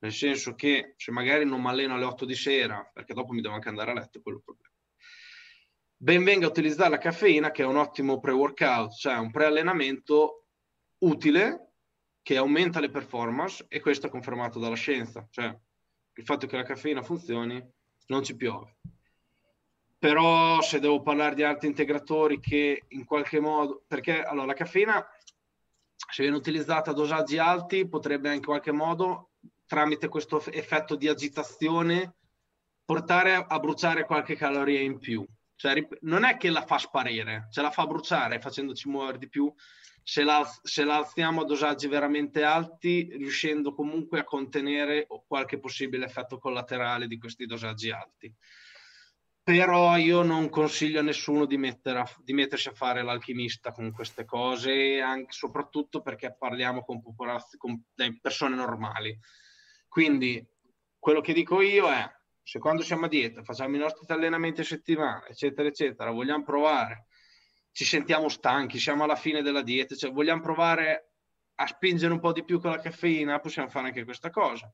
nel 0.00 0.12
senso 0.12 0.54
che 0.54 0.94
se 0.96 1.10
magari 1.10 1.44
non 1.44 1.60
mi 1.60 1.68
alleno 1.68 1.94
alle 1.94 2.04
8 2.04 2.24
di 2.24 2.34
sera, 2.34 2.88
perché 2.92 3.14
dopo 3.14 3.32
mi 3.32 3.40
devo 3.40 3.54
anche 3.54 3.68
andare 3.68 3.90
a 3.90 3.94
letto, 3.94 4.20
quello 4.20 4.38
è 4.38 4.40
il 4.40 4.44
problema. 4.44 4.74
Ben 5.96 6.22
venga 6.22 6.46
utilizzare 6.46 6.90
la 6.90 6.98
caffeina, 6.98 7.50
che 7.50 7.62
è 7.62 7.66
un 7.66 7.76
ottimo 7.76 8.20
pre-workout, 8.20 8.92
cioè 8.94 9.16
un 9.16 9.30
pre-allenamento 9.30 10.46
utile 10.98 11.67
che 12.28 12.36
aumenta 12.36 12.78
le 12.78 12.90
performance 12.90 13.64
e 13.68 13.80
questo 13.80 14.06
è 14.06 14.10
confermato 14.10 14.58
dalla 14.58 14.74
scienza, 14.74 15.26
cioè 15.30 15.46
il 16.12 16.24
fatto 16.26 16.46
che 16.46 16.56
la 16.56 16.62
caffeina 16.62 17.00
funzioni 17.00 17.66
non 18.08 18.22
ci 18.22 18.36
piove. 18.36 18.76
Però 19.98 20.60
se 20.60 20.78
devo 20.78 21.00
parlare 21.00 21.34
di 21.34 21.42
altri 21.42 21.68
integratori 21.68 22.38
che 22.38 22.84
in 22.88 23.06
qualche 23.06 23.40
modo, 23.40 23.82
perché 23.86 24.22
allora 24.22 24.48
la 24.48 24.52
caffeina 24.52 25.02
se 25.94 26.20
viene 26.20 26.36
utilizzata 26.36 26.90
a 26.90 26.92
dosaggi 26.92 27.38
alti 27.38 27.88
potrebbe 27.88 28.34
in 28.34 28.44
qualche 28.44 28.72
modo 28.72 29.30
tramite 29.64 30.08
questo 30.08 30.44
effetto 30.50 30.96
di 30.96 31.08
agitazione 31.08 32.16
portare 32.84 33.36
a 33.36 33.58
bruciare 33.58 34.04
qualche 34.04 34.36
caloria 34.36 34.80
in 34.80 34.98
più. 34.98 35.24
Cioè, 35.56 35.88
non 36.02 36.24
è 36.24 36.36
che 36.36 36.50
la 36.50 36.66
fa 36.66 36.76
sparire, 36.76 37.48
ce 37.50 37.62
la 37.62 37.70
fa 37.70 37.86
bruciare 37.86 38.38
facendoci 38.38 38.86
muovere 38.90 39.16
di 39.16 39.30
più 39.30 39.50
se 40.08 40.22
la, 40.22 40.42
se 40.62 40.84
la 40.84 40.96
alziamo 40.96 41.42
a 41.42 41.44
dosaggi 41.44 41.86
veramente 41.86 42.42
alti, 42.42 43.10
riuscendo 43.12 43.74
comunque 43.74 44.20
a 44.20 44.24
contenere 44.24 45.06
qualche 45.26 45.58
possibile 45.58 46.06
effetto 46.06 46.38
collaterale 46.38 47.06
di 47.06 47.18
questi 47.18 47.44
dosaggi 47.44 47.90
alti. 47.90 48.34
Però 49.42 49.96
io 49.96 50.22
non 50.22 50.48
consiglio 50.48 51.00
a 51.00 51.02
nessuno 51.02 51.44
di, 51.44 51.56
a, 51.84 52.10
di 52.22 52.32
mettersi 52.32 52.68
a 52.68 52.72
fare 52.72 53.02
l'alchimista 53.02 53.72
con 53.72 53.92
queste 53.92 54.24
cose, 54.24 55.00
anche, 55.00 55.32
soprattutto 55.32 56.00
perché 56.00 56.34
parliamo 56.38 56.84
con, 56.84 57.02
con 57.02 57.84
persone 58.20 58.54
normali 58.54 59.18
quindi 59.88 60.46
quello 60.98 61.20
che 61.20 61.32
dico 61.32 61.60
io 61.60 61.90
è, 61.90 62.08
se 62.42 62.58
quando 62.58 62.82
siamo 62.82 63.06
a 63.06 63.08
dieta, 63.08 63.42
facciamo 63.42 63.74
i 63.74 63.78
nostri 63.78 64.04
allenamenti 64.12 64.60
a 64.60 64.64
settimana, 64.64 65.26
eccetera, 65.26 65.66
eccetera, 65.68 66.10
vogliamo 66.10 66.44
provare, 66.44 67.06
ci 67.78 67.84
sentiamo 67.84 68.28
stanchi, 68.28 68.80
siamo 68.80 69.04
alla 69.04 69.14
fine 69.14 69.40
della 69.40 69.62
dieta, 69.62 69.94
cioè 69.94 70.10
vogliamo 70.10 70.42
provare 70.42 71.12
a 71.54 71.66
spingere 71.68 72.12
un 72.12 72.18
po' 72.18 72.32
di 72.32 72.42
più 72.42 72.58
con 72.60 72.72
la 72.72 72.80
caffeina, 72.80 73.38
possiamo 73.38 73.68
fare 73.68 73.86
anche 73.86 74.02
questa 74.02 74.30
cosa. 74.30 74.68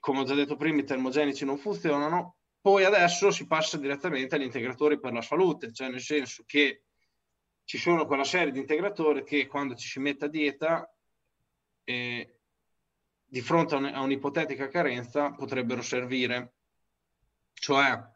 Come 0.00 0.18
ho 0.18 0.24
già 0.24 0.34
detto 0.34 0.56
prima, 0.56 0.80
i 0.80 0.84
termogenici 0.84 1.44
non 1.44 1.58
funzionano, 1.58 2.38
poi 2.60 2.82
adesso 2.82 3.30
si 3.30 3.46
passa 3.46 3.76
direttamente 3.76 4.34
agli 4.34 4.42
integratori 4.42 4.98
per 4.98 5.12
la 5.12 5.22
salute, 5.22 5.72
cioè 5.72 5.90
nel 5.90 6.00
senso 6.00 6.42
che 6.44 6.86
ci 7.66 7.78
sono 7.78 8.04
quella 8.04 8.24
serie 8.24 8.50
di 8.50 8.58
integratori 8.58 9.22
che 9.22 9.46
quando 9.46 9.76
ci 9.76 9.86
si 9.86 10.00
mette 10.00 10.24
a 10.24 10.28
dieta 10.28 10.92
eh, 11.84 12.40
di 13.24 13.40
fronte 13.42 13.76
a 13.76 14.00
un'ipotetica 14.00 14.66
carenza 14.66 15.30
potrebbero 15.30 15.82
servire. 15.82 16.54
Cioè, 17.52 18.10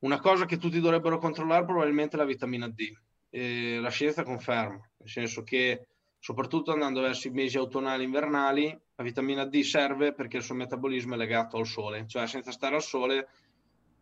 una 0.00 0.18
cosa 0.20 0.44
che 0.44 0.58
tutti 0.58 0.80
dovrebbero 0.80 1.18
controllare 1.18 1.64
probabilmente 1.64 2.16
è 2.16 2.18
la 2.18 2.24
vitamina 2.24 2.68
D. 2.68 2.92
E 3.30 3.78
la 3.78 3.90
scienza 3.90 4.22
conferma, 4.22 4.80
nel 4.98 5.08
senso 5.08 5.42
che 5.42 5.86
soprattutto 6.18 6.72
andando 6.72 7.00
verso 7.00 7.28
i 7.28 7.32
mesi 7.32 7.58
autunnali 7.58 8.02
e 8.02 8.06
invernali, 8.06 8.80
la 8.94 9.04
vitamina 9.04 9.44
D 9.44 9.60
serve 9.60 10.12
perché 10.14 10.38
il 10.38 10.42
suo 10.42 10.54
metabolismo 10.54 11.14
è 11.14 11.16
legato 11.16 11.56
al 11.58 11.66
sole, 11.66 12.06
cioè 12.06 12.26
senza 12.26 12.50
stare 12.50 12.74
al 12.74 12.82
sole 12.82 13.28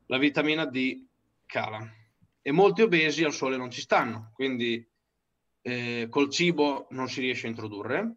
la 0.07 0.19
vitamina 0.19 0.65
D 0.65 1.05
cala. 1.45 1.87
E 2.41 2.53
molti 2.53 2.83
obesi 2.83 3.25
al 3.25 3.33
sole 3.33 3.57
non 3.57 3.71
ci 3.71 3.81
stanno, 3.81 4.31
quindi 4.33 4.87
eh, 5.63 6.07
col 6.09 6.31
cibo 6.31 6.87
non 6.91 7.09
si 7.09 7.21
riesce 7.21 7.47
a 7.47 7.51
introdurre, 7.51 8.15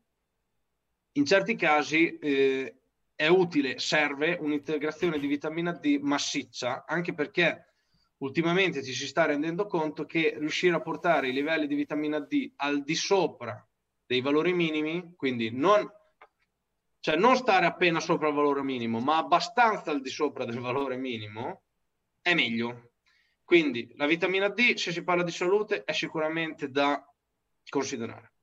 in 1.13 1.25
certi 1.25 1.55
casi 1.55 2.17
eh, 2.19 2.75
è 3.15 3.27
utile, 3.27 3.80
serve 3.80 4.38
un'integrazione 4.39 5.17
di 5.17 5.27
vitamina 5.27 5.73
D 5.73 5.97
massiccia, 5.99 6.86
anche 6.88 7.13
perché 7.13 7.68
ultimamente 8.20 8.84
ci 8.84 8.93
si 8.93 9.07
sta 9.07 9.26
rendendo 9.26 9.65
conto 9.65 10.05
che 10.05 10.36
riuscire 10.38 10.76
a 10.76 10.82
portare 10.82 11.30
i 11.30 11.34
livelli 11.34 11.67
di 11.67 11.76
vitamina 11.76 12.20
D 12.20 12.53
al 12.57 12.84
di 12.84 12.95
sopra 12.95 13.65
dei 14.05 14.22
valori 14.22 14.53
minimi, 14.53 15.13
quindi 15.15 15.51
non, 15.51 15.88
cioè 16.99 17.15
non 17.15 17.36
stare 17.36 17.65
appena 17.65 17.99
sopra 17.99 18.30
il 18.30 18.34
valore 18.34 18.63
minimo, 18.63 18.99
ma 18.99 19.17
abbastanza 19.17 19.91
al 19.91 20.01
di 20.01 20.09
sopra 20.09 20.45
del 20.45 20.59
valore 20.59 20.97
minimo, 20.97 21.63
è 22.22 22.34
meglio. 22.34 22.91
Quindi 23.43 23.91
la 23.95 24.05
vitamina 24.05 24.49
D, 24.49 24.76
se 24.76 24.91
si 24.91 25.03
parla 25.03 25.24
di 25.24 25.32
salute, 25.32 25.84
è 25.84 25.91
sicuramente 25.91 26.70
da 26.70 27.03
considerare. 27.67 28.34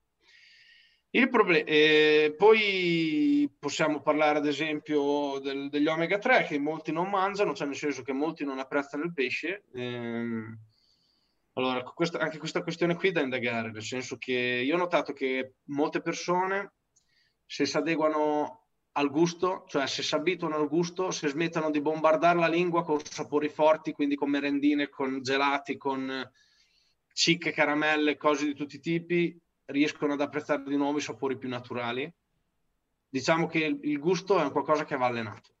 Il 1.11 1.29
problema, 1.29 1.65
eh, 1.65 2.35
poi 2.37 3.49
possiamo 3.57 4.01
parlare 4.01 4.39
ad 4.39 4.45
esempio 4.45 5.39
del, 5.39 5.69
degli 5.69 5.87
omega 5.87 6.17
3 6.17 6.43
che 6.43 6.59
molti 6.59 6.91
non 6.91 7.09
mangiano, 7.09 7.53
cioè 7.53 7.67
nel 7.67 7.77
senso 7.77 8.03
che 8.03 8.11
molti 8.11 8.43
non 8.43 8.59
apprezzano 8.59 9.03
il 9.03 9.13
pesce. 9.13 9.63
Ehm, 9.73 10.59
allora, 11.53 11.81
questa, 11.83 12.19
anche 12.19 12.37
questa 12.37 12.61
questione 12.61 12.95
qui 12.95 13.11
da 13.11 13.21
indagare, 13.21 13.71
nel 13.71 13.81
senso 13.81 14.17
che 14.17 14.33
io 14.33 14.75
ho 14.75 14.77
notato 14.77 15.13
che 15.13 15.55
molte 15.65 16.01
persone, 16.01 16.73
se 17.45 17.65
si 17.65 17.77
adeguano 17.77 18.67
al 18.91 19.09
gusto, 19.09 19.63
cioè 19.67 19.87
se 19.87 20.03
si 20.03 20.13
abituano 20.13 20.55
al 20.55 20.67
gusto, 20.67 21.09
se 21.11 21.29
smettono 21.29 21.71
di 21.71 21.81
bombardare 21.81 22.37
la 22.37 22.47
lingua 22.47 22.83
con 22.83 22.99
sapori 23.03 23.47
forti, 23.47 23.93
quindi 23.93 24.15
con 24.15 24.29
merendine, 24.29 24.89
con 24.89 25.21
gelati, 25.21 25.77
con 25.77 26.29
cicche, 27.13 27.51
caramelle, 27.51 28.17
cose 28.17 28.45
di 28.45 28.53
tutti 28.53 28.75
i 28.75 28.79
tipi, 28.79 29.39
riescono 29.67 30.13
ad 30.13 30.21
apprezzare 30.21 30.63
di 30.63 30.75
nuovo 30.75 30.97
i 30.97 31.01
sapori 31.01 31.37
più 31.37 31.49
naturali. 31.49 32.11
Diciamo 33.09 33.47
che 33.47 33.79
il 33.81 33.99
gusto 33.99 34.43
è 34.43 34.51
qualcosa 34.51 34.85
che 34.85 34.97
va 34.97 35.05
allenato. 35.05 35.55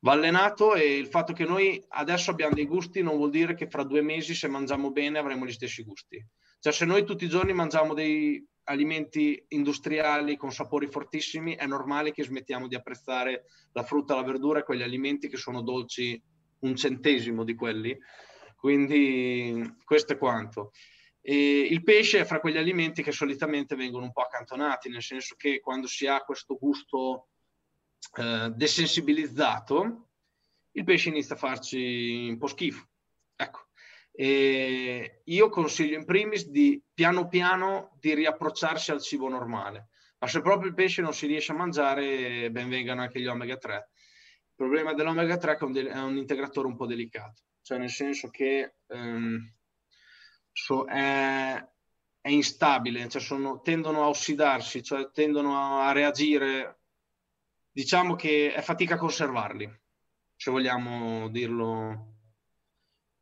Va 0.00 0.12
allenato 0.12 0.74
e 0.74 0.96
il 0.96 1.06
fatto 1.06 1.32
che 1.32 1.44
noi 1.44 1.82
adesso 1.88 2.30
abbiamo 2.30 2.54
dei 2.54 2.66
gusti 2.66 3.02
non 3.02 3.16
vuol 3.16 3.30
dire 3.30 3.54
che 3.54 3.68
fra 3.68 3.84
due 3.84 4.02
mesi 4.02 4.34
se 4.34 4.48
mangiamo 4.48 4.90
bene 4.90 5.18
avremo 5.18 5.46
gli 5.46 5.52
stessi 5.52 5.82
gusti. 5.82 6.22
Cioè 6.58 6.72
se 6.72 6.84
noi 6.84 7.04
tutti 7.04 7.24
i 7.24 7.28
giorni 7.28 7.52
mangiamo 7.54 7.94
dei 7.94 8.46
alimenti 8.64 9.42
industriali 9.48 10.36
con 10.36 10.52
sapori 10.52 10.86
fortissimi, 10.86 11.54
è 11.54 11.66
normale 11.66 12.12
che 12.12 12.22
smettiamo 12.22 12.68
di 12.68 12.74
apprezzare 12.74 13.44
la 13.72 13.82
frutta, 13.82 14.14
la 14.14 14.22
verdura 14.22 14.60
e 14.60 14.64
quegli 14.64 14.82
alimenti 14.82 15.28
che 15.28 15.36
sono 15.36 15.62
dolci 15.62 16.20
un 16.60 16.76
centesimo 16.76 17.44
di 17.44 17.54
quelli. 17.54 17.98
Quindi 18.56 19.74
questo 19.84 20.14
è 20.14 20.18
quanto. 20.18 20.72
E 21.26 21.60
il 21.70 21.82
pesce 21.82 22.20
è 22.20 22.24
fra 22.26 22.38
quegli 22.38 22.58
alimenti 22.58 23.02
che 23.02 23.10
solitamente 23.10 23.76
vengono 23.76 24.04
un 24.04 24.12
po' 24.12 24.20
accantonati, 24.20 24.90
nel 24.90 25.00
senso 25.00 25.36
che 25.38 25.58
quando 25.58 25.86
si 25.86 26.06
ha 26.06 26.20
questo 26.20 26.58
gusto 26.58 27.28
eh, 28.18 28.50
desensibilizzato, 28.54 30.10
il 30.72 30.84
pesce 30.84 31.08
inizia 31.08 31.34
a 31.34 31.38
farci 31.38 32.26
un 32.28 32.36
po' 32.36 32.46
schifo. 32.46 32.86
Ecco. 33.36 33.68
E 34.12 35.22
io 35.24 35.48
consiglio 35.48 35.96
in 35.96 36.04
primis 36.04 36.46
di 36.48 36.82
piano 36.92 37.26
piano 37.26 37.96
di 37.98 38.12
riapprocciarsi 38.12 38.90
al 38.90 39.00
cibo 39.00 39.26
normale. 39.30 39.88
Ma 40.18 40.28
se 40.28 40.42
proprio 40.42 40.68
il 40.68 40.74
pesce 40.74 41.00
non 41.00 41.14
si 41.14 41.26
riesce 41.26 41.52
a 41.52 41.56
mangiare, 41.56 42.50
ben 42.50 42.68
vengano 42.68 43.00
anche 43.00 43.18
gli 43.18 43.26
omega 43.26 43.56
3. 43.56 43.74
Il 43.76 44.54
problema 44.56 44.92
dell'omega 44.92 45.38
3 45.38 45.52
è 45.52 45.56
che 45.56 45.88
è 45.88 45.98
un, 46.00 46.18
integratore 46.18 46.66
un 46.66 46.76
po' 46.76 46.84
delicato, 46.84 47.44
cioè 47.62 47.78
nel 47.78 47.88
senso 47.88 48.28
che 48.28 48.74
ehm, 48.88 49.52
so, 50.54 50.84
è, 50.86 51.68
è, 52.20 52.28
instabile, 52.30 53.08
cioè 53.08 53.20
sono, 53.20 53.60
tendono 53.60 54.04
a 54.04 54.08
ossidarsi, 54.08 54.82
cioè 54.82 55.10
tendono 55.10 55.80
a, 55.80 55.92
reagire. 55.92 56.78
Diciamo 57.70 58.14
che 58.14 58.54
è 58.54 58.62
fatica 58.62 58.94
a 58.94 58.98
conservarli, 58.98 59.68
se 60.36 60.50
vogliamo 60.50 61.28
dirlo 61.28 62.13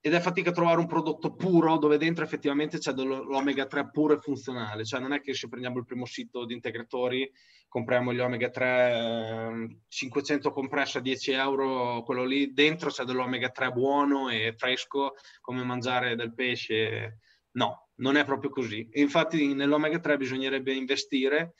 ed 0.05 0.15
è 0.15 0.21
fatica 0.21 0.51
trovare 0.51 0.81
un 0.81 0.89
prodotto 0.89 1.33
puro 1.37 1.79
dove 1.79 1.97
dentro 1.97 2.25
effettivamente 2.25 2.79
c'è 2.79 2.93
l'omega 2.93 3.67
3 3.67 3.91
puro 3.91 4.15
e 4.15 4.19
funzionale, 4.19 4.85
cioè 4.85 4.99
non 4.99 5.13
è 5.13 5.21
che 5.21 5.33
se 5.33 5.47
prendiamo 5.49 5.79
il 5.79 5.85
primo 5.85 6.07
sito 6.07 6.45
di 6.45 6.55
integratori, 6.55 7.31
compriamo 7.69 8.13
gli 8.13 8.19
omega 8.19 8.51
3 8.51 8.67
eh, 8.67 9.77
500 9.87 10.51
compressa 10.51 10.99
a 10.99 11.03
10 11.03 11.31
euro, 11.31 12.03
quello 12.03 12.25
lì 12.25 12.53
dentro 12.53 12.91
c'è 12.91 13.05
dell'omega 13.05 13.51
3 13.51 13.71
buono 13.71 14.29
e 14.29 14.53
fresco 14.57 15.15
come 15.41 15.63
mangiare 15.63 16.17
del 16.17 16.35
pesce, 16.35 17.19
no, 17.53 17.91
non 17.99 18.17
è 18.17 18.25
proprio 18.25 18.51
così. 18.51 18.89
Infatti 18.95 19.55
nell'omega 19.55 20.01
3 20.01 20.17
bisognerebbe 20.17 20.75
investire 20.75 21.55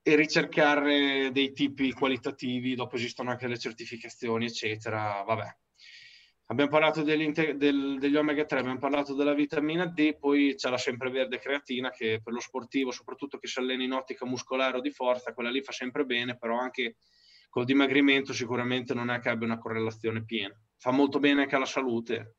e 0.00 0.16
ricercare 0.16 1.30
dei 1.32 1.52
tipi 1.52 1.92
qualitativi, 1.92 2.74
dopo 2.74 2.96
esistono 2.96 3.28
anche 3.28 3.46
le 3.46 3.58
certificazioni, 3.58 4.46
eccetera. 4.46 5.22
Vabbè. 5.26 5.54
Abbiamo 6.50 6.70
parlato 6.70 7.02
del, 7.02 7.98
degli 7.98 8.16
omega 8.16 8.46
3, 8.46 8.60
abbiamo 8.60 8.78
parlato 8.78 9.14
della 9.14 9.34
vitamina 9.34 9.84
D, 9.84 10.16
poi 10.18 10.54
c'è 10.54 10.70
la 10.70 10.78
sempreverde 10.78 11.38
creatina 11.38 11.90
che 11.90 12.22
per 12.24 12.32
lo 12.32 12.40
sportivo, 12.40 12.90
soprattutto 12.90 13.36
che 13.36 13.46
si 13.46 13.58
allena 13.58 13.82
in 13.82 13.92
ottica 13.92 14.24
muscolare 14.24 14.78
o 14.78 14.80
di 14.80 14.90
forza, 14.90 15.34
quella 15.34 15.50
lì 15.50 15.62
fa 15.62 15.72
sempre 15.72 16.06
bene, 16.06 16.38
però 16.38 16.58
anche 16.58 16.96
col 17.50 17.66
dimagrimento 17.66 18.32
sicuramente 18.32 18.94
non 18.94 19.10
è 19.10 19.20
che 19.20 19.28
abbia 19.28 19.46
una 19.46 19.58
correlazione 19.58 20.24
piena. 20.24 20.58
Fa 20.78 20.90
molto 20.90 21.18
bene 21.18 21.42
anche 21.42 21.54
alla 21.54 21.66
salute. 21.66 22.36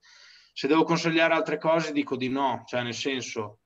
Se 0.53 0.67
devo 0.67 0.83
consigliare 0.83 1.35
altre 1.35 1.59
cose 1.59 1.91
dico 1.91 2.15
di 2.15 2.29
no, 2.29 2.63
cioè 2.65 2.81
nel 2.81 2.95
senso 2.95 3.59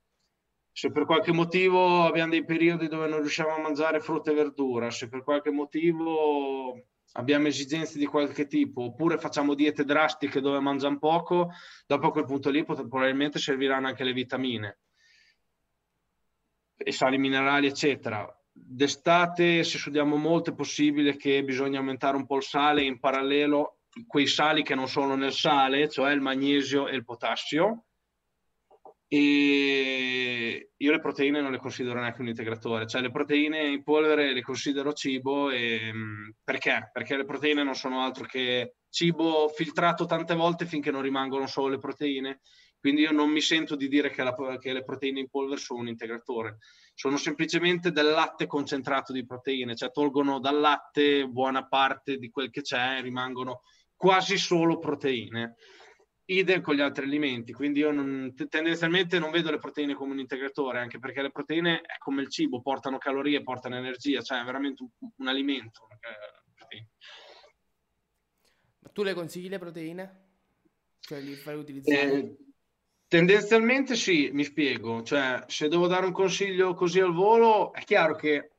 se 0.70 0.90
per 0.90 1.06
qualche 1.06 1.32
motivo 1.32 2.04
abbiamo 2.04 2.32
dei 2.32 2.44
periodi 2.44 2.88
dove 2.88 3.06
non 3.06 3.20
riusciamo 3.20 3.54
a 3.54 3.60
mangiare 3.60 4.00
frutta 4.00 4.32
e 4.32 4.34
verdura, 4.34 4.90
se 4.90 5.08
per 5.08 5.22
qualche 5.22 5.50
motivo 5.50 6.88
abbiamo 7.16 7.48
esigenze 7.48 7.98
di 7.98 8.06
qualche 8.06 8.46
tipo, 8.46 8.82
oppure 8.82 9.18
facciamo 9.18 9.54
diete 9.54 9.84
drastiche 9.84 10.40
dove 10.40 10.60
mangiamo 10.60 10.98
poco, 10.98 11.50
dopo 11.86 12.10
quel 12.10 12.24
punto 12.24 12.50
lì 12.50 12.64
probabilmente 12.64 13.38
serviranno 13.38 13.86
anche 13.86 14.04
le 14.04 14.12
vitamine 14.12 14.78
e 16.76 16.92
sali 16.92 17.18
minerali, 17.18 17.66
eccetera. 17.66 18.26
D'estate, 18.52 19.64
se 19.64 19.78
studiamo 19.78 20.16
molto, 20.16 20.50
è 20.50 20.54
possibile 20.54 21.16
che 21.16 21.42
bisogna 21.42 21.78
aumentare 21.78 22.16
un 22.16 22.26
po' 22.26 22.36
il 22.36 22.42
sale 22.42 22.82
in 22.82 22.98
parallelo 22.98 23.78
quei 24.06 24.26
sali 24.26 24.62
che 24.62 24.74
non 24.74 24.88
sono 24.88 25.14
nel 25.14 25.32
sale, 25.32 25.88
cioè 25.88 26.12
il 26.12 26.20
magnesio 26.20 26.88
e 26.88 26.96
il 26.96 27.04
potassio, 27.04 27.84
e 29.14 30.72
io 30.76 30.90
le 30.90 30.98
proteine 30.98 31.40
non 31.40 31.52
le 31.52 31.58
considero 31.58 32.00
neanche 32.00 32.20
un 32.20 32.26
integratore, 32.26 32.88
cioè 32.88 33.00
le 33.00 33.12
proteine 33.12 33.68
in 33.68 33.84
polvere 33.84 34.32
le 34.32 34.42
considero 34.42 34.92
cibo 34.92 35.50
e, 35.50 35.92
mm, 35.92 36.30
perché? 36.42 36.90
Perché 36.92 37.16
le 37.16 37.24
proteine 37.24 37.62
non 37.62 37.76
sono 37.76 38.00
altro 38.00 38.24
che 38.24 38.74
cibo 38.90 39.46
filtrato 39.48 40.04
tante 40.06 40.34
volte 40.34 40.66
finché 40.66 40.90
non 40.90 41.02
rimangono 41.02 41.46
solo 41.46 41.68
le 41.68 41.78
proteine, 41.78 42.40
quindi 42.80 43.02
io 43.02 43.12
non 43.12 43.30
mi 43.30 43.40
sento 43.40 43.76
di 43.76 43.86
dire 43.86 44.10
che, 44.10 44.24
la, 44.24 44.34
che 44.58 44.72
le 44.72 44.82
proteine 44.82 45.20
in 45.20 45.30
polvere 45.30 45.60
sono 45.60 45.78
un 45.78 45.88
integratore, 45.88 46.58
sono 46.92 47.16
semplicemente 47.16 47.92
del 47.92 48.10
latte 48.10 48.48
concentrato 48.48 49.12
di 49.12 49.24
proteine, 49.24 49.76
cioè 49.76 49.92
tolgono 49.92 50.40
dal 50.40 50.58
latte 50.58 51.28
buona 51.28 51.68
parte 51.68 52.16
di 52.16 52.30
quel 52.30 52.50
che 52.50 52.62
c'è, 52.62 53.00
rimangono 53.00 53.62
quasi 53.94 54.36
solo 54.36 54.80
proteine 54.80 55.54
idem 56.26 56.60
con 56.62 56.74
gli 56.74 56.80
altri 56.80 57.04
alimenti, 57.04 57.52
quindi 57.52 57.80
io 57.80 57.90
non, 57.90 58.34
tendenzialmente 58.48 59.18
non 59.18 59.30
vedo 59.30 59.50
le 59.50 59.58
proteine 59.58 59.94
come 59.94 60.12
un 60.12 60.20
integratore, 60.20 60.78
anche 60.78 60.98
perché 60.98 61.20
le 61.22 61.30
proteine 61.30 61.80
è 61.80 61.98
come 61.98 62.22
il 62.22 62.30
cibo, 62.30 62.62
portano 62.62 62.98
calorie, 62.98 63.42
portano 63.42 63.76
energia, 63.76 64.22
cioè 64.22 64.40
è 64.40 64.44
veramente 64.44 64.82
un, 64.82 65.10
un 65.16 65.28
alimento. 65.28 65.86
Ma 68.78 68.88
tu 68.90 69.02
le 69.02 69.14
consigli 69.14 69.48
le 69.48 69.58
proteine? 69.58 70.22
Cioè 71.00 71.20
li 71.20 71.34
fai 71.34 71.56
utilizzare? 71.56 72.12
Eh, 72.12 72.36
tendenzialmente 73.06 73.94
sì, 73.94 74.30
mi 74.32 74.44
spiego, 74.44 75.02
cioè 75.02 75.44
se 75.46 75.68
devo 75.68 75.86
dare 75.86 76.06
un 76.06 76.12
consiglio 76.12 76.74
così 76.74 77.00
al 77.00 77.12
volo, 77.12 77.72
è 77.74 77.82
chiaro 77.84 78.14
che 78.14 78.52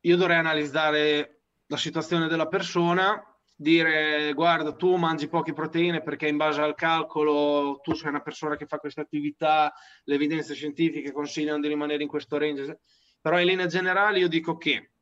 io 0.00 0.16
dovrei 0.16 0.38
analizzare 0.38 1.42
la 1.66 1.76
situazione 1.76 2.26
della 2.26 2.48
persona 2.48 3.22
dire 3.60 4.32
guarda 4.32 4.72
tu 4.72 4.96
mangi 4.96 5.28
poche 5.28 5.52
proteine 5.52 6.00
perché 6.00 6.26
in 6.26 6.38
base 6.38 6.62
al 6.62 6.74
calcolo 6.74 7.78
tu 7.82 7.92
sei 7.92 8.08
una 8.08 8.22
persona 8.22 8.56
che 8.56 8.64
fa 8.64 8.78
questa 8.78 9.02
attività, 9.02 9.70
le 10.04 10.14
evidenze 10.14 10.54
scientifiche 10.54 11.12
consigliano 11.12 11.60
di 11.60 11.68
rimanere 11.68 12.02
in 12.02 12.08
questo 12.08 12.38
range, 12.38 12.80
però 13.20 13.38
in 13.38 13.46
linea 13.46 13.66
generale 13.66 14.18
io 14.18 14.28
dico 14.28 14.56
che 14.56 14.92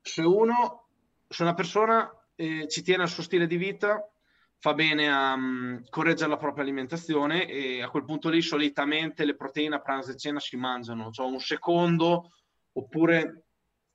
se 0.00 0.22
uno, 0.22 0.88
se 1.28 1.42
una 1.42 1.52
persona 1.52 2.10
eh, 2.36 2.66
ci 2.68 2.82
tiene 2.82 3.02
al 3.02 3.10
suo 3.10 3.22
stile 3.22 3.46
di 3.46 3.58
vita, 3.58 4.02
fa 4.56 4.72
bene 4.72 5.12
a 5.12 5.34
um, 5.34 5.82
correggere 5.90 6.30
la 6.30 6.38
propria 6.38 6.62
alimentazione 6.62 7.46
e 7.46 7.82
a 7.82 7.90
quel 7.90 8.06
punto 8.06 8.30
lì 8.30 8.40
solitamente 8.40 9.26
le 9.26 9.36
proteine 9.36 9.74
a 9.74 9.80
pranzo 9.80 10.12
e 10.12 10.16
cena 10.16 10.40
si 10.40 10.56
mangiano, 10.56 11.10
cioè 11.10 11.26
un 11.26 11.38
secondo 11.38 12.30
oppure 12.72 13.49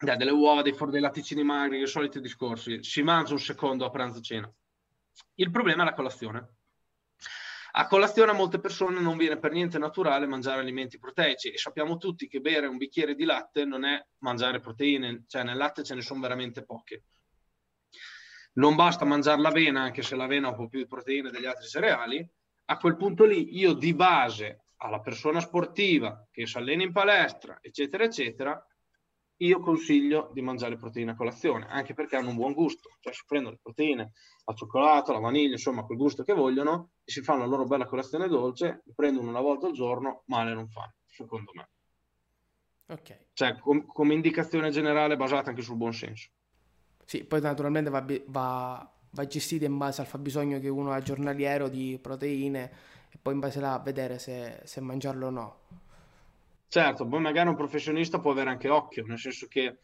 dai, 0.06 0.18
delle 0.18 0.32
uova, 0.32 0.62
dei, 0.62 0.76
dei 0.89 1.01
latticini 1.01 1.43
magri, 1.43 1.82
i 1.82 1.88
soliti 1.88 2.22
discorsi. 2.22 2.84
Si 2.84 3.01
mangia 3.01 3.34
un 3.34 3.39
secondo 3.39 3.86
a 3.86 3.89
pranzo 3.89 4.22
cena. 4.22 4.51
Il 5.36 5.51
problema 5.51 5.82
è 5.82 5.86
la 5.86 5.93
colazione. 5.93 6.56
A 7.78 7.88
colazione 7.88 8.32
a 8.32 8.34
molte 8.34 8.60
persone 8.60 9.01
non 9.01 9.18
viene 9.18 9.38
per 9.38 9.51
niente 9.51 9.78
naturale 9.78 10.28
mangiare 10.28 10.62
alimenti 10.62 10.97
proteici 10.97 11.49
e 11.49 11.58
sappiamo 11.58 11.97
tutti 11.97 12.28
che 12.30 12.39
bere 12.39 12.68
un 12.68 12.78
bicchiere 12.78 13.16
di 13.16 13.26
latte 13.26 13.66
non 13.66 13.84
è 13.84 14.01
mangiare 14.20 14.62
proteine, 14.62 15.26
cioè 15.28 15.43
nel 15.43 15.58
latte 15.58 15.84
ce 15.84 15.93
ne 15.93 16.01
sono 16.01 16.22
veramente 16.22 16.64
poche. 16.64 17.03
Non 18.53 18.76
basta 18.76 19.03
mangiare 19.03 19.41
l'avena, 19.41 19.82
anche 19.82 20.03
se 20.03 20.16
l'avena 20.16 20.47
ha 20.47 20.51
un 20.51 20.56
po' 20.56 20.70
più 20.70 20.80
di 20.80 20.88
proteine 20.88 21.32
degli 21.32 21.45
altri 21.45 21.68
cereali. 21.68 22.26
A 22.68 22.78
quel 22.78 22.95
punto 22.95 23.26
lì 23.26 23.58
io 23.58 23.74
di 23.74 23.93
base 23.93 24.68
alla 24.78 25.01
persona 25.01 25.41
sportiva 25.41 26.26
che 26.32 26.47
si 26.47 26.58
allena 26.58 26.84
in 26.84 26.93
palestra, 26.93 27.60
eccetera, 27.62 28.06
eccetera, 28.06 28.66
io 29.38 29.60
consiglio 29.60 30.30
di 30.34 30.42
mangiare 30.42 30.78
proteine 30.78 31.12
a 31.12 31.16
colazione, 31.16 31.66
anche 31.68 31.94
perché 31.94 32.16
hanno 32.16 32.30
un 32.30 32.36
buon 32.36 32.54
gusto, 32.54 32.90
cioè 33.00 33.14
si 33.14 33.24
prendono 33.26 33.56
le 33.56 33.60
proteine 33.62 34.12
al 34.46 34.56
cioccolato, 34.56 35.12
alla 35.12 35.20
vaniglia, 35.20 35.54
insomma 35.54 35.84
quel 35.84 35.98
gusto 35.98 36.24
che 36.24 36.34
vogliono, 36.34 36.92
e 37.04 37.12
si 37.12 37.22
fanno 37.22 37.40
la 37.40 37.48
loro 37.48 37.66
bella 37.66 37.86
colazione 37.86 38.28
dolce, 38.28 38.82
li 38.86 38.94
prendono 38.96 39.30
una 39.30 39.42
volta 39.42 39.68
al 39.68 39.74
giorno, 39.74 40.24
male 40.28 40.54
non 40.54 40.70
fanno, 40.70 40.94
secondo 41.06 41.52
me. 41.54 41.70
Ok. 42.88 43.26
Cioè, 43.34 43.58
com- 43.60 43.86
come 43.86 44.14
indicazione 44.14 44.70
generale 44.70 45.18
basata 45.18 45.50
anche 45.50 45.62
sul 45.62 45.76
buon 45.76 45.94
senso. 45.94 46.30
Sì, 47.04 47.24
poi 47.26 47.42
naturalmente 47.42 47.90
va, 47.90 48.06
va, 48.28 48.94
va 49.10 49.28
gestita 49.28 49.66
in 49.66 49.78
base 49.78 50.02
al 50.02 50.08
fabbisogno 50.08 50.60
che 50.60 50.70
uno 50.70 50.92
ha 50.92 51.02
giornaliero 51.02 51.68
di 51.68 52.00
proteine 52.02 52.72
e 53.10 53.18
poi 53.22 53.34
in 53.34 53.40
base 53.40 53.60
là 53.60 53.74
a 53.74 53.80
vedere 53.80 54.20
se, 54.20 54.62
se 54.64 54.82
mangiarlo 54.82 55.28
o 55.28 55.30
no. 55.30 55.60
Certo, 56.76 57.07
poi 57.07 57.21
magari 57.21 57.47
un 57.47 57.55
professionista 57.55 58.19
può 58.19 58.32
avere 58.32 58.49
anche 58.49 58.67
occhio, 58.67 59.05
nel 59.05 59.17
senso 59.17 59.47
che 59.47 59.78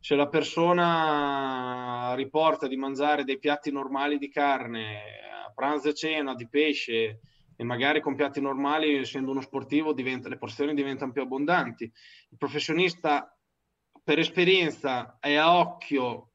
se 0.00 0.14
la 0.14 0.28
persona 0.28 2.14
riporta 2.14 2.66
di 2.66 2.76
mangiare 2.78 3.24
dei 3.24 3.38
piatti 3.38 3.70
normali 3.70 4.16
di 4.16 4.30
carne 4.30 5.02
a 5.44 5.52
pranzo 5.54 5.90
e 5.90 5.94
cena, 5.94 6.34
di 6.34 6.48
pesce, 6.48 7.20
e 7.54 7.64
magari 7.64 8.00
con 8.00 8.14
piatti 8.14 8.40
normali, 8.40 8.96
essendo 8.96 9.30
uno 9.30 9.42
sportivo, 9.42 9.92
diventa, 9.92 10.30
le 10.30 10.38
porzioni 10.38 10.72
diventano 10.72 11.12
più 11.12 11.20
abbondanti. 11.20 11.84
Il 11.84 12.38
professionista, 12.38 13.38
per 14.02 14.18
esperienza 14.18 15.18
e 15.20 15.36
a 15.36 15.58
occhio, 15.58 16.30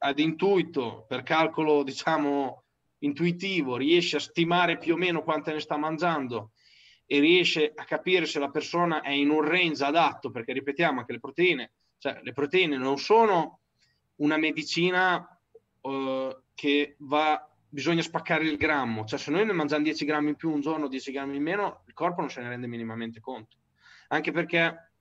ad 0.00 0.18
intuito, 0.18 1.06
per 1.08 1.22
calcolo, 1.22 1.82
diciamo, 1.82 2.64
intuitivo, 2.98 3.78
riesce 3.78 4.16
a 4.16 4.20
stimare 4.20 4.76
più 4.76 4.92
o 4.92 4.98
meno 4.98 5.22
quante 5.22 5.50
ne 5.50 5.60
sta 5.60 5.78
mangiando 5.78 6.50
e 7.12 7.18
riesce 7.18 7.72
a 7.74 7.82
capire 7.82 8.24
se 8.24 8.38
la 8.38 8.50
persona 8.50 9.00
è 9.00 9.10
in 9.10 9.30
un 9.30 9.42
range 9.42 9.82
adatto, 9.84 10.30
perché 10.30 10.52
ripetiamo 10.52 11.04
che 11.04 11.14
le 11.14 11.18
proteine, 11.18 11.72
cioè 11.98 12.20
le 12.22 12.32
proteine 12.32 12.76
non 12.76 12.98
sono 12.98 13.62
una 14.18 14.36
medicina 14.36 15.16
uh, 15.80 16.36
che 16.54 16.94
va, 16.98 17.50
bisogna 17.68 18.02
spaccare 18.02 18.44
il 18.44 18.56
grammo, 18.56 19.06
cioè 19.06 19.18
se 19.18 19.32
noi 19.32 19.44
ne 19.44 19.50
mangiamo 19.50 19.82
10 19.82 20.04
grammi 20.04 20.28
in 20.28 20.36
più 20.36 20.52
un 20.52 20.60
giorno, 20.60 20.86
10 20.86 21.10
grammi 21.10 21.34
in 21.34 21.42
meno, 21.42 21.82
il 21.88 21.94
corpo 21.94 22.20
non 22.20 22.30
se 22.30 22.42
ne 22.42 22.48
rende 22.48 22.68
minimamente 22.68 23.18
conto, 23.18 23.56
anche 24.10 24.30
perché 24.30 24.92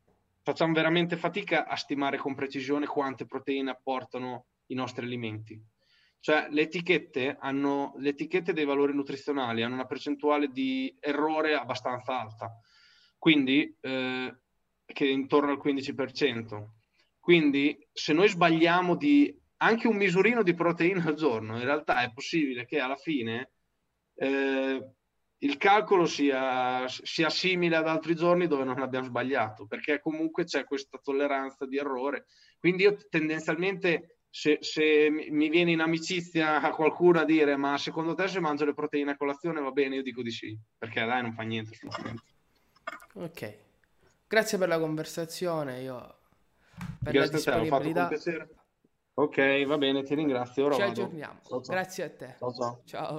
facciamo 0.41 0.73
veramente 0.73 1.15
fatica 1.15 1.67
a 1.67 1.75
stimare 1.75 2.17
con 2.17 2.33
precisione 2.33 2.87
quante 2.87 3.27
proteine 3.27 3.69
apportano 3.69 4.45
i 4.69 4.73
nostri 4.73 5.05
alimenti. 5.05 5.61
Cioè 6.21 6.47
le 6.49 6.61
etichette, 6.63 7.37
hanno, 7.39 7.93
le 7.97 8.09
etichette 8.09 8.53
dei 8.53 8.65
valori 8.65 8.93
nutrizionali 8.93 9.63
hanno 9.63 9.75
una 9.75 9.85
percentuale 9.85 10.47
di 10.49 10.93
errore 10.99 11.55
abbastanza 11.55 12.19
alta, 12.19 12.59
quindi 13.17 13.75
eh, 13.79 14.35
che 14.85 15.05
è 15.05 15.09
intorno 15.09 15.51
al 15.51 15.61
15%. 15.63 16.67
Quindi 17.19 17.77
se 17.91 18.13
noi 18.13 18.27
sbagliamo 18.27 18.95
di 18.95 19.37
anche 19.57 19.87
un 19.87 19.95
misurino 19.95 20.43
di 20.43 20.53
proteine 20.53 21.03
al 21.05 21.15
giorno, 21.15 21.57
in 21.57 21.63
realtà 21.63 22.01
è 22.01 22.11
possibile 22.11 22.65
che 22.65 22.79
alla 22.79 22.95
fine 22.95 23.51
eh, 24.15 24.93
il 25.41 25.57
calcolo 25.57 26.05
sia, 26.05 26.85
sia, 26.87 27.29
simile 27.29 27.77
ad 27.77 27.87
altri 27.87 28.15
giorni 28.15 28.47
dove 28.47 28.63
non 28.63 28.79
abbiamo 28.79 29.05
sbagliato, 29.05 29.67
perché 29.67 29.99
comunque 29.99 30.43
c'è 30.43 30.65
questa 30.65 30.99
tolleranza 31.01 31.65
di 31.65 31.77
errore. 31.77 32.25
Quindi 32.57 32.83
io 32.83 32.97
tendenzialmente 33.09 34.18
se, 34.29 34.59
se, 34.61 35.09
mi 35.09 35.49
viene 35.49 35.71
in 35.71 35.79
amicizia 35.79 36.61
a 36.61 36.71
qualcuno 36.71 37.19
a 37.19 37.25
dire 37.25 37.55
ma 37.55 37.77
secondo 37.77 38.13
te 38.13 38.27
se 38.27 38.39
mangio 38.39 38.65
le 38.65 38.73
proteine 38.73 39.11
a 39.11 39.17
colazione 39.17 39.61
va 39.61 39.71
bene, 39.71 39.95
io 39.95 40.03
dico 40.03 40.21
di 40.21 40.31
sì, 40.31 40.57
perché 40.77 41.05
dai 41.05 41.21
non 41.21 41.33
fa 41.33 41.43
niente. 41.43 41.77
Ok, 43.13 43.57
grazie 44.27 44.57
per 44.57 44.67
la 44.67 44.79
conversazione, 44.79 45.81
io 45.81 46.19
per 47.01 47.13
grazie 47.13 47.51
la 47.51 47.61
disponibilità. 47.61 48.07
Te, 48.07 48.47
Ok, 49.19 49.65
va 49.65 49.77
bene, 49.77 50.01
ti 50.03 50.15
ringrazio. 50.15 50.65
Ora 50.65 50.75
Ci 50.75 50.81
aggiorniamo. 50.81 51.39
Ciao, 51.45 51.61
ciao. 51.61 51.75
Grazie 51.75 52.03
a 52.05 52.09
te. 52.09 52.35
Ciao 52.39 52.53
ciao. 52.53 52.81
ciao. 52.85 53.17